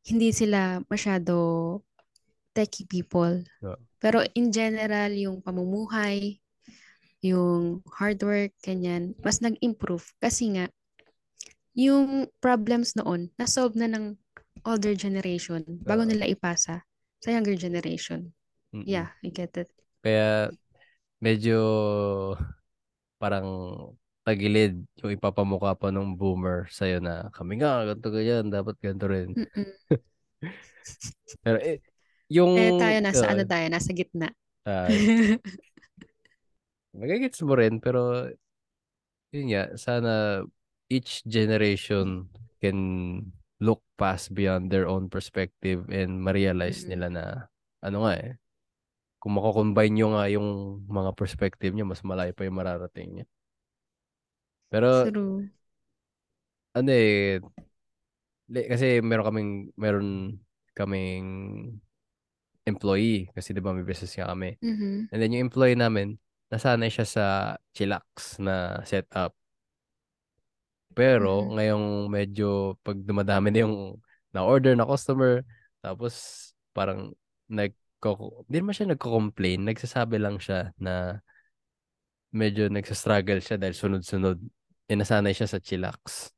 hindi 0.09 0.33
sila 0.33 0.81
masyado 0.89 1.85
techie 2.57 2.89
people. 2.89 3.45
Yeah. 3.61 3.77
Pero 4.01 4.25
in 4.33 4.49
general, 4.49 5.13
yung 5.13 5.45
pamumuhay, 5.45 6.41
yung 7.21 7.85
hard 8.01 8.21
work, 8.25 8.57
ganyan, 8.65 9.13
mas 9.21 9.45
nag-improve. 9.45 10.09
Kasi 10.17 10.57
nga, 10.57 10.73
yung 11.77 12.33
problems 12.41 12.97
noon, 12.97 13.29
na-solve 13.37 13.77
na 13.77 13.93
ng 13.93 14.17
older 14.65 14.95
generation 14.97 15.61
bago 15.85 15.91
Uh, 15.91 16.07
nila 16.07 16.25
ipasa 16.31 16.83
sa 17.23 17.31
younger 17.35 17.57
generation. 17.59 18.31
mm-mm. 18.75 18.87
Yeah, 18.87 19.11
I 19.25 19.29
get 19.35 19.57
it. 19.59 19.69
Kaya 20.03 20.51
medyo 21.25 21.57
parang 23.21 23.47
tagilid 24.27 24.83
yung 25.01 25.13
ipapamukha 25.17 25.73
pa 25.79 25.89
ng 25.95 26.19
boomer 26.19 26.67
sa'yo 26.69 26.99
na 27.01 27.31
kami 27.33 27.63
nga, 27.63 27.87
ganito 27.87 28.11
ganyan, 28.11 28.51
dapat 28.51 28.75
ganito 28.83 29.07
rin. 29.09 29.31
Pero 31.45 31.59
eh, 31.63 31.79
yung... 32.29 32.53
Eh 32.59 32.73
tayo 32.81 32.99
nasa 33.05 33.25
uh, 33.29 33.33
ano 33.33 33.43
tayo, 33.47 33.67
nasa 33.71 33.91
gitna. 33.93 34.29
uh, 34.67 34.91
magagets 36.99 37.41
mo 37.47 37.55
rin, 37.61 37.75
pero 37.85 38.01
yun 39.35 39.47
nga, 39.53 39.65
sana 39.79 40.43
each 40.89 41.23
generation 41.27 42.31
can 42.63 42.79
look 43.61 43.81
past 43.97 44.33
beyond 44.37 44.69
their 44.69 44.85
own 44.85 45.09
perspective 45.09 45.89
and 45.89 46.21
ma-realize 46.21 46.85
Mm-mm. 46.85 46.91
nila 46.93 47.07
na 47.09 47.25
ano 47.81 48.05
nga 48.05 48.13
eh, 48.21 48.33
kung 49.19 49.35
mako-combine 49.35 49.93
nyo 49.97 50.09
nga 50.17 50.25
yung 50.31 50.49
mga 50.87 51.11
perspective 51.17 51.73
nyo, 51.75 51.89
mas 51.89 52.05
malayo 52.05 52.33
pa 52.37 52.45
yung 52.47 52.59
mararating 52.61 53.11
nyo. 53.23 53.27
Pero 54.69 55.07
True. 55.09 55.49
ano 56.77 56.91
eh, 56.93 57.41
kasi 58.47 59.01
meron 59.03 59.27
kaming, 59.27 59.51
meron 59.75 60.09
kaming 60.77 61.27
employee, 62.67 63.31
kasi 63.33 63.55
di 63.55 63.63
ba 63.63 63.73
may 63.73 63.87
business 63.87 64.15
nga 64.19 64.31
kami. 64.35 64.59
Mhm. 64.63 65.09
And 65.11 65.19
then 65.23 65.33
yung 65.33 65.49
employee 65.49 65.79
namin, 65.79 66.19
nasanay 66.51 66.91
siya 66.91 67.07
sa 67.07 67.25
chillax 67.75 68.39
na 68.43 68.83
setup. 68.83 69.35
Pero 70.97 71.45
Mhm. 71.45 71.51
ngayong 71.53 71.87
medyo 72.09 72.49
pag 72.81 72.97
dumadami 73.05 73.53
na 73.53 73.69
yung 73.69 74.01
na-order 74.33 74.73
na 74.73 74.89
customer, 74.89 75.45
tapos 75.85 76.13
parang 76.73 77.13
nagko 77.53 78.43
hindi 78.49 78.57
naman 78.65 78.75
siya 78.75 78.87
nagko-complain, 78.97 79.61
nagsasabi 79.69 80.17
lang 80.17 80.41
siya 80.41 80.73
na 80.81 81.21
medyo 82.33 82.69
nagsa-struggle 82.73 83.41
siya 83.45 83.57
dahil 83.61 83.77
sunod-sunod. 83.77 84.37
Eh, 84.89 84.97
nasanay 84.97 85.35
siya 85.37 85.49
sa 85.51 85.59
chillax. 85.61 86.33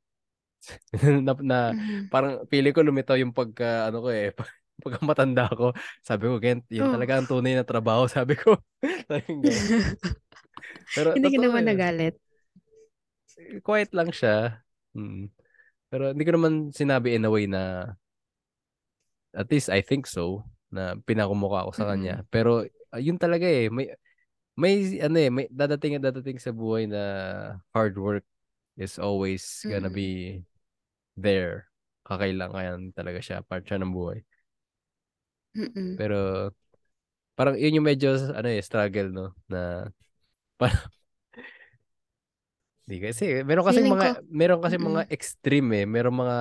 na, 1.25 1.33
na 1.41 1.59
Mhm. 1.73 2.11
parang 2.13 2.45
pili 2.51 2.75
ko 2.75 2.83
lumitaw 2.85 3.17
yung 3.17 3.33
pagka 3.33 3.89
ano 3.89 4.05
ko 4.05 4.09
eh 4.13 4.35
pagka 4.85 5.01
matanda 5.01 5.49
ko 5.49 5.73
sabi 6.05 6.29
ko 6.29 6.37
Kent 6.43 6.69
yun 6.69 6.87
Oh. 6.87 6.93
talaga 6.93 7.17
ang 7.19 7.27
tunay 7.31 7.57
na 7.57 7.65
trabaho 7.65 8.05
sabi 8.11 8.37
ko 8.37 8.59
pero 10.93 11.15
Hindi 11.17 11.29
ka 11.33 11.39
naman 11.41 11.63
yun. 11.65 11.69
nagalit. 11.73 12.15
Quiet 13.63 13.91
lang 13.95 14.11
siya. 14.11 14.63
Mm. 14.95 15.31
Pero 15.89 16.05
hindi 16.13 16.25
ko 16.27 16.33
naman 16.37 16.55
sinabi 16.75 17.17
in 17.17 17.27
a 17.27 17.31
way 17.33 17.47
na 17.49 17.95
at 19.37 19.49
least 19.53 19.69
I 19.69 19.81
think 19.81 20.07
so 20.09 20.45
na 20.73 20.97
pinakumukha 21.01 21.69
ko 21.69 21.73
sa 21.73 21.89
kanya. 21.93 22.25
Pero 22.29 22.65
uh, 22.67 23.01
yun 23.01 23.17
talaga 23.21 23.45
eh 23.49 23.69
may 23.73 23.89
may 24.59 25.01
ano 25.01 25.17
eh 25.17 25.31
may 25.31 25.47
dadating 25.53 25.97
at 25.97 26.05
dadating 26.05 26.39
sa 26.43 26.53
buhay 26.53 26.89
na 26.91 27.03
hard 27.73 27.97
work 27.97 28.25
is 28.77 28.99
always 28.99 29.65
gonna 29.69 29.89
Mm-mm. 29.89 29.95
be 29.95 30.43
there. 31.17 31.69
Kakailangan 32.09 32.93
talaga 32.97 33.21
siya 33.21 33.45
part 33.45 33.65
siya 33.69 33.81
ng 33.81 33.93
buhay. 33.93 34.21
Mm-mm. 35.57 35.97
Pero 35.99 36.51
parang 37.39 37.55
yun 37.55 37.79
yung 37.79 37.87
medyo 37.87 38.15
ano 38.35 38.49
eh 38.51 38.63
struggle 38.63 39.09
no 39.15 39.27
na 39.47 39.87
parang 40.61 40.91
Di 42.89 43.05
kasi 43.05 43.45
meron 43.45 43.69
kasi 43.69 43.85
Feeling 43.85 43.93
mga 44.01 44.09
ko, 44.09 44.21
meron 44.33 44.61
kasi 44.65 44.77
mm-mm. 44.81 44.89
mga 44.97 45.03
extreme 45.13 45.69
eh. 45.77 45.85
Meron 45.85 46.17
mga 46.25 46.39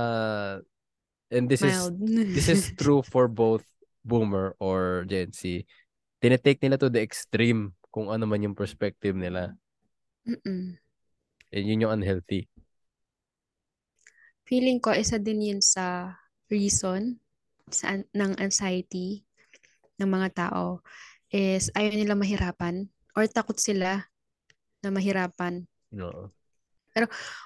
and 1.35 1.45
this 1.51 1.59
is 1.59 1.75
mild. 1.75 1.99
this 2.39 2.47
is 2.47 2.71
true 2.79 3.03
for 3.03 3.27
both 3.27 3.67
boomer 4.07 4.55
or 4.63 5.03
Gen 5.11 5.35
Z. 5.35 5.67
Tinetake 6.23 6.63
nila 6.63 6.79
to 6.79 6.87
the 6.87 7.03
extreme 7.03 7.75
kung 7.91 8.07
ano 8.07 8.23
man 8.23 8.47
yung 8.47 8.55
perspective 8.55 9.11
nila. 9.11 9.59
Mm-mm. 10.23 10.79
And 11.51 11.63
yun 11.67 11.83
yung 11.83 11.99
unhealthy. 11.99 12.47
Feeling 14.47 14.79
ko, 14.79 14.95
isa 14.95 15.19
din 15.19 15.43
yun 15.43 15.59
sa 15.59 16.15
reason 16.47 17.19
sa, 17.67 17.99
ng 17.99 18.31
anxiety 18.39 19.27
ng 19.99 20.07
mga 20.07 20.31
tao 20.31 20.79
is 21.27 21.67
ayaw 21.75 21.91
nila 21.91 22.15
mahirapan 22.15 22.87
or 23.11 23.27
takot 23.27 23.59
sila 23.59 24.07
na 24.79 24.87
mahirapan. 24.87 25.67
No. 25.91 26.33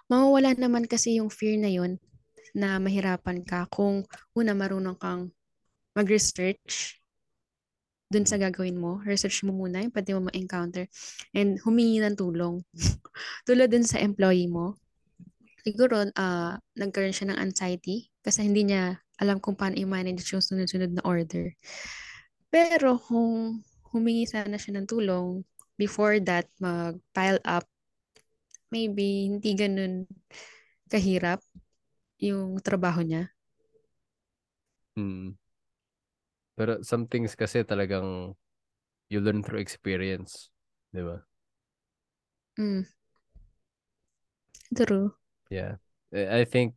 Mawawala 0.08 0.56
naman 0.56 0.88
kasi 0.88 1.20
yung 1.20 1.28
fear 1.28 1.60
na 1.60 1.68
yun 1.68 2.00
na 2.56 2.80
mahirapan 2.80 3.44
ka 3.44 3.68
kung 3.72 4.04
una 4.36 4.56
marunong 4.56 4.96
kang 5.00 5.32
mag-research 5.96 7.00
dun 8.12 8.28
sa 8.28 8.36
gagawin 8.36 8.76
mo. 8.76 9.00
Research 9.08 9.48
mo 9.48 9.56
muna 9.56 9.80
yung 9.80 9.96
pwede 9.96 10.12
mo 10.16 10.28
ma-encounter 10.28 10.88
and 11.32 11.64
humingi 11.64 12.04
ng 12.04 12.20
tulong. 12.20 12.60
Tulad 13.48 13.72
dun 13.72 13.88
sa 13.88 14.04
employee 14.04 14.52
mo, 14.52 14.76
siguro 15.64 16.04
ah 16.20 16.60
nagkaroon 16.76 17.16
siya 17.16 17.32
ng 17.32 17.40
anxiety 17.40 18.12
kasi 18.20 18.44
hindi 18.44 18.68
niya 18.68 19.00
alam 19.22 19.40
kung 19.40 19.56
paano 19.56 19.78
i-manage 19.80 20.28
yung 20.34 20.44
sunod-sunod 20.44 20.92
na 20.98 21.04
order. 21.08 21.56
Pero 22.52 23.00
kung 23.00 23.64
humingi 23.96 24.28
sana 24.28 24.60
siya 24.60 24.76
ng 24.76 24.90
tulong 24.92 25.46
before 25.80 26.20
that 26.20 26.52
mag-pile 26.60 27.40
up, 27.48 27.64
maybe 28.72 29.28
hindi 29.28 29.52
ganun 29.54 30.08
kahirap 30.88 31.44
yung 32.24 32.58
trabaho 32.64 33.04
niya. 33.04 33.30
Mm. 34.98 35.36
Pero 36.56 36.84
some 36.84 37.08
things 37.08 37.36
kasi 37.36 37.64
talagang 37.64 38.36
you 39.08 39.20
learn 39.20 39.44
through 39.44 39.60
experience. 39.64 40.52
Di 40.92 41.04
ba? 41.04 41.24
Mm. 42.60 42.88
True. 44.76 45.16
Yeah. 45.52 45.80
I 46.12 46.44
think 46.44 46.76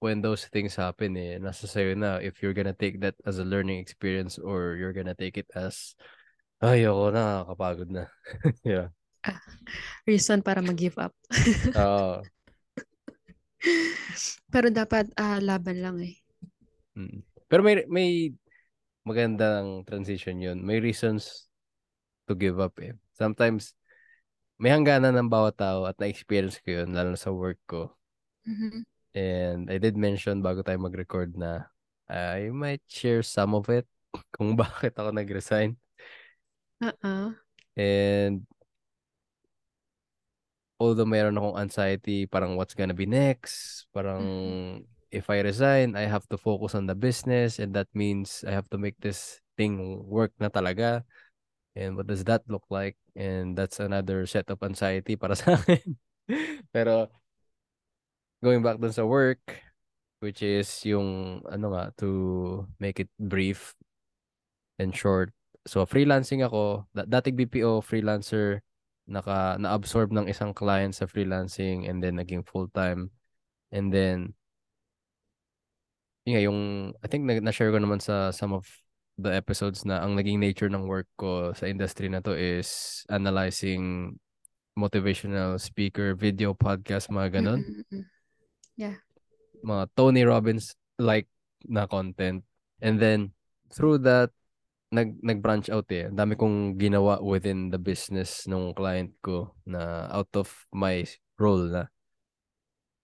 when 0.00 0.20
those 0.20 0.48
things 0.48 0.76
happen, 0.76 1.16
eh, 1.16 1.38
nasa 1.38 1.68
sa'yo 1.68 1.94
na 1.96 2.18
if 2.18 2.42
you're 2.42 2.56
gonna 2.56 2.76
take 2.76 3.00
that 3.00 3.14
as 3.24 3.38
a 3.38 3.46
learning 3.46 3.78
experience 3.78 4.36
or 4.36 4.74
you're 4.76 4.92
gonna 4.92 5.16
take 5.16 5.36
it 5.38 5.48
as 5.54 5.94
ay, 6.62 6.86
ako 6.86 7.10
na, 7.10 7.42
kapagod 7.46 7.90
na. 7.90 8.06
yeah. 8.66 8.88
Reason 10.08 10.42
para 10.42 10.60
mag-give 10.60 10.98
up. 10.98 11.14
Oo. 11.78 12.22
Pero 14.52 14.66
dapat 14.74 15.06
ah, 15.14 15.38
laban 15.38 15.78
lang 15.78 15.96
eh. 16.02 16.18
Mm. 16.98 17.22
Pero 17.46 17.60
may 17.62 17.86
may 17.86 18.34
magandang 19.06 19.86
transition 19.86 20.38
yun. 20.38 20.62
May 20.62 20.78
reasons 20.78 21.50
to 22.26 22.34
give 22.34 22.58
up 22.62 22.78
eh. 22.78 22.94
Sometimes, 23.14 23.74
may 24.58 24.70
hangganan 24.70 25.18
ng 25.18 25.30
bawat 25.30 25.58
tao 25.58 25.86
at 25.86 25.98
na-experience 25.98 26.62
ko 26.62 26.82
yun, 26.82 26.94
lalo 26.94 27.18
sa 27.18 27.34
work 27.34 27.58
ko. 27.66 27.94
Mhm. 28.46 28.86
And 29.12 29.68
I 29.68 29.76
did 29.76 29.98
mention 29.98 30.40
bago 30.40 30.64
tayo 30.64 30.80
mag-record 30.80 31.36
na 31.36 31.68
I 32.08 32.48
might 32.48 32.80
share 32.88 33.20
some 33.20 33.52
of 33.52 33.68
it 33.68 33.84
kung 34.34 34.56
bakit 34.56 34.96
ako 34.96 35.12
nag-resign. 35.12 35.76
Uh-uh. 36.82 37.36
And 37.76 38.44
although 40.82 41.06
mayroon 41.06 41.38
akong 41.38 41.62
anxiety, 41.62 42.26
parang 42.26 42.58
what's 42.58 42.74
gonna 42.74 42.96
be 42.96 43.06
next, 43.06 43.86
parang 43.94 44.26
Mhm. 44.26 44.90
if 45.14 45.30
I 45.30 45.38
resign, 45.46 45.94
I 45.94 46.10
have 46.10 46.26
to 46.34 46.36
focus 46.40 46.74
on 46.74 46.90
the 46.90 46.98
business 46.98 47.62
and 47.62 47.70
that 47.78 47.86
means 47.94 48.42
I 48.42 48.50
have 48.50 48.66
to 48.74 48.78
make 48.82 48.98
this 48.98 49.38
thing 49.54 50.02
work 50.10 50.34
na 50.42 50.50
talaga. 50.50 51.06
And 51.78 51.94
what 51.94 52.10
does 52.10 52.24
that 52.26 52.42
look 52.50 52.66
like? 52.68 52.98
And 53.14 53.54
that's 53.54 53.78
another 53.78 54.26
set 54.26 54.50
of 54.50 54.58
anxiety 54.64 55.14
para 55.14 55.36
sa 55.38 55.54
akin. 55.54 55.94
Pero 56.74 57.12
going 58.42 58.64
back 58.64 58.80
dun 58.82 58.90
sa 58.92 59.06
work, 59.06 59.62
which 60.18 60.42
is 60.42 60.66
yung 60.82 61.40
ano 61.46 61.76
nga, 61.76 61.94
to 62.02 62.66
make 62.82 62.98
it 62.98 63.12
brief 63.20 63.76
and 64.80 64.96
short, 64.96 65.30
so 65.68 65.84
freelancing 65.86 66.42
ako, 66.42 66.88
da- 66.96 67.06
dating 67.06 67.36
BPO 67.36 67.84
freelancer, 67.84 68.64
naka 69.06 69.58
na-absorb 69.58 70.14
ng 70.14 70.30
isang 70.30 70.54
client 70.54 70.94
sa 70.94 71.08
freelancing 71.10 71.90
and 71.90 72.02
then 72.02 72.18
naging 72.18 72.46
full-time. 72.46 73.10
And 73.72 73.90
then 73.90 74.34
yun 76.22 76.32
nga, 76.38 76.42
yung 76.46 76.60
I 77.02 77.06
think 77.10 77.26
na- 77.26 77.42
na-share 77.42 77.74
ko 77.74 77.82
naman 77.82 77.98
sa 77.98 78.30
some 78.30 78.54
of 78.54 78.66
the 79.18 79.30
episodes 79.34 79.84
na 79.84 80.00
ang 80.00 80.14
naging 80.16 80.38
nature 80.40 80.70
ng 80.70 80.88
work 80.88 81.10
ko 81.18 81.52
sa 81.52 81.66
industry 81.68 82.08
na 82.08 82.22
to 82.22 82.32
is 82.32 83.02
analyzing 83.12 84.16
motivational 84.78 85.60
speaker, 85.60 86.16
video 86.16 86.56
podcast, 86.56 87.12
mga 87.12 87.42
ganun. 87.42 87.60
Mm-mm, 87.60 87.84
mm-mm. 87.92 88.04
Mga 89.62 89.84
Tony 89.94 90.22
Robbins 90.24 90.74
like 90.96 91.28
na 91.68 91.86
content. 91.86 92.42
And 92.80 92.98
then 92.98 93.36
through 93.70 94.02
that 94.08 94.32
nag 94.92 95.16
nag-branch 95.24 95.72
out 95.72 95.88
eh. 95.90 96.06
Ang 96.12 96.20
dami 96.20 96.36
kong 96.36 96.76
ginawa 96.76 97.18
within 97.24 97.72
the 97.72 97.80
business 97.80 98.44
nung 98.44 98.76
client 98.76 99.16
ko 99.24 99.56
na 99.64 100.06
out 100.12 100.28
of 100.36 100.52
my 100.70 101.02
role 101.40 101.64
na. 101.64 101.88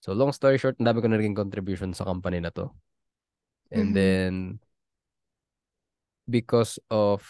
So 0.04 0.12
long 0.12 0.30
story 0.36 0.60
short, 0.60 0.76
ang 0.78 0.86
dami 0.86 1.00
ko 1.00 1.08
na 1.08 1.16
naging 1.18 1.34
contribution 1.34 1.96
sa 1.96 2.04
company 2.06 2.44
na 2.44 2.52
to. 2.52 2.70
And 3.72 3.92
Mhm. 3.92 3.96
then 3.96 4.32
because 6.28 6.78
of 6.92 7.24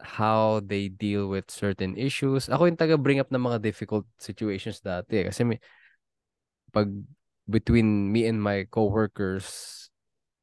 how 0.00 0.60
they 0.64 0.88
deal 0.88 1.28
with 1.28 1.50
certain 1.52 1.96
issues. 1.96 2.48
Ako 2.48 2.68
yung 2.72 2.80
taga-bring 2.80 3.20
up 3.20 3.28
ng 3.28 3.40
mga 3.44 3.60
difficult 3.60 4.08
situations 4.16 4.80
dati. 4.80 5.20
eh. 5.20 5.24
Kasi 5.28 5.44
may, 5.44 5.58
pag 6.72 6.88
between 7.50 8.08
me 8.12 8.24
and 8.24 8.40
my 8.40 8.64
coworkers, 8.70 9.89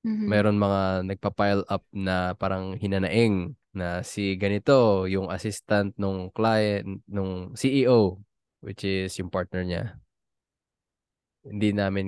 Mhm. 0.07 0.29
meron 0.31 0.57
mga 0.59 0.81
nagpa-pile 1.07 1.63
up 1.71 1.83
na 1.93 2.35
parang 2.35 2.75
hinanaing 2.79 3.55
na 3.75 4.01
si 4.03 4.35
ganito, 4.41 5.05
yung 5.07 5.29
assistant 5.31 5.93
nung 6.01 6.31
client, 6.33 7.03
nung 7.07 7.53
CEO, 7.55 8.19
which 8.65 8.83
is 8.83 9.13
yung 9.19 9.29
partner 9.31 9.61
niya. 9.63 9.83
Hindi 11.47 11.69
namin, 11.71 12.07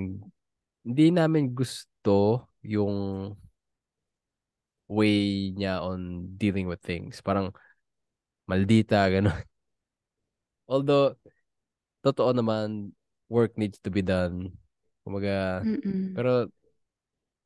hindi 0.84 1.06
namin 1.14 1.52
gusto 1.56 2.48
yung 2.64 2.96
way 4.90 5.50
niya 5.56 5.80
on 5.82 6.26
dealing 6.36 6.66
with 6.66 6.80
things. 6.82 7.20
Parang 7.22 7.54
maldita, 8.48 9.06
gano'n. 9.14 9.42
Although, 10.70 11.16
totoo 12.04 12.32
naman, 12.36 12.92
work 13.30 13.56
needs 13.58 13.78
to 13.84 13.90
be 13.90 14.02
done. 14.02 14.54
Kumaga, 15.04 15.64
Mm-mm. 15.64 16.14
pero, 16.16 16.48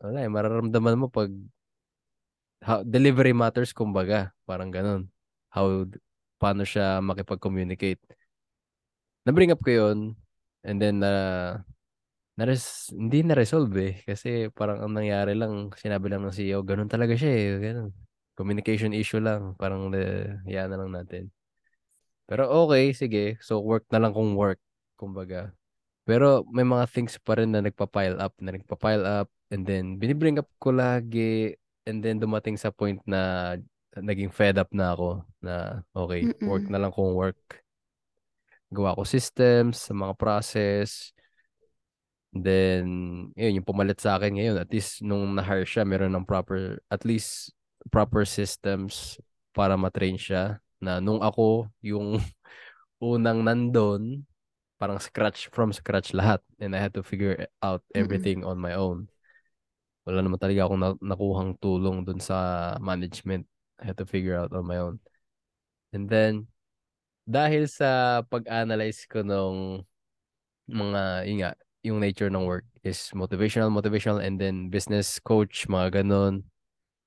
wala 0.04 0.18
eh, 0.20 0.30
mararamdaman 0.30 1.00
mo 1.00 1.06
pag 1.08 1.32
how, 2.64 2.80
delivery 2.84 3.32
matters, 3.32 3.72
kumbaga. 3.72 4.32
Parang 4.48 4.68
ganun. 4.72 5.08
How, 5.52 5.88
paano 6.40 6.64
siya 6.64 7.00
makipag-communicate. 7.04 8.00
Na-bring 9.24 9.52
up 9.52 9.60
ko 9.64 9.70
yun, 9.72 9.98
and 10.64 10.76
then, 10.80 11.00
uh, 11.00 11.60
nares, 12.36 12.92
hindi 12.92 13.24
na-resolve 13.24 13.72
eh. 13.80 13.94
Kasi 14.04 14.52
parang 14.52 14.84
ang 14.84 14.92
nangyari 14.96 15.32
lang, 15.36 15.72
sinabi 15.76 16.12
lang 16.12 16.24
ng 16.24 16.34
CEO, 16.34 16.60
ganun 16.60 16.90
talaga 16.90 17.14
siya 17.16 17.32
eh. 17.32 17.46
Ganun. 17.60 17.90
Communication 18.34 18.92
issue 18.92 19.22
lang. 19.22 19.54
Parang, 19.56 19.92
uh, 19.94 20.40
yan 20.48 20.68
na 20.72 20.76
lang 20.80 20.90
natin. 20.92 21.30
Pero 22.28 22.48
okay, 22.64 22.92
sige. 22.96 23.36
So, 23.44 23.60
work 23.60 23.84
na 23.92 24.00
lang 24.00 24.12
kung 24.16 24.34
work. 24.36 24.60
Kumbaga. 24.96 25.52
Pero 26.04 26.44
may 26.52 26.64
mga 26.64 26.84
things 26.92 27.16
pa 27.20 27.36
rin 27.40 27.52
na 27.52 27.64
nagpa-pile 27.64 28.20
up, 28.20 28.36
na 28.40 28.52
nagpa-pile 28.56 29.04
up, 29.04 29.28
and 29.54 29.62
then 29.62 29.94
binibring 30.02 30.42
up 30.42 30.50
ko 30.58 30.74
lagi, 30.74 31.54
and 31.86 32.02
then 32.02 32.18
dumating 32.18 32.58
sa 32.58 32.74
point 32.74 32.98
na 33.06 33.54
naging 33.94 34.34
fed 34.34 34.58
up 34.58 34.66
na 34.74 34.90
ako 34.90 35.22
na 35.38 35.86
okay, 35.94 36.26
work 36.42 36.66
Mm-mm. 36.66 36.74
na 36.74 36.82
lang 36.82 36.90
kung 36.90 37.14
work. 37.14 37.38
Gawa 38.74 38.98
ko 38.98 39.06
systems, 39.06 39.78
sa 39.78 39.94
mga 39.94 40.18
process, 40.18 41.14
then 42.34 42.84
yun, 43.38 43.62
yung 43.62 43.66
pumalit 43.66 44.02
sa 44.02 44.18
akin 44.18 44.34
ngayon, 44.34 44.58
at 44.58 44.66
least 44.74 45.06
nung 45.06 45.38
na-hire 45.38 45.62
siya, 45.62 45.86
meron 45.86 46.10
ng 46.10 46.26
proper, 46.26 46.82
at 46.90 47.06
least 47.06 47.54
proper 47.94 48.26
systems 48.26 49.22
para 49.54 49.78
matrain 49.78 50.18
siya 50.18 50.58
na 50.82 50.98
nung 50.98 51.22
ako 51.22 51.70
yung 51.78 52.18
unang 52.98 53.46
nandun, 53.46 54.26
parang 54.82 54.98
scratch 54.98 55.46
from 55.54 55.70
scratch 55.70 56.10
lahat 56.10 56.42
and 56.58 56.74
I 56.74 56.82
had 56.82 56.98
to 56.98 57.06
figure 57.06 57.46
out 57.62 57.86
everything 57.94 58.42
on 58.42 58.58
my 58.58 58.74
own. 58.74 59.06
Wala 60.04 60.20
naman 60.20 60.36
talaga 60.40 60.68
akong 60.68 60.80
na- 60.80 61.00
nakuhang 61.00 61.52
tulong 61.60 62.04
dun 62.04 62.20
sa 62.20 62.76
management. 62.80 63.48
I 63.80 63.88
had 63.92 63.98
to 64.00 64.06
figure 64.06 64.36
out 64.36 64.52
on 64.52 64.68
my 64.68 64.78
own. 64.80 65.00
And 65.92 66.08
then, 66.08 66.48
dahil 67.24 67.68
sa 67.68 68.20
pag-analyze 68.28 69.08
ko 69.08 69.24
nung 69.24 69.84
mga, 70.68 71.02
yun 71.28 71.38
nga, 71.44 71.52
yung 71.84 71.98
nature 72.00 72.32
ng 72.32 72.44
work 72.44 72.64
is 72.84 73.12
motivational, 73.12 73.72
motivational, 73.72 74.20
and 74.20 74.40
then 74.40 74.68
business 74.68 75.20
coach, 75.20 75.68
mga 75.68 76.04
ganun. 76.04 76.44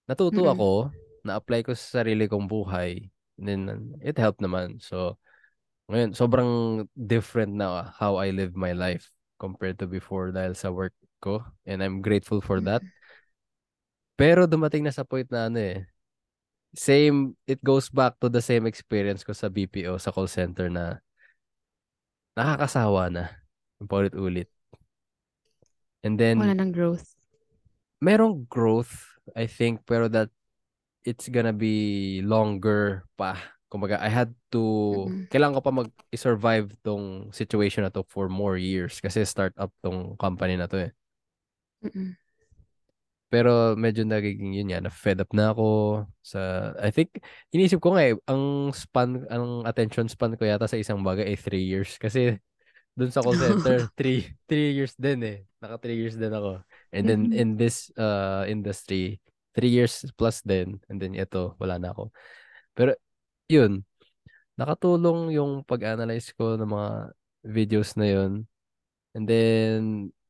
Natuto 0.09 0.45
Mm-mm. 0.45 0.53
ako, 0.53 0.71
na-apply 1.25 1.61
ko 1.65 1.73
sa 1.77 2.01
sarili 2.01 2.25
kong 2.29 2.49
buhay. 2.49 3.09
And 3.37 3.45
then, 3.45 3.61
it 4.01 4.17
helped 4.17 4.41
naman. 4.41 4.81
So, 4.81 5.17
ngayon, 5.89 6.17
sobrang 6.17 6.51
different 6.97 7.55
na 7.55 7.93
how 7.95 8.17
I 8.17 8.33
live 8.33 8.57
my 8.57 8.73
life 8.73 9.13
compared 9.37 9.77
to 9.79 9.87
before 9.87 10.33
dahil 10.33 10.57
sa 10.57 10.73
work 10.73 10.93
ko. 11.19 11.43
And 11.65 11.81
I'm 11.83 12.01
grateful 12.01 12.41
for 12.41 12.61
that. 12.65 12.81
Pero 14.17 14.49
dumating 14.49 14.81
na 14.81 14.93
sa 14.93 15.05
point 15.05 15.29
na 15.29 15.45
ano 15.45 15.61
eh, 15.61 15.85
same, 16.73 17.37
it 17.45 17.61
goes 17.61 17.89
back 17.89 18.17
to 18.21 18.29
the 18.29 18.41
same 18.41 18.65
experience 18.65 19.21
ko 19.21 19.33
sa 19.33 19.49
BPO, 19.49 19.97
sa 20.01 20.09
call 20.13 20.29
center 20.29 20.69
na 20.69 20.97
nakakasawa 22.37 23.09
na. 23.13 23.23
Paulit-ulit. 23.81 24.49
And 26.05 26.17
then, 26.17 26.41
Wala 26.41 26.57
ng 26.57 26.73
growth. 26.73 27.17
merong 28.01 28.45
growth, 28.49 29.05
I 29.35 29.45
think, 29.49 29.85
pero 29.85 30.07
that 30.13 30.29
it's 31.05 31.29
gonna 31.29 31.53
be 31.53 32.21
longer 32.21 33.05
pa. 33.17 33.37
Kumbaga, 33.67 33.99
I 33.99 34.07
had 34.09 34.31
to, 34.55 34.63
Mm-mm. 35.05 35.27
kailangan 35.27 35.59
ko 35.59 35.61
pa 35.61 35.73
mag-survive 35.75 36.71
tong 36.85 37.33
situation 37.35 37.83
na 37.83 37.91
to 37.91 38.05
for 38.07 38.29
more 38.31 38.55
years 38.55 39.01
kasi 39.03 39.25
start-up 39.27 39.73
tong 39.83 40.15
company 40.15 40.55
na 40.55 40.69
to 40.71 40.87
eh. 40.87 40.91
Mm-mm. 41.83 42.17
Pero 43.27 43.75
medyo 43.75 44.07
nagiging 44.07 44.55
yun 44.55 44.71
yan, 44.71 44.87
na-fed 44.87 45.19
up 45.19 45.31
na 45.35 45.51
ako 45.51 45.67
sa, 46.23 46.71
I 46.79 46.95
think, 46.95 47.19
inisip 47.51 47.83
ko 47.83 47.91
nga 47.91 48.07
eh, 48.07 48.15
ang 48.23 48.71
span, 48.71 49.27
ang 49.27 49.67
attention 49.67 50.07
span 50.07 50.39
ko 50.39 50.47
yata 50.47 50.63
sa 50.63 50.79
isang 50.79 51.03
bagay 51.03 51.27
ay 51.27 51.35
3 51.35 51.59
years. 51.59 51.99
Kasi 51.99 52.39
dun 52.95 53.11
sa 53.11 53.19
call 53.19 53.35
center, 53.35 53.83
3 53.99 54.31
3 54.47 54.71
years 54.71 54.95
din 54.95 55.19
eh. 55.27 55.37
Naka 55.59 55.75
3 55.83 55.99
years 55.99 56.15
din 56.15 56.31
ako. 56.31 56.63
And 56.95 57.03
then 57.03 57.21
Mm-mm. 57.27 57.35
in 57.35 57.49
this 57.59 57.91
uh 57.99 58.47
industry, 58.47 59.19
3 59.51 59.75
years 59.75 60.07
plus 60.15 60.39
din. 60.39 60.79
And 60.87 60.95
then 60.95 61.11
ito, 61.11 61.59
wala 61.59 61.75
na 61.75 61.91
ako. 61.91 62.15
Pero 62.79 62.95
yun, 63.51 63.83
nakatulong 64.55 65.35
yung 65.35 65.67
pag-analyze 65.67 66.31
ko 66.31 66.55
ng 66.55 66.69
mga 66.71 66.91
videos 67.43 67.91
na 67.99 68.07
yun. 68.07 68.47
And 69.11 69.27
then 69.27 69.79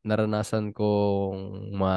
naranasan 0.07 0.71
kong 0.71 1.75
ma 1.75 1.93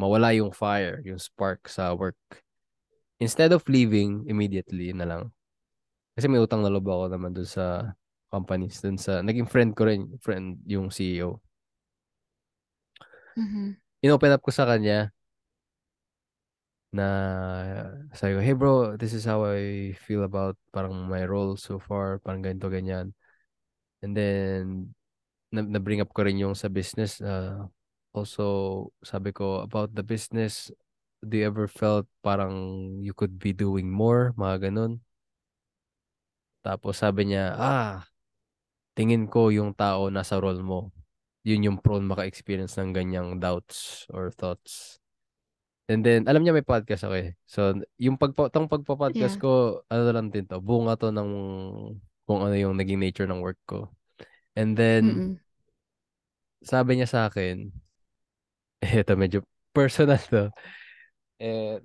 mawala 0.00 0.34
yung 0.34 0.50
fire, 0.50 1.04
yung 1.06 1.20
spark 1.20 1.68
sa 1.70 1.92
work. 1.94 2.18
Instead 3.22 3.54
of 3.54 3.62
leaving 3.70 4.26
immediately 4.26 4.90
na 4.90 5.06
lang. 5.06 5.22
Kasi 6.18 6.26
may 6.26 6.42
utang 6.42 6.64
na 6.64 6.72
loob 6.72 6.86
ako 6.88 7.12
naman 7.12 7.30
dun 7.34 7.46
sa 7.46 7.94
companies, 8.32 8.82
dun 8.82 8.98
sa, 8.98 9.22
naging 9.22 9.46
friend 9.46 9.78
ko 9.78 9.86
rin, 9.86 10.18
friend 10.18 10.58
yung 10.66 10.90
CEO. 10.90 11.38
Mhm. 13.38 13.78
In-open 14.02 14.34
up 14.34 14.42
ko 14.42 14.50
sa 14.50 14.66
kanya 14.66 15.14
na 16.94 17.06
sabi 18.14 18.38
ko, 18.38 18.40
hey 18.42 18.54
bro, 18.54 18.94
this 18.94 19.10
is 19.10 19.26
how 19.26 19.42
I 19.42 19.94
feel 20.06 20.22
about 20.22 20.54
parang 20.70 20.94
my 21.10 21.26
role 21.26 21.58
so 21.58 21.82
far, 21.82 22.22
parang 22.22 22.42
ganito, 22.42 22.70
ganyan. 22.70 23.10
And 24.02 24.14
then, 24.14 24.94
na- 25.54 25.70
na-bring 25.78 26.02
up 26.02 26.10
ko 26.10 26.26
rin 26.26 26.42
yung 26.42 26.58
sa 26.58 26.66
business. 26.66 27.22
Uh, 27.22 27.70
also, 28.10 28.44
sabi 29.06 29.30
ko, 29.30 29.62
about 29.62 29.94
the 29.94 30.02
business, 30.02 30.74
do 31.22 31.38
you 31.38 31.46
ever 31.46 31.70
felt 31.70 32.10
parang 32.20 32.52
you 33.00 33.14
could 33.14 33.38
be 33.38 33.54
doing 33.54 33.86
more? 33.86 34.34
Mga 34.34 34.70
ganun. 34.70 34.98
Tapos 36.64 36.98
sabi 36.98 37.30
niya, 37.30 37.54
ah, 37.54 38.02
tingin 38.98 39.30
ko 39.30 39.52
yung 39.54 39.76
tao 39.76 40.08
nasa 40.08 40.40
role 40.40 40.64
mo. 40.64 40.90
Yun 41.44 41.68
yung 41.68 41.78
prone 41.78 42.08
maka-experience 42.08 42.80
ng 42.80 42.96
ganyang 42.96 43.36
doubts 43.36 44.08
or 44.08 44.32
thoughts. 44.32 44.96
And 45.84 46.00
then, 46.00 46.24
alam 46.24 46.40
niya 46.40 46.56
may 46.56 46.64
podcast 46.64 47.04
ako 47.04 47.14
eh. 47.20 47.36
So, 47.44 47.76
yung 48.00 48.16
pagpa 48.16 48.48
tong 48.48 48.72
pagpa-podcast 48.72 49.36
Yeah. 49.36 49.44
ko, 49.44 49.84
ano 49.92 50.02
na 50.08 50.14
lang 50.16 50.32
din 50.32 50.48
to, 50.48 50.56
bunga 50.64 50.96
to 50.96 51.12
ng 51.12 51.30
kung 52.24 52.40
ano 52.40 52.56
yung 52.56 52.80
naging 52.80 52.96
nature 52.96 53.28
ng 53.28 53.44
work 53.44 53.60
ko. 53.68 53.92
And 54.56 54.72
then, 54.72 55.04
Mm-mm. 55.04 55.43
Sabi 56.64 56.98
niya 56.98 57.08
sa 57.08 57.20
akin, 57.28 57.68
eto 58.84 59.14
medyo 59.16 59.44
personal 59.76 60.20
to. 60.32 60.48
Eh, 61.40 61.78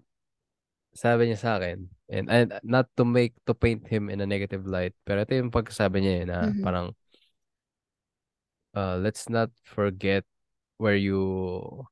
sabi 0.95 1.29
niya 1.29 1.39
sa 1.39 1.51
akin, 1.59 1.85
and, 2.09 2.27
and 2.27 2.47
not 2.65 2.89
to 2.97 3.05
make, 3.05 3.35
to 3.45 3.53
paint 3.53 3.85
him 3.87 4.09
in 4.09 4.19
a 4.23 4.27
negative 4.27 4.65
light, 4.65 4.95
pero 5.05 5.21
ito 5.23 5.37
yung 5.37 5.53
pagkasabi 5.53 6.01
niya 6.01 6.13
eh, 6.15 6.25
na 6.25 6.37
Mhm. 6.49 6.63
parang, 6.65 6.87
uh, 8.73 8.97
let's 8.99 9.29
not 9.29 9.49
forget 9.63 10.25
where 10.79 10.97
you 10.97 11.19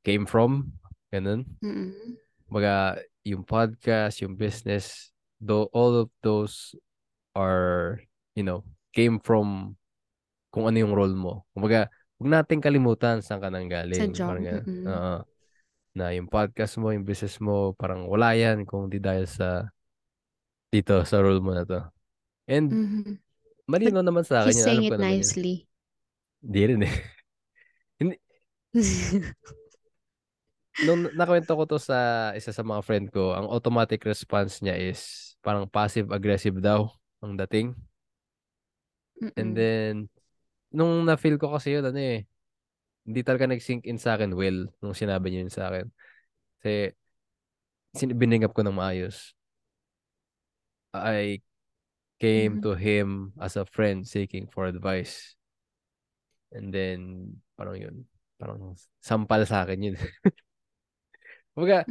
came 0.04 0.26
from. 0.26 0.74
Ganun. 1.12 1.46
Mm-mm. 1.64 2.16
Baga, 2.48 3.04
yung 3.28 3.44
podcast, 3.44 4.24
yung 4.24 4.40
business, 4.40 5.12
though 5.44 5.68
all 5.76 6.08
of 6.08 6.10
those 6.24 6.74
are, 7.36 8.00
you 8.34 8.44
know, 8.44 8.64
came 8.96 9.20
from 9.20 9.76
kung 10.50 10.66
ano 10.66 10.80
yung 10.80 10.96
role 10.96 11.14
mo. 11.14 11.44
Kumbaga, 11.52 11.92
huwag 12.18 12.30
nating 12.34 12.62
kalimutan 12.66 13.22
saan 13.22 13.42
ka 13.44 13.50
nang 13.54 13.70
galing. 13.70 14.00
Sa 14.00 14.08
job, 14.08 14.28
Parang 14.30 14.46
mm-mm. 14.52 14.88
Oo. 14.90 15.16
na 15.98 16.14
yung 16.14 16.30
podcast 16.30 16.78
mo, 16.82 16.94
yung 16.94 17.06
business 17.08 17.38
mo, 17.42 17.74
parang 17.76 18.06
wala 18.08 18.34
yan 18.38 18.64
kung 18.70 18.88
di 18.92 19.00
dahil 19.02 19.26
sa 19.28 19.70
dito, 20.72 21.04
sa 21.08 21.20
role 21.24 21.40
mo 21.44 21.52
na 21.56 21.64
to. 21.68 21.80
And 22.50 22.68
Mhm. 22.72 23.20
malino 23.70 24.02
naman 24.04 24.24
sa 24.28 24.46
akin 24.46 24.54
He's 24.54 24.64
saying 24.64 24.84
ko 24.90 24.96
it 24.96 25.00
nicely. 25.00 25.68
Hindi 26.42 26.62
rin 26.70 26.82
eh. 26.88 26.96
Nung 30.78 31.10
nakwento 31.18 31.58
ko 31.58 31.64
to 31.66 31.78
sa 31.82 32.30
isa 32.38 32.54
sa 32.54 32.62
mga 32.62 32.86
friend 32.86 33.06
ko, 33.10 33.34
ang 33.34 33.50
automatic 33.50 34.06
response 34.06 34.62
niya 34.62 34.78
is 34.78 35.34
parang 35.42 35.66
passive-aggressive 35.66 36.62
daw 36.62 36.86
ang 37.22 37.34
dating. 37.46 37.74
And 39.38 39.54
Mm-mm. 39.54 39.56
then, 39.56 40.10
nung 40.74 41.06
na-feel 41.08 41.38
ko 41.40 41.54
kasi 41.56 41.78
yun, 41.80 41.86
ano 41.88 42.00
eh, 42.00 42.26
hindi 43.08 43.22
talaga 43.24 43.48
nag-sink 43.50 43.88
in 43.88 44.00
sa 44.02 44.16
akin 44.20 44.34
well 44.36 44.68
nung 44.84 44.96
sinabi 44.98 45.32
niya 45.32 45.42
yun 45.48 45.54
sa 45.54 45.64
akin. 45.72 45.88
Kasi, 46.60 46.74
binigap 48.16 48.54
ko 48.56 48.62
ng 48.66 48.76
maayos. 48.78 49.34
I 50.94 51.42
came 52.20 52.58
Mhm. 52.58 52.62
to 52.64 52.76
him 52.76 53.34
as 53.42 53.58
a 53.58 53.66
friend 53.66 54.08
seeking 54.08 54.48
for 54.48 54.66
advice. 54.66 55.36
And 56.52 56.72
then, 56.72 57.00
parang 57.60 57.76
yun, 57.76 57.96
parang 58.40 58.76
sampal 59.04 59.44
sa 59.44 59.68
akin 59.68 59.92
yun. 59.92 59.96
Kumbaga, 61.56 61.90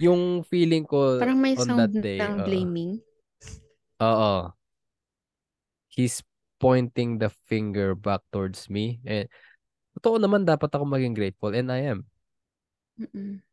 yung 0.00 0.42
feeling 0.48 0.84
ko 0.88 1.20
Parang 1.20 1.38
may 1.38 1.54
on 1.54 1.74
that 1.78 1.92
sound 1.92 2.02
day, 2.02 2.26
ng 2.26 2.34
oo. 2.34 2.42
blaming. 2.42 2.98
Oo. 4.00 4.54
He's 5.90 6.22
pointing 6.64 7.20
the 7.20 7.28
finger 7.44 7.92
back 7.92 8.24
towards 8.32 8.72
me. 8.72 8.96
And 9.04 9.28
totoo 10.00 10.16
naman 10.16 10.48
dapat 10.48 10.72
ako 10.72 10.88
maging 10.88 11.12
grateful 11.12 11.52
and 11.52 11.68
I 11.68 11.92
am. 11.92 12.08
Mm-mm. 12.96 13.44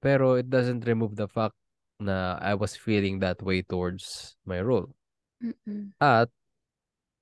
Pero 0.00 0.40
it 0.40 0.48
doesn't 0.48 0.88
remove 0.88 1.12
the 1.12 1.28
fact 1.28 1.52
na 2.00 2.40
I 2.40 2.56
was 2.56 2.72
feeling 2.72 3.20
that 3.20 3.44
way 3.44 3.60
towards 3.60 4.32
my 4.48 4.64
role. 4.64 4.96
Mm-mm. 5.44 5.92
At 6.00 6.32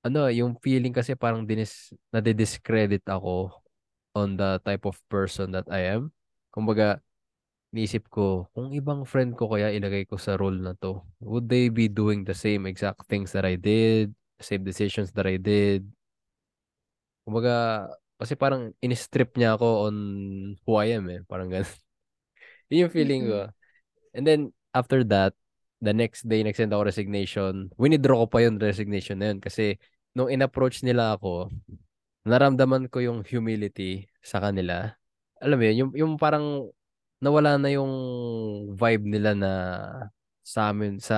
ano, 0.06 0.30
yung 0.30 0.54
feeling 0.62 0.94
kasi 0.94 1.18
parang 1.18 1.42
dinis, 1.42 1.90
nade-discredit 2.14 3.02
ako 3.10 3.50
on 4.14 4.38
the 4.38 4.62
type 4.62 4.86
of 4.86 4.94
person 5.10 5.50
that 5.50 5.66
I 5.66 5.90
am. 5.98 6.14
Kumbaga, 6.54 7.02
niisip 7.74 8.06
ko, 8.06 8.46
kung 8.54 8.70
ibang 8.70 9.02
friend 9.02 9.34
ko 9.34 9.50
kaya 9.50 9.74
ilagay 9.74 10.06
ko 10.06 10.22
sa 10.22 10.38
role 10.38 10.54
na 10.54 10.78
to, 10.78 11.02
would 11.18 11.50
they 11.50 11.66
be 11.66 11.90
doing 11.90 12.22
the 12.22 12.36
same 12.36 12.62
exact 12.70 13.10
things 13.10 13.34
that 13.34 13.42
I 13.42 13.58
did? 13.58 14.14
Same 14.40 14.64
decisions 14.66 15.12
that 15.14 15.26
I 15.26 15.38
did? 15.38 15.86
Kumbaga, 17.24 17.86
kasi 18.20 18.34
parang 18.36 18.72
in-strip 18.80 19.34
niya 19.34 19.56
ako 19.58 19.88
on 19.90 19.96
who 20.62 20.72
I 20.78 20.94
am 20.94 21.08
eh. 21.10 21.20
Parang 21.26 21.48
ganun. 21.50 21.68
Yun 22.70 22.88
yung 22.88 22.94
feeling 22.94 23.22
ko. 23.28 23.40
And 24.14 24.24
then, 24.24 24.40
after 24.74 25.02
that, 25.10 25.34
the 25.84 25.92
next 25.92 26.24
day, 26.24 26.40
nag-send 26.40 26.72
ako 26.72 26.88
resignation. 26.88 27.68
Winidraw 27.76 28.24
ko 28.24 28.26
pa 28.30 28.40
yung 28.40 28.56
resignation 28.56 29.20
na 29.20 29.32
yun 29.34 29.38
kasi 29.42 29.76
nung 30.16 30.32
in-approach 30.32 30.80
nila 30.80 31.18
ako, 31.18 31.52
naramdaman 32.24 32.88
ko 32.88 33.04
yung 33.04 33.20
humility 33.26 34.08
sa 34.24 34.40
kanila. 34.40 34.96
Alam 35.44 35.56
mo 35.60 35.64
yun, 35.68 35.76
yung, 35.76 35.92
yung 35.92 36.12
parang 36.16 36.72
nawala 37.20 37.60
na 37.60 37.68
yung 37.68 37.92
vibe 38.72 39.04
nila 39.04 39.36
na 39.36 39.52
sa 40.44 40.68
amin, 40.68 41.00
sa, 41.00 41.16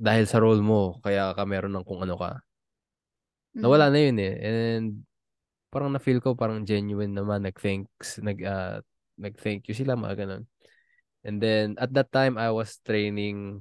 dahil 0.00 0.24
sa 0.24 0.40
role 0.40 0.64
mo, 0.64 0.96
kaya 1.04 1.36
ka 1.36 1.44
meron 1.44 1.76
ng 1.76 1.84
kung 1.84 2.00
ano 2.00 2.16
ka. 2.16 2.40
Nawala 3.52 3.88
Mm. 3.88 3.92
na 3.92 4.00
yun 4.00 4.16
eh. 4.16 4.34
And 4.40 4.86
parang 5.68 5.92
na-feel 5.92 6.24
ko 6.24 6.32
parang 6.32 6.64
genuine 6.64 7.12
naman, 7.12 7.44
nag-thanks, 7.44 8.16
nag, 8.24 8.40
ah, 8.48 8.80
nag-thank 9.20 9.68
you 9.68 9.76
sila, 9.76 9.92
mga 9.92 10.24
ganun. 10.24 10.48
And 11.20 11.36
then, 11.36 11.76
at 11.76 11.92
that 11.92 12.08
time, 12.08 12.40
I 12.40 12.48
was 12.48 12.80
training 12.80 13.60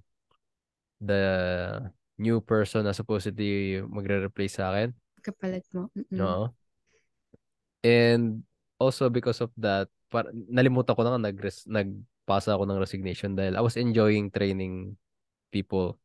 the 1.04 1.26
new 2.16 2.39
person 2.39 2.88
na 2.88 2.96
supposedly 2.96 3.84
magre-replace 3.84 4.64
sa 4.64 4.72
akin. 4.72 4.96
Kapalit 5.20 5.68
mo. 5.76 5.91
Mm-mm. 5.91 6.16
No? 6.16 6.56
And 7.84 8.48
also 8.80 9.12
because 9.12 9.43
of 9.43 9.52
that, 9.60 9.91
par 10.08 10.32
nalimutan 10.32 10.96
ko 10.96 11.02
na 11.04 11.20
nga 11.20 11.28
nag 11.28 11.89
nagpasa 12.26 12.57
ako 12.57 12.65
ng 12.65 12.82
resignation 12.82 13.38
dahil 13.38 13.53
I 13.53 13.61
was 13.61 13.78
enjoying 13.78 14.34
training 14.34 14.97
people. 15.53 16.01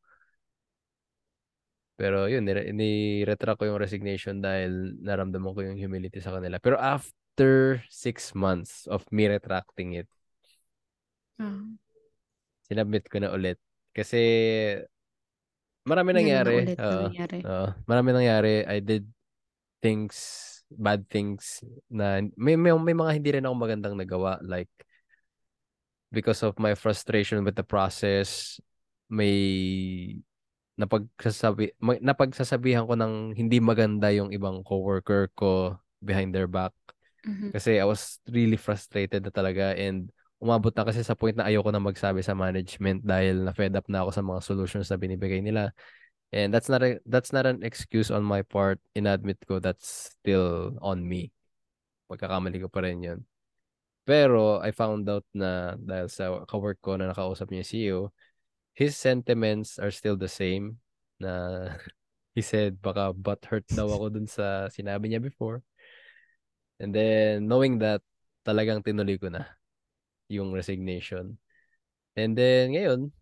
Pero 1.96 2.28
yun, 2.28 2.44
nire- 2.44 2.76
ni-retract 2.76 3.56
ko 3.56 3.64
yung 3.72 3.80
resignation 3.80 4.44
dahil 4.44 5.00
naramdaman 5.00 5.56
ko 5.56 5.64
yung 5.64 5.80
humility 5.80 6.20
sa 6.20 6.36
kanila. 6.36 6.60
Pero 6.60 6.76
after 6.76 7.80
six 7.88 8.36
months 8.36 8.84
of 8.84 9.00
me 9.08 9.32
retracting 9.32 9.96
it, 9.96 10.08
Ah, 11.40 11.56
sinubmit 12.68 13.08
ko 13.08 13.16
na 13.16 13.32
ulit. 13.32 13.56
Kasi 13.96 14.20
marami 15.88 16.12
nangyari. 16.12 16.68
na 16.68 16.84
Oo. 16.84 17.00
nangyari. 17.08 17.38
Oo. 17.48 17.68
marami 17.88 18.08
nangyari. 18.12 18.54
I 18.68 18.84
did 18.84 19.08
things, 19.80 20.16
bad 20.68 21.08
things 21.08 21.64
na 21.88 22.20
may, 22.36 22.60
may, 22.60 22.76
may 22.76 22.92
mga 22.92 23.12
hindi 23.16 23.30
rin 23.40 23.48
ako 23.48 23.56
magandang 23.56 23.96
nagawa. 23.96 24.36
Like, 24.44 24.68
because 26.10 26.42
of 26.42 26.58
my 26.58 26.74
frustration 26.74 27.42
with 27.46 27.54
the 27.54 27.64
process, 27.66 28.58
may 29.10 30.18
napagsasabi, 30.78 31.74
ma- 31.78 32.02
napagsasabihan 32.02 32.86
ko 32.86 32.94
ng 32.98 33.34
hindi 33.34 33.58
maganda 33.62 34.10
yung 34.10 34.34
ibang 34.34 34.62
coworker 34.66 35.30
ko 35.34 35.78
behind 36.02 36.34
their 36.34 36.50
back. 36.50 36.72
Mhm. 37.26 37.52
Kasi 37.52 37.78
I 37.78 37.86
was 37.86 38.18
really 38.26 38.56
frustrated 38.56 39.26
na 39.26 39.32
talaga 39.32 39.76
and 39.76 40.08
umabot 40.40 40.72
na 40.72 40.88
kasi 40.88 41.04
sa 41.04 41.12
point 41.12 41.36
na 41.36 41.46
ayoko 41.46 41.68
na 41.68 41.82
magsabi 41.82 42.24
sa 42.24 42.32
management 42.32 43.04
dahil 43.04 43.44
na-fed 43.44 43.76
up 43.76 43.84
na 43.92 44.02
ako 44.02 44.10
sa 44.16 44.24
mga 44.24 44.40
solutions 44.40 44.88
na 44.88 44.96
binibigay 44.96 45.44
nila. 45.44 45.70
And 46.32 46.54
that's 46.54 46.70
not 46.70 46.80
a, 46.80 46.96
that's 47.04 47.34
not 47.34 47.44
an 47.44 47.60
excuse 47.60 48.08
on 48.08 48.24
my 48.24 48.40
part. 48.40 48.80
Inadmit 48.96 49.44
ko 49.44 49.60
that's 49.60 50.16
still 50.16 50.78
on 50.80 51.04
me. 51.04 51.34
Pagkakamali 52.08 52.62
ko 52.64 52.72
pa 52.72 52.86
rin 52.86 53.04
yun. 53.04 53.20
Pero 54.10 54.58
I 54.58 54.74
found 54.74 55.06
out 55.06 55.22
na 55.30 55.78
dahil 55.78 56.10
sa 56.10 56.42
kawork 56.50 56.82
ko 56.82 56.98
na 56.98 57.14
nakausap 57.14 57.46
niya 57.46 57.62
yung 57.62 57.70
CEO, 57.70 58.00
his 58.74 58.98
sentiments 58.98 59.78
are 59.78 59.94
still 59.94 60.18
the 60.18 60.26
same 60.26 60.82
na 61.22 61.30
he 62.34 62.42
said 62.42 62.82
baka 62.82 63.14
butthurt 63.14 63.62
daw 63.70 63.86
ako 63.86 64.18
dun 64.18 64.26
sa 64.26 64.66
sinabi 64.66 65.14
niya 65.14 65.22
before. 65.22 65.62
And 66.82 66.90
then 66.90 67.46
knowing 67.46 67.78
that 67.86 68.02
talagang 68.42 68.82
tinuloy 68.82 69.14
ko 69.14 69.30
na 69.30 69.46
yung 70.26 70.50
resignation. 70.50 71.38
And 72.18 72.34
then 72.34 72.74
ngayon 72.74 73.14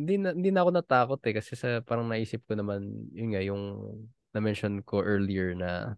hindi 0.00 0.14
na, 0.16 0.32
hindi 0.32 0.48
na 0.48 0.64
ako 0.64 0.70
natakot 0.80 1.20
eh 1.28 1.36
kasi 1.36 1.52
sa 1.60 1.84
parang 1.84 2.08
naisip 2.08 2.40
ko 2.48 2.56
naman 2.56 2.88
yun 3.12 3.36
nga 3.36 3.44
yung 3.44 3.62
na-mention 4.32 4.80
ko 4.80 5.04
earlier 5.04 5.52
na 5.52 5.92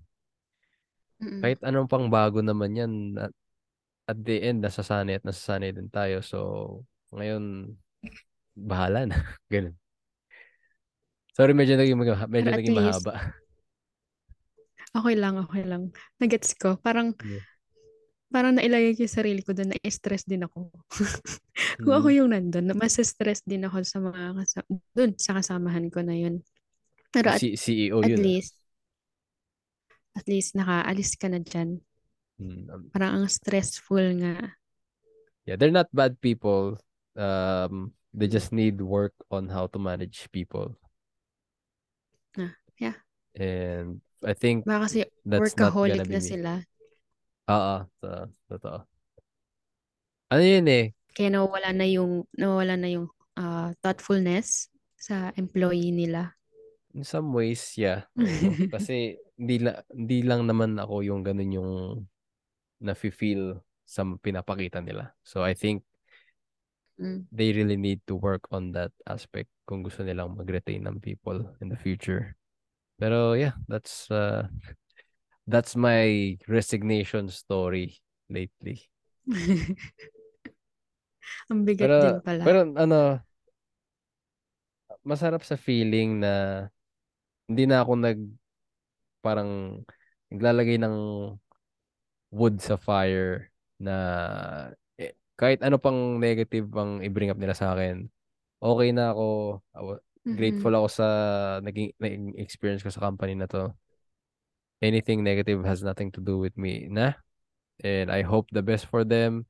Mm-mm. 1.22 1.38
kahit 1.38 1.62
anong 1.62 1.86
pang 1.86 2.10
bago 2.10 2.42
naman 2.42 2.74
yan 2.74 3.14
at, 4.04 4.16
at 4.16 4.18
the 4.20 4.36
end 4.44 4.60
nasasanay 4.60 5.16
at 5.18 5.24
nasasanay 5.24 5.72
din 5.72 5.88
tayo. 5.88 6.20
So 6.20 6.38
ngayon 7.12 7.74
bahala 8.54 9.08
na. 9.08 9.16
Ganun. 9.52 9.74
Sorry, 11.34 11.50
medyo 11.50 11.74
naging, 11.74 11.98
medyo 11.98 12.14
Pero 12.14 12.46
at 12.46 12.62
naging 12.62 12.78
least, 12.78 13.02
mahaba. 13.02 13.34
okay 15.02 15.14
lang, 15.18 15.34
okay 15.42 15.66
lang. 15.66 15.90
Nagets 16.22 16.54
ko. 16.54 16.78
Parang, 16.78 17.10
Yeah. 17.18 17.42
parang 18.30 18.54
nailagay 18.54 18.94
ko 18.94 19.02
yung 19.02 19.16
sarili 19.18 19.42
ko 19.42 19.50
doon, 19.50 19.74
na-stress 19.74 20.22
din 20.30 20.46
ako. 20.46 20.70
Kung 21.82 21.94
ako 21.94 22.08
Mm. 22.10 22.16
yung 22.22 22.30
nandun, 22.30 22.66
na 22.70 22.74
mas 22.78 22.94
stress 23.02 23.42
din 23.42 23.66
ako 23.66 23.82
sa 23.82 23.98
mga 23.98 24.38
kasama, 24.38 24.70
doon 24.94 25.10
sa 25.18 25.34
kasamahan 25.34 25.86
ko 25.90 26.06
na 26.06 26.14
yun. 26.14 26.38
Pero 27.10 27.34
at, 27.34 27.42
CEO 27.42 27.98
at 28.02 28.10
yun. 28.14 28.18
ah. 28.18 28.22
least, 28.22 28.54
at 30.14 30.26
least 30.30 30.54
nakaalis 30.54 31.18
ka 31.18 31.26
na 31.26 31.42
dyan. 31.42 31.82
Mm, 32.40 32.90
Parang 32.90 33.22
ang 33.22 33.28
stressful 33.30 34.18
nga. 34.22 34.58
yeah, 35.46 35.56
they're 35.56 35.70
not 35.74 35.88
bad 35.92 36.20
people. 36.20 36.78
Um, 37.16 37.92
they 38.12 38.26
just 38.26 38.52
need 38.52 38.80
work 38.80 39.14
on 39.30 39.48
how 39.48 39.66
to 39.70 39.78
manage 39.78 40.26
people. 40.32 40.74
Ah, 42.38 42.54
yeah. 42.78 42.96
And 43.38 44.00
I 44.24 44.34
think 44.34 44.66
Baka 44.66 44.86
kasi 44.88 44.98
that's 45.26 45.54
not 45.58 45.74
workaholic 45.74 46.02
gonna 46.02 46.08
be 46.08 46.14
na 46.14 46.20
me. 46.22 46.30
sila. 46.30 46.52
Oo, 47.50 47.76
so, 48.00 48.08
totoo. 48.50 48.78
Ano 50.32 50.42
yun 50.42 50.66
eh, 50.66 50.84
Kaya 51.14 51.30
nawawala 51.30 51.70
na 51.70 51.86
yung 51.86 52.26
nawawala 52.34 52.74
na 52.74 52.88
yung 52.90 53.06
ah, 53.38 53.70
thoughtfulness 53.78 54.66
sa 54.98 55.30
employee 55.38 55.94
nila. 55.94 56.34
In 56.94 57.02
some 57.02 57.34
ways, 57.34 57.74
yeah. 57.74 58.06
Kasi 58.74 59.18
hindi, 59.34 59.58
la, 59.62 59.82
hindi 59.90 60.22
lang 60.22 60.46
naman 60.46 60.78
ako 60.78 61.02
yung 61.02 61.26
ganun 61.26 61.50
yung 61.54 61.70
nafe-feel 62.80 63.60
sa 63.84 64.02
pinapakita 64.18 64.80
nila. 64.80 65.12
So 65.22 65.44
I 65.44 65.54
think 65.54 65.84
Mm. 67.00 67.26
they 67.32 67.52
really 67.52 67.76
need 67.76 68.00
to 68.06 68.14
work 68.14 68.46
on 68.54 68.70
that 68.72 68.92
aspect 69.10 69.50
kung 69.66 69.82
gusto 69.82 70.06
nilang 70.06 70.38
mag-retain 70.38 70.86
ng 70.86 71.02
people 71.02 71.42
in 71.60 71.68
the 71.68 71.76
future. 71.76 72.36
Pero 73.00 73.34
yeah, 73.34 73.58
that's 73.66 74.06
uh, 74.10 74.46
that's 75.46 75.74
my 75.76 76.36
resignation 76.48 77.28
story 77.28 77.98
lately. 78.30 78.86
Ang 81.50 81.60
bigat 81.68 81.92
Pero 81.92 81.96
din 82.00 82.16
pala. 82.24 82.44
pero 82.44 82.58
ano 82.76 83.20
masarap 85.04 85.42
sa 85.44 85.56
feeling 85.60 86.20
na 86.22 86.32
hindi 87.48 87.64
na 87.68 87.84
ako 87.84 87.92
nag 88.00 88.18
parang 89.24 89.80
naglalagay 90.28 90.76
ng 90.80 90.96
wood 92.34 92.58
sa 92.58 92.74
fire 92.74 93.54
na 93.78 93.94
eh, 94.98 95.14
kahit 95.38 95.62
ano 95.62 95.78
pang 95.78 96.18
negative 96.18 96.66
ang 96.74 96.98
i-bring 96.98 97.30
up 97.30 97.38
nila 97.38 97.54
sa 97.54 97.78
akin, 97.78 98.10
okay 98.58 98.90
na 98.90 99.14
ako. 99.14 99.62
Grateful 100.24 100.74
ako 100.74 100.88
sa 100.90 101.06
naging, 101.62 101.94
naging 102.02 102.34
experience 102.42 102.82
ko 102.82 102.90
sa 102.90 103.06
company 103.06 103.38
na 103.38 103.46
to. 103.46 103.70
Anything 104.82 105.22
negative 105.22 105.62
has 105.64 105.86
nothing 105.86 106.10
to 106.12 106.20
do 106.20 106.42
with 106.42 106.58
me 106.58 106.90
na. 106.90 107.14
And 107.80 108.10
I 108.10 108.26
hope 108.26 108.50
the 108.50 108.62
best 108.66 108.90
for 108.90 109.06
them. 109.06 109.46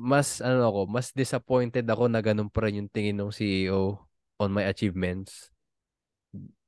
Mas 0.00 0.40
ano 0.40 0.68
ako, 0.68 0.80
mas 0.88 1.12
disappointed 1.12 1.84
ako 1.88 2.08
na 2.08 2.20
ganun 2.24 2.48
pa 2.48 2.64
rin 2.64 2.84
yung 2.84 2.92
tingin 2.92 3.20
ng 3.20 3.32
CEO 3.32 4.00
on 4.40 4.50
my 4.52 4.64
achievements. 4.68 5.52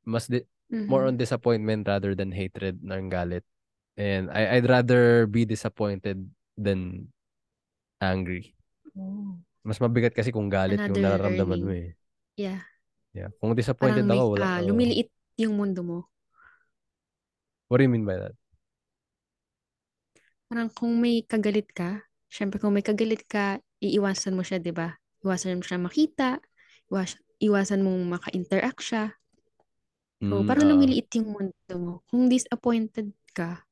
Mas 0.04 0.28
di- 0.28 0.44
more 0.84 1.08
on 1.08 1.16
disappointment 1.16 1.88
rather 1.88 2.12
than 2.12 2.32
hatred 2.32 2.80
ng 2.80 3.08
galit. 3.08 3.44
And 3.96 4.32
I 4.32 4.56
I'd 4.56 4.68
rather 4.68 5.26
be 5.28 5.44
disappointed 5.44 6.24
than 6.56 7.08
angry. 8.02 8.54
Oh. 8.96 9.36
Mas 9.66 9.78
mabigat 9.82 10.14
kasi 10.14 10.30
kung 10.34 10.50
galit 10.50 10.82
yung 10.86 10.98
Another 10.98 11.02
nararamdaman 11.02 11.60
mo 11.66 11.70
eh. 11.74 11.88
Yeah. 12.36 12.62
Yeah. 13.12 13.28
Kung 13.40 13.52
Parang 13.52 13.60
disappointed 13.60 14.04
may 14.08 14.16
ako, 14.16 14.24
wala. 14.36 14.46
oo. 14.60 14.60
lumiliit 14.68 15.08
yung 15.42 15.54
mundo 15.60 15.80
mo. 15.84 15.98
What 17.68 17.78
do 17.78 17.84
you 17.84 17.88
mean 17.88 18.04
by 18.04 18.16
that? 18.16 18.32
Parang 20.48 20.68
kung 20.78 20.92
may 21.02 21.24
kagalit 21.26 21.68
ka, 21.74 21.90
syempre 22.36 22.56
kung 22.62 22.74
may 22.76 22.84
kagalit 22.84 23.22
ka, 23.26 23.58
iiwasan 23.82 24.36
mo 24.38 24.42
siya, 24.46 24.58
'di 24.62 24.72
ba? 24.80 24.88
Iwasan 25.24 25.58
mo 25.58 25.64
siya 25.66 25.78
makita, 25.86 26.28
iwas, 26.90 27.10
iwasan 27.42 27.82
mong 27.86 28.00
maka-interact 28.14 28.80
siya. 28.82 29.04
So, 30.28 30.34
Mm, 30.34 30.46
parang 30.48 30.66
ah, 30.66 30.70
lumiliit 30.70 31.08
yung 31.18 31.28
mundo 31.34 31.74
mo. 31.76 31.92
Kung 32.08 32.30
disappointed 32.30 33.12
ka, 33.34 33.66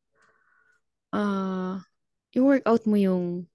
ah, 1.15 1.83
i-work 2.37 2.63
out 2.67 2.85
mo 2.91 2.97
yung 2.99 3.47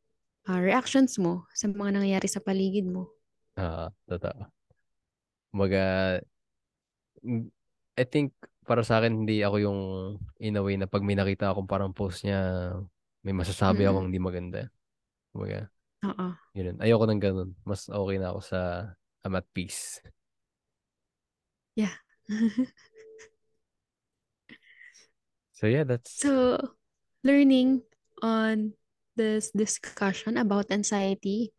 ah, 0.49 0.59
reactions 0.61 1.17
mo 1.21 1.45
sa 1.55 1.67
mga 1.71 1.91
nangyayari 2.01 2.27
sa 2.31 2.43
paligid 2.43 2.87
mo. 2.89 3.11
ah, 3.55 3.91
totoo. 4.07 4.51
Kumbaga, 5.51 6.19
mm, 7.23 7.47
I 7.97 8.03
think 8.07 8.35
para 8.67 8.81
sa 8.83 8.99
akin 8.99 9.23
hindi 9.23 9.39
ako 9.45 9.57
yung 9.61 9.79
in 10.41 10.57
a 10.59 10.61
way 10.65 10.75
na 10.75 10.89
pag 10.89 11.05
may 11.05 11.15
nakita 11.15 11.51
akong 11.53 11.69
parang 11.69 11.93
post 11.95 12.25
niya, 12.27 12.39
may 13.23 13.31
masasabi 13.35 13.85
Mm-mm. 13.85 13.87
akong 13.87 14.09
hindi 14.11 14.19
maganda. 14.21 14.67
Kumbaga, 15.33 15.69
Oo. 16.05 16.27
yun. 16.57 16.77
Ayoko 16.81 17.05
ng 17.09 17.21
ganun. 17.23 17.49
Mas 17.67 17.87
okay 17.91 18.17
na 18.21 18.31
ako 18.35 18.41
sa 18.45 18.59
I'm 19.25 19.35
at 19.39 19.47
peace. 19.53 20.01
Yeah. 21.75 21.91
So 25.53 25.67
yeah, 25.67 25.83
that's 25.83 26.29
So, 26.31 26.75
learning 27.25 27.81
on 28.21 28.77
this 29.17 29.49
discussion 29.49 30.37
about 30.37 30.69
anxiety, 30.69 31.49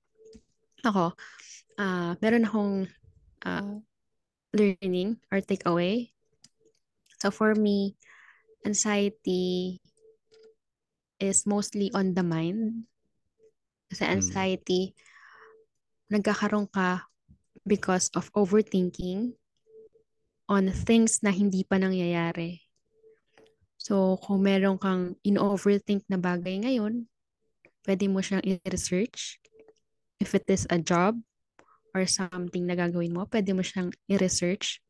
ako, 0.86 1.18
ah 1.74 2.14
meron 2.22 2.46
akong 2.46 2.74
ah, 3.42 3.82
learning 4.54 5.18
or 5.34 5.42
takeaway. 5.42 6.14
So, 7.18 7.34
for 7.34 7.58
me, 7.58 7.98
anxiety 8.62 9.82
is 11.18 11.42
mostly 11.48 11.90
on 11.90 12.14
the 12.14 12.22
mind. 12.22 12.86
Kasi 13.90 14.04
mm, 14.06 14.14
anxiety, 14.14 14.94
nagkakaroon 16.12 16.70
ka 16.70 17.08
because 17.66 18.12
of 18.14 18.30
overthinking 18.38 19.34
on 20.46 20.70
things 20.70 21.18
na 21.26 21.34
hindi 21.34 21.66
pa 21.66 21.82
nangyayari. 21.82 22.65
So, 23.86 24.18
kung 24.18 24.42
meron 24.42 24.82
kang 24.82 25.14
in-overthink 25.22 26.02
na 26.10 26.18
bagay 26.18 26.66
ngayon, 26.66 27.06
pwede 27.86 28.10
mo 28.10 28.18
siyang 28.18 28.42
i-research. 28.42 29.38
If 30.18 30.34
it 30.34 30.50
is 30.50 30.66
a 30.66 30.82
job 30.82 31.22
or 31.94 32.02
something 32.10 32.66
na 32.66 32.74
gagawin 32.74 33.14
mo, 33.14 33.30
pwede 33.30 33.54
mo 33.54 33.62
siyang 33.62 33.94
i-research. 34.10 34.82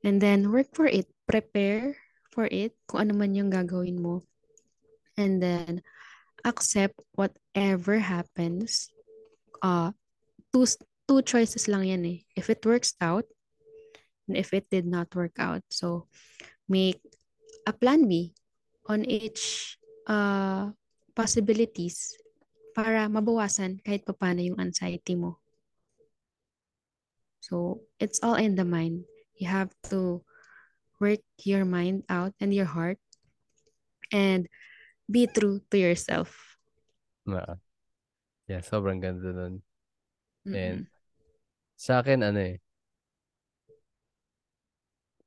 And 0.00 0.24
then, 0.24 0.48
work 0.48 0.72
for 0.72 0.88
it. 0.88 1.04
Prepare 1.28 2.00
for 2.32 2.48
it 2.48 2.72
kung 2.88 3.04
ano 3.04 3.12
man 3.12 3.36
yung 3.36 3.52
gagawin 3.52 4.00
mo. 4.00 4.24
And 5.20 5.44
then, 5.44 5.84
accept 6.48 6.96
whatever 7.12 8.00
happens. 8.00 8.88
Uh, 9.60 9.92
two, 10.48 10.64
two 11.04 11.20
choices 11.28 11.68
lang 11.68 11.84
yan 11.84 12.08
eh. 12.08 12.18
If 12.32 12.48
it 12.48 12.64
works 12.64 12.96
out, 13.04 13.28
and 14.24 14.32
if 14.32 14.56
it 14.56 14.72
did 14.72 14.88
not 14.88 15.12
work 15.12 15.36
out. 15.36 15.60
So, 15.68 16.08
make 16.72 17.04
a 17.68 17.72
plan 17.76 18.08
B 18.08 18.32
on 18.88 19.04
each 19.04 19.76
uh, 20.08 20.72
possibilities 21.12 22.16
para 22.72 23.04
mabawasan 23.12 23.84
kahit 23.84 24.08
papaano 24.08 24.40
yung 24.40 24.56
anxiety 24.56 25.12
mo. 25.12 25.36
So, 27.44 27.84
it's 28.00 28.24
all 28.24 28.40
in 28.40 28.56
the 28.56 28.64
mind. 28.64 29.04
You 29.36 29.52
have 29.52 29.68
to 29.92 30.24
work 30.96 31.20
your 31.44 31.68
mind 31.68 32.08
out 32.08 32.32
and 32.40 32.56
your 32.56 32.68
heart 32.68 32.98
and 34.08 34.48
be 35.04 35.28
true 35.28 35.60
to 35.70 35.76
yourself. 35.76 36.48
na, 37.28 37.60
yeah, 38.48 38.64
sobrang 38.64 39.04
ganda 39.04 39.28
nun. 39.28 39.60
And 40.48 40.88
Mm-mm. 40.88 40.88
sa 41.76 42.00
akin, 42.00 42.24
ano 42.24 42.40
eh, 42.40 42.56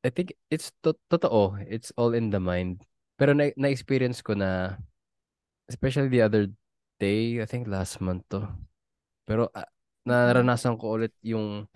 I 0.02 0.10
think 0.10 0.34
it's 0.50 0.74
to 0.82 0.98
totoo. 1.10 1.62
It's 1.70 1.94
all 1.94 2.18
in 2.18 2.34
the 2.34 2.42
mind. 2.42 2.82
Pero 3.22 3.38
na- 3.38 3.54
na-experience 3.54 4.26
ko 4.26 4.34
na, 4.34 4.82
especially 5.70 6.10
the 6.10 6.26
other 6.26 6.50
day, 6.98 7.38
I 7.38 7.46
think 7.46 7.70
last 7.70 8.02
month 8.02 8.26
to. 8.34 8.50
Pero 9.30 9.54
ah, 9.54 9.70
naranasan 10.06 10.82
ko 10.82 10.98
ulit 10.98 11.14
yung 11.22 11.70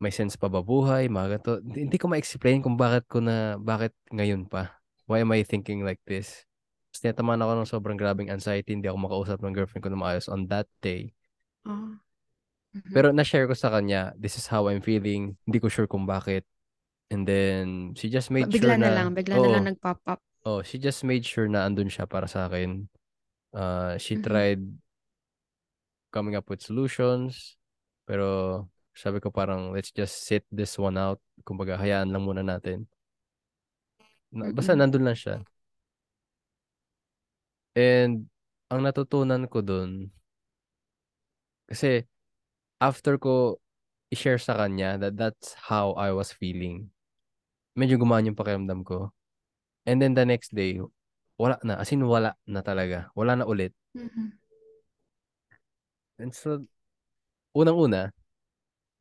may 0.00 0.12
sense 0.12 0.36
pa 0.36 0.48
ba 0.48 0.64
buhay, 0.64 1.12
mga 1.12 1.28
ganito. 1.36 1.52
Hindi, 1.60 1.78
hindi 1.88 1.98
ko 2.00 2.08
ma-explain 2.08 2.64
kung 2.64 2.76
bakit 2.76 3.04
ko 3.08 3.20
na, 3.20 3.60
bakit 3.60 3.92
ngayon 4.12 4.48
pa. 4.48 4.80
Why 5.04 5.24
am 5.24 5.32
I 5.36 5.44
thinking 5.44 5.84
like 5.84 6.00
this? 6.08 6.48
Tapos 6.88 7.00
tinatamaan 7.04 7.40
ako 7.44 7.52
ng 7.52 7.70
sobrang 7.70 7.98
grabing 8.00 8.32
anxiety, 8.32 8.72
hindi 8.72 8.88
ako 8.88 8.98
makausap 9.04 9.38
ng 9.44 9.52
girlfriend 9.52 9.84
ko 9.84 9.90
na 9.92 10.00
maayos 10.00 10.28
on 10.32 10.48
that 10.48 10.68
day. 10.80 11.12
Oh. 11.68 12.00
Pero 12.94 13.10
na-share 13.10 13.46
ko 13.50 13.54
sa 13.54 13.70
kanya, 13.70 14.14
this 14.14 14.38
is 14.38 14.46
how 14.46 14.70
I'm 14.70 14.82
feeling. 14.82 15.34
Hindi 15.46 15.58
ko 15.58 15.66
sure 15.68 15.86
kung 15.90 16.06
bakit. 16.06 16.46
And 17.10 17.26
then, 17.26 17.94
she 17.98 18.06
just 18.06 18.30
made 18.30 18.46
bigla 18.46 18.74
sure 18.74 18.78
na 18.78 18.86
na, 18.86 18.94
lang, 18.94 19.08
bigla 19.18 19.34
na 19.34 19.42
Oo. 19.42 19.52
lang 19.58 19.64
nag-pop 19.66 19.98
up. 20.06 20.20
oh, 20.46 20.62
she 20.62 20.78
just 20.78 21.02
made 21.04 21.26
sure 21.26 21.50
na 21.50 21.66
andun 21.66 21.90
siya 21.90 22.06
para 22.06 22.30
sa 22.30 22.46
akin. 22.46 22.86
Uh, 23.50 23.98
she 23.98 24.14
Mhm. 24.14 24.22
tried 24.22 24.62
coming 26.14 26.34
up 26.38 26.46
with 26.50 26.62
solutions. 26.62 27.58
Pero, 28.06 28.66
sabi 28.94 29.18
ko 29.22 29.30
parang, 29.30 29.70
let's 29.74 29.90
just 29.94 30.26
sit 30.26 30.42
this 30.50 30.74
one 30.78 30.98
out. 30.98 31.18
Kumbaga, 31.46 31.78
hayaan 31.78 32.10
lang 32.10 32.22
muna 32.26 32.42
natin. 32.42 32.86
Na, 34.30 34.50
basta 34.54 34.74
Mm-mm. 34.74 34.82
nandun 34.86 35.02
lang 35.06 35.18
siya. 35.18 35.42
And, 37.78 38.26
ang 38.70 38.82
natutunan 38.86 39.46
ko 39.50 39.62
dun, 39.62 40.10
kasi, 41.70 42.09
after 42.80 43.20
ko 43.20 43.60
i-share 44.10 44.40
sa 44.40 44.56
kanya 44.56 44.98
that 44.98 45.14
that's 45.14 45.54
how 45.70 45.94
I 45.94 46.10
was 46.10 46.34
feeling, 46.34 46.90
medyo 47.78 48.00
gumaan 48.00 48.26
yung 48.26 48.34
pakiramdam 48.34 48.82
ko. 48.82 49.12
And 49.86 50.02
then 50.02 50.16
the 50.16 50.26
next 50.26 50.50
day, 50.56 50.80
wala 51.38 51.56
na. 51.62 51.78
As 51.78 51.92
in, 51.92 52.02
wala 52.04 52.34
na 52.44 52.60
talaga. 52.60 53.08
Wala 53.14 53.38
na 53.38 53.44
ulit. 53.46 53.72
Mhm. 53.94 54.36
And 56.20 56.36
so, 56.36 56.68
unang-una, 57.56 58.12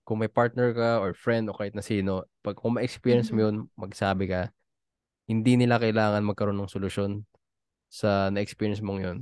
kung 0.08 0.24
may 0.24 0.32
partner 0.32 0.72
ka 0.72 1.04
or 1.04 1.12
friend 1.12 1.52
o 1.52 1.58
kahit 1.58 1.76
na 1.76 1.84
sino, 1.84 2.24
pag 2.40 2.56
kung 2.56 2.80
ma-experience 2.80 3.30
mo 3.36 3.44
Mhm. 3.44 3.46
yun, 3.46 3.56
magsabi 3.76 4.26
ka, 4.32 4.42
hindi 5.28 5.60
nila 5.60 5.78
kailangan 5.78 6.24
magkaroon 6.26 6.58
ng 6.58 6.72
solusyon 6.72 7.28
sa 7.92 8.32
na-experience 8.32 8.80
mong 8.82 9.02
yun. 9.04 9.20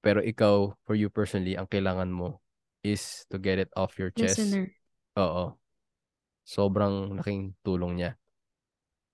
Pero 0.00 0.22
ikaw, 0.24 0.72
for 0.86 0.94
you 0.96 1.10
personally, 1.12 1.58
ang 1.58 1.68
kailangan 1.68 2.08
mo 2.08 2.40
is 2.82 3.28
to 3.28 3.36
get 3.38 3.60
it 3.60 3.70
off 3.76 3.98
your 4.00 4.10
chest. 4.10 4.40
Listener. 4.40 4.72
Oo. 5.20 5.56
Sobrang 6.44 7.20
laking 7.20 7.54
tulong 7.62 8.00
niya. 8.00 8.16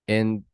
And 0.07 0.47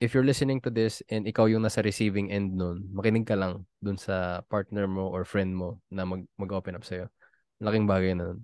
if 0.00 0.16
you're 0.16 0.26
listening 0.26 0.60
to 0.64 0.70
this 0.72 1.04
and 1.12 1.28
ikaw 1.28 1.46
yung 1.46 1.62
nasa 1.62 1.84
receiving 1.84 2.32
end 2.32 2.56
nun, 2.56 2.88
makinig 2.90 3.28
ka 3.28 3.36
lang 3.36 3.68
dun 3.78 4.00
sa 4.00 4.40
partner 4.48 4.88
mo 4.88 5.12
or 5.12 5.28
friend 5.28 5.52
mo 5.54 5.80
na 5.92 6.08
mag, 6.08 6.24
mag-open 6.40 6.74
up 6.74 6.84
sa'yo. 6.84 7.06
Laking 7.60 7.86
bagay 7.86 8.16
na 8.16 8.32
nun. 8.32 8.42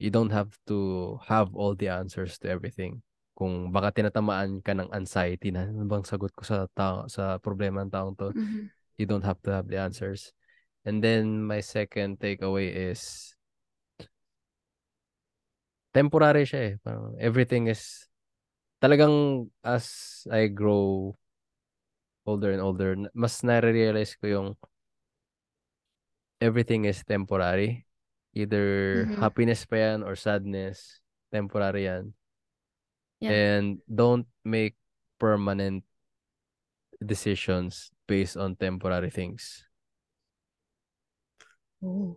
You 0.00 0.08
don't 0.08 0.32
have 0.32 0.56
to 0.66 1.20
have 1.28 1.52
all 1.52 1.76
the 1.76 1.92
answers 1.92 2.40
to 2.40 2.48
everything. 2.48 3.04
Kung 3.36 3.72
baka 3.72 3.92
tinatamaan 4.00 4.60
ka 4.60 4.72
ng 4.76 4.92
anxiety 4.92 5.52
na 5.52 5.68
ano 5.68 5.84
bang 5.88 6.04
sagot 6.04 6.32
ko 6.36 6.44
sa 6.44 6.68
tao, 6.72 7.08
sa 7.08 7.40
problema 7.40 7.84
ng 7.84 7.92
taong 7.92 8.16
to, 8.16 8.28
Mhm. 8.32 8.68
you 9.00 9.06
don't 9.08 9.24
have 9.24 9.40
to 9.44 9.52
have 9.52 9.68
the 9.68 9.80
answers. 9.80 10.32
And 10.84 11.04
then 11.04 11.44
my 11.44 11.60
second 11.60 12.20
takeaway 12.20 12.68
is 12.68 13.32
temporary 15.90 16.46
siya 16.46 16.60
eh. 16.60 16.74
Parang 16.82 17.14
everything 17.18 17.66
is 17.70 18.06
talagang 18.80 19.46
as 19.62 20.24
I 20.30 20.48
grow 20.48 21.14
older 22.24 22.52
and 22.54 22.62
older, 22.62 22.94
mas 23.12 23.42
nare-realize 23.42 24.14
ko 24.16 24.26
yung 24.30 24.48
everything 26.40 26.86
is 26.86 27.02
temporary. 27.04 27.84
Either 28.32 29.04
Mhm. 29.10 29.18
happiness 29.18 29.66
pa 29.66 29.76
yan 29.76 30.06
or 30.06 30.14
sadness, 30.14 31.02
temporary 31.34 31.90
yan. 31.90 32.14
Yeah. 33.20 33.34
And 33.36 33.84
don't 33.84 34.24
make 34.46 34.78
permanent 35.20 35.84
decisions 37.04 37.90
based 38.08 38.36
on 38.36 38.56
temporary 38.56 39.10
things. 39.10 39.66
Oh. 41.82 42.16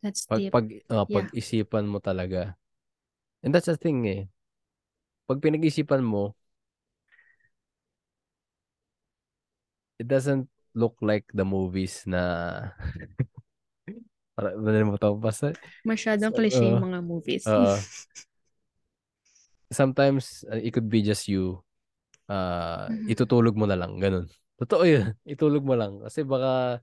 That's 0.00 0.24
Pag 0.24 0.40
deep. 0.48 0.52
pag 0.52 0.66
uh, 0.88 1.04
Yeah. 1.08 1.16
pag-isipan 1.20 1.84
mo 1.88 2.00
talaga. 2.00 2.56
And 3.42 3.54
that's 3.54 3.66
the 3.66 3.76
thing 3.76 4.04
eh. 4.08 4.28
Pag 5.28 5.40
pinag-isipan 5.40 6.02
mo, 6.04 6.34
it 10.00 10.08
doesn't 10.08 10.48
look 10.74 10.96
like 11.04 11.24
the 11.36 11.44
movies 11.44 12.04
na 12.08 12.22
para 14.32 14.56
ano 14.56 14.86
mo 14.88 14.96
to 14.96 15.12
basta 15.20 15.52
Masyadong 15.84 16.32
cliche 16.32 16.64
yung 16.72 16.80
uh, 16.80 16.86
mga 16.88 17.00
movies. 17.04 17.44
uh, 17.46 17.76
sometimes 19.72 20.44
uh, 20.50 20.56
it 20.58 20.72
could 20.72 20.88
be 20.88 21.02
just 21.02 21.28
you 21.28 21.60
uh, 22.30 22.88
Mhm. 22.90 23.10
itutulog 23.10 23.54
mo 23.56 23.66
na 23.68 23.78
lang 23.78 23.98
ganun. 24.00 24.26
Totoo 24.60 24.84
'yun. 24.86 25.14
Itulog 25.34 25.64
mo 25.64 25.74
lang 25.78 26.00
kasi 26.04 26.24
baka 26.26 26.80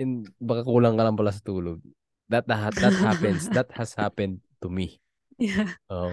in 0.00 0.32
baka 0.40 0.62
kulang 0.64 0.96
ka 0.98 1.04
lang 1.06 1.16
pala 1.18 1.32
sa 1.34 1.44
tulog. 1.44 1.78
That 2.30 2.46
that, 2.46 2.78
that 2.78 2.96
happens. 2.98 3.50
That 3.52 3.68
has 3.74 3.94
happened 3.98 4.40
to 4.60 4.68
me. 4.68 5.00
yeah. 5.40 5.74
Oh. 5.88 6.12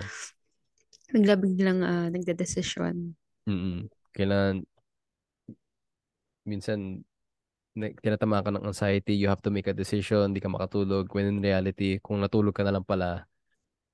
Bigla-biglang 1.12 1.80
uh, 1.84 2.08
nagdedesisyon. 2.12 3.16
Mm. 3.48 3.88
Kailangan 4.12 4.64
minsan 6.48 7.04
na- 7.78 7.94
tinatamaan 7.94 8.44
ka 8.44 8.52
ng 8.52 8.68
anxiety, 8.68 9.14
you 9.14 9.30
have 9.30 9.44
to 9.44 9.54
make 9.54 9.70
a 9.70 9.76
decision, 9.76 10.34
hindi 10.34 10.42
ka 10.42 10.50
makatulog. 10.50 11.08
When 11.14 11.30
in 11.30 11.40
reality, 11.44 12.02
kung 12.02 12.24
natulog 12.24 12.56
ka 12.56 12.66
na 12.66 12.74
lang 12.74 12.88
pala, 12.88 13.28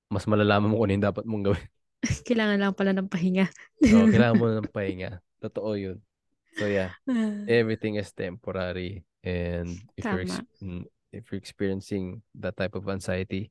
mas 0.07 0.23
malalaman 0.29 0.71
mo 0.71 0.79
kung 0.79 0.87
ano 0.87 0.95
yung 0.95 1.07
dapat 1.09 1.25
mong 1.27 1.43
gawin. 1.51 1.67
Kailangan 2.27 2.57
lang 2.61 2.77
pala 2.77 2.91
ng 2.95 3.09
pahinga. 3.09 3.45
So, 3.81 4.05
kailangan 4.13 4.37
mo 4.39 4.45
ng 4.47 4.71
pahinga. 4.71 5.19
Totoo 5.43 5.75
yun. 5.75 5.97
So, 6.55 6.69
yeah. 6.69 6.93
Ah, 7.09 7.43
Everything 7.49 7.97
is 7.97 8.13
temporary. 8.13 9.03
And 9.23 9.73
if 9.97 10.05
you're 10.05 10.27
Tama. 10.27 10.45
mm, 10.61 10.83
if 11.15 11.31
you're 11.31 11.41
experiencing 11.41 12.21
that 12.37 12.55
type 12.59 12.75
of 12.75 12.85
anxiety, 12.91 13.49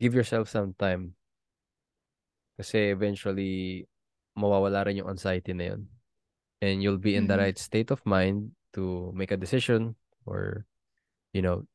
give 0.00 0.14
yourself 0.14 0.48
some 0.48 0.74
time. 0.78 1.14
Kasi 2.58 2.90
eventually, 2.90 3.86
mawawala 4.34 4.86
rin 4.86 4.98
yung 5.02 5.10
anxiety 5.10 5.54
na 5.54 5.74
yun. 5.74 5.86
And 6.58 6.82
you'll 6.82 6.98
be 6.98 7.14
in 7.14 7.30
the 7.30 7.38
Mhm. 7.38 7.42
right 7.46 7.58
state 7.58 7.90
of 7.94 8.02
mind 8.02 8.50
to 8.74 9.14
make 9.14 9.30
a 9.30 9.38
decision 9.38 9.94
or, 10.26 10.66
you 11.32 11.42
know, 11.42 11.66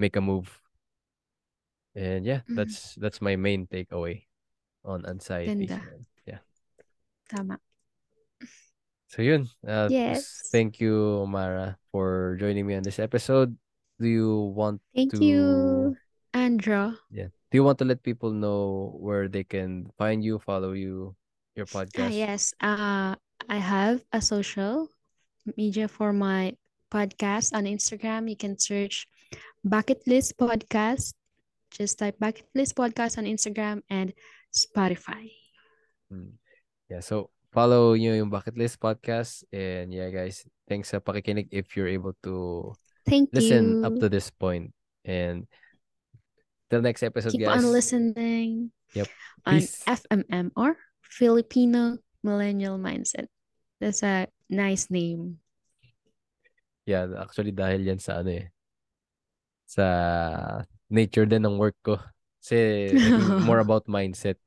make 0.00 0.16
a 0.16 0.24
move. 0.24 0.48
And 1.92 2.24
yeah, 2.24 2.46
Mhm. 2.48 2.56
that's 2.56 2.94
that's 2.96 3.20
my 3.20 3.36
main 3.36 3.66
takeaway 3.68 4.24
on 4.84 5.04
anxiety. 5.04 5.68
Ganda. 5.68 6.00
Yeah. 6.24 6.40
Tama. 7.28 7.60
So 9.10 9.20
yun. 9.20 9.50
Uh, 9.66 9.90
Yes. 9.90 10.48
Thank 10.54 10.80
you, 10.80 11.26
Mara, 11.26 11.76
for 11.90 12.38
joining 12.40 12.64
me 12.66 12.78
on 12.78 12.82
this 12.86 12.98
episode. 13.02 13.52
Do 13.98 14.06
you 14.06 14.54
want 14.54 14.80
Thank 14.94 15.12
to 15.18 15.24
you, 15.24 15.42
Andra. 16.34 16.94
yeah? 17.10 17.28
Do 17.50 17.58
you 17.58 17.64
want 17.64 17.78
to 17.78 17.84
let 17.84 18.02
people 18.02 18.30
know 18.30 18.94
where 19.00 19.26
they 19.26 19.42
can 19.42 19.90
find 19.98 20.22
you, 20.22 20.38
follow 20.38 20.72
you, 20.72 21.16
your 21.56 21.66
Ah, 21.74 21.82
podcast? 21.82 22.12
yes. 22.14 22.54
Uh, 22.62 23.18
I 23.48 23.58
have 23.58 24.04
a 24.12 24.22
social 24.22 24.86
media 25.58 25.88
for 25.88 26.12
my 26.12 26.54
podcast 26.92 27.50
on 27.50 27.64
Instagram. 27.66 28.30
You 28.30 28.36
can 28.38 28.54
search 28.58 29.08
Bucket 29.66 30.06
List 30.06 30.38
Podcast. 30.38 31.14
Just 31.74 31.98
type 31.98 32.18
Bucket 32.22 32.46
List 32.54 32.74
Podcast 32.78 33.18
on 33.18 33.26
Instagram 33.26 33.82
and 33.90 34.14
Spotify. 34.54 35.30
Mm. 36.10 36.38
Yeah, 36.90 37.02
so 37.02 37.30
follow 37.50 37.94
nyo 37.94 38.14
yung 38.14 38.30
Bucket 38.30 38.54
List 38.58 38.78
Podcast. 38.78 39.42
And 39.50 39.90
yeah, 39.94 40.10
guys, 40.10 40.46
thanks 40.70 40.90
sa 40.94 40.98
pakikinig 41.02 41.50
if 41.50 41.74
you're 41.74 41.90
able 41.90 42.14
to 42.22 42.70
Thank 43.06 43.30
listen 43.34 43.82
you. 43.82 43.86
up 43.86 43.94
to 43.98 44.06
this 44.10 44.30
point. 44.30 44.70
And 45.06 45.46
till 46.70 46.80
next 46.80 47.02
episode, 47.02 47.34
Keep 47.34 47.44
guys. 47.50 47.58
on 47.58 47.66
listening 47.74 48.70
Yep. 48.94 49.08
on 49.46 49.58
Peace. 49.58 49.82
FMM 49.86 50.54
or 50.54 50.78
Filipino 51.02 51.98
Millennial 52.22 52.78
Mindset. 52.78 53.26
That's 53.82 54.02
a 54.06 54.30
nice 54.48 54.86
name. 54.90 55.42
Yeah, 56.86 57.10
actually 57.18 57.50
dahil 57.54 57.86
yan 57.86 57.98
sa 58.02 58.22
ano 58.22 58.30
eh. 58.34 58.46
Sa 59.66 59.86
nature 60.90 61.26
din 61.26 61.46
ng 61.46 61.58
work 61.58 61.78
ko. 61.82 61.98
Kasi 62.40 62.90
more 63.46 63.60
about 63.62 63.86
mindset. 63.86 64.40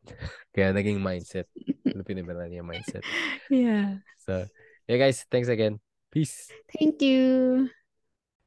Kaya 0.51 0.73
naging 0.75 0.99
mindset. 0.99 1.47
Filipino 1.87 2.25
Millennial 2.25 2.65
Mindset. 2.67 3.05
Yeah. 3.47 4.01
So, 4.25 4.49
yeah 4.89 4.97
guys, 4.97 5.23
thanks 5.29 5.47
again. 5.47 5.79
Peace. 6.11 6.49
Thank 6.73 7.01
you. 7.01 7.69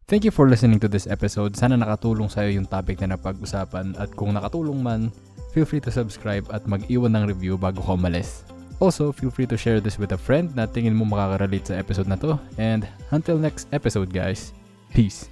Thank 0.07 0.23
you 0.23 0.31
for 0.31 0.47
listening 0.47 0.79
to 0.79 0.87
this 0.87 1.11
episode. 1.11 1.59
Sana 1.59 1.75
nakatulong 1.75 2.31
sa'yo 2.31 2.63
yung 2.63 2.71
topic 2.71 3.03
na 3.03 3.19
napag-usapan 3.19 3.99
at 3.99 4.15
kung 4.15 4.39
nakatulong 4.39 4.79
man, 4.79 5.11
feel 5.51 5.67
free 5.67 5.83
to 5.83 5.91
subscribe 5.91 6.47
at 6.55 6.63
mag-iwan 6.71 7.11
ng 7.19 7.27
review 7.27 7.59
bago 7.59 7.83
ka 7.83 7.99
umalis. 7.99 8.47
Also, 8.79 9.11
feel 9.11 9.35
free 9.35 9.51
to 9.51 9.59
share 9.59 9.83
this 9.83 9.99
with 9.99 10.15
a 10.15 10.21
friend 10.21 10.55
na 10.55 10.71
tingin 10.71 10.95
mo 10.95 11.03
makaka-relate 11.03 11.75
sa 11.75 11.79
episode 11.83 12.07
na 12.07 12.15
to. 12.23 12.39
And 12.55 12.87
until 13.11 13.35
next 13.35 13.67
episode 13.75 14.15
guys, 14.15 14.55
peace! 14.95 15.27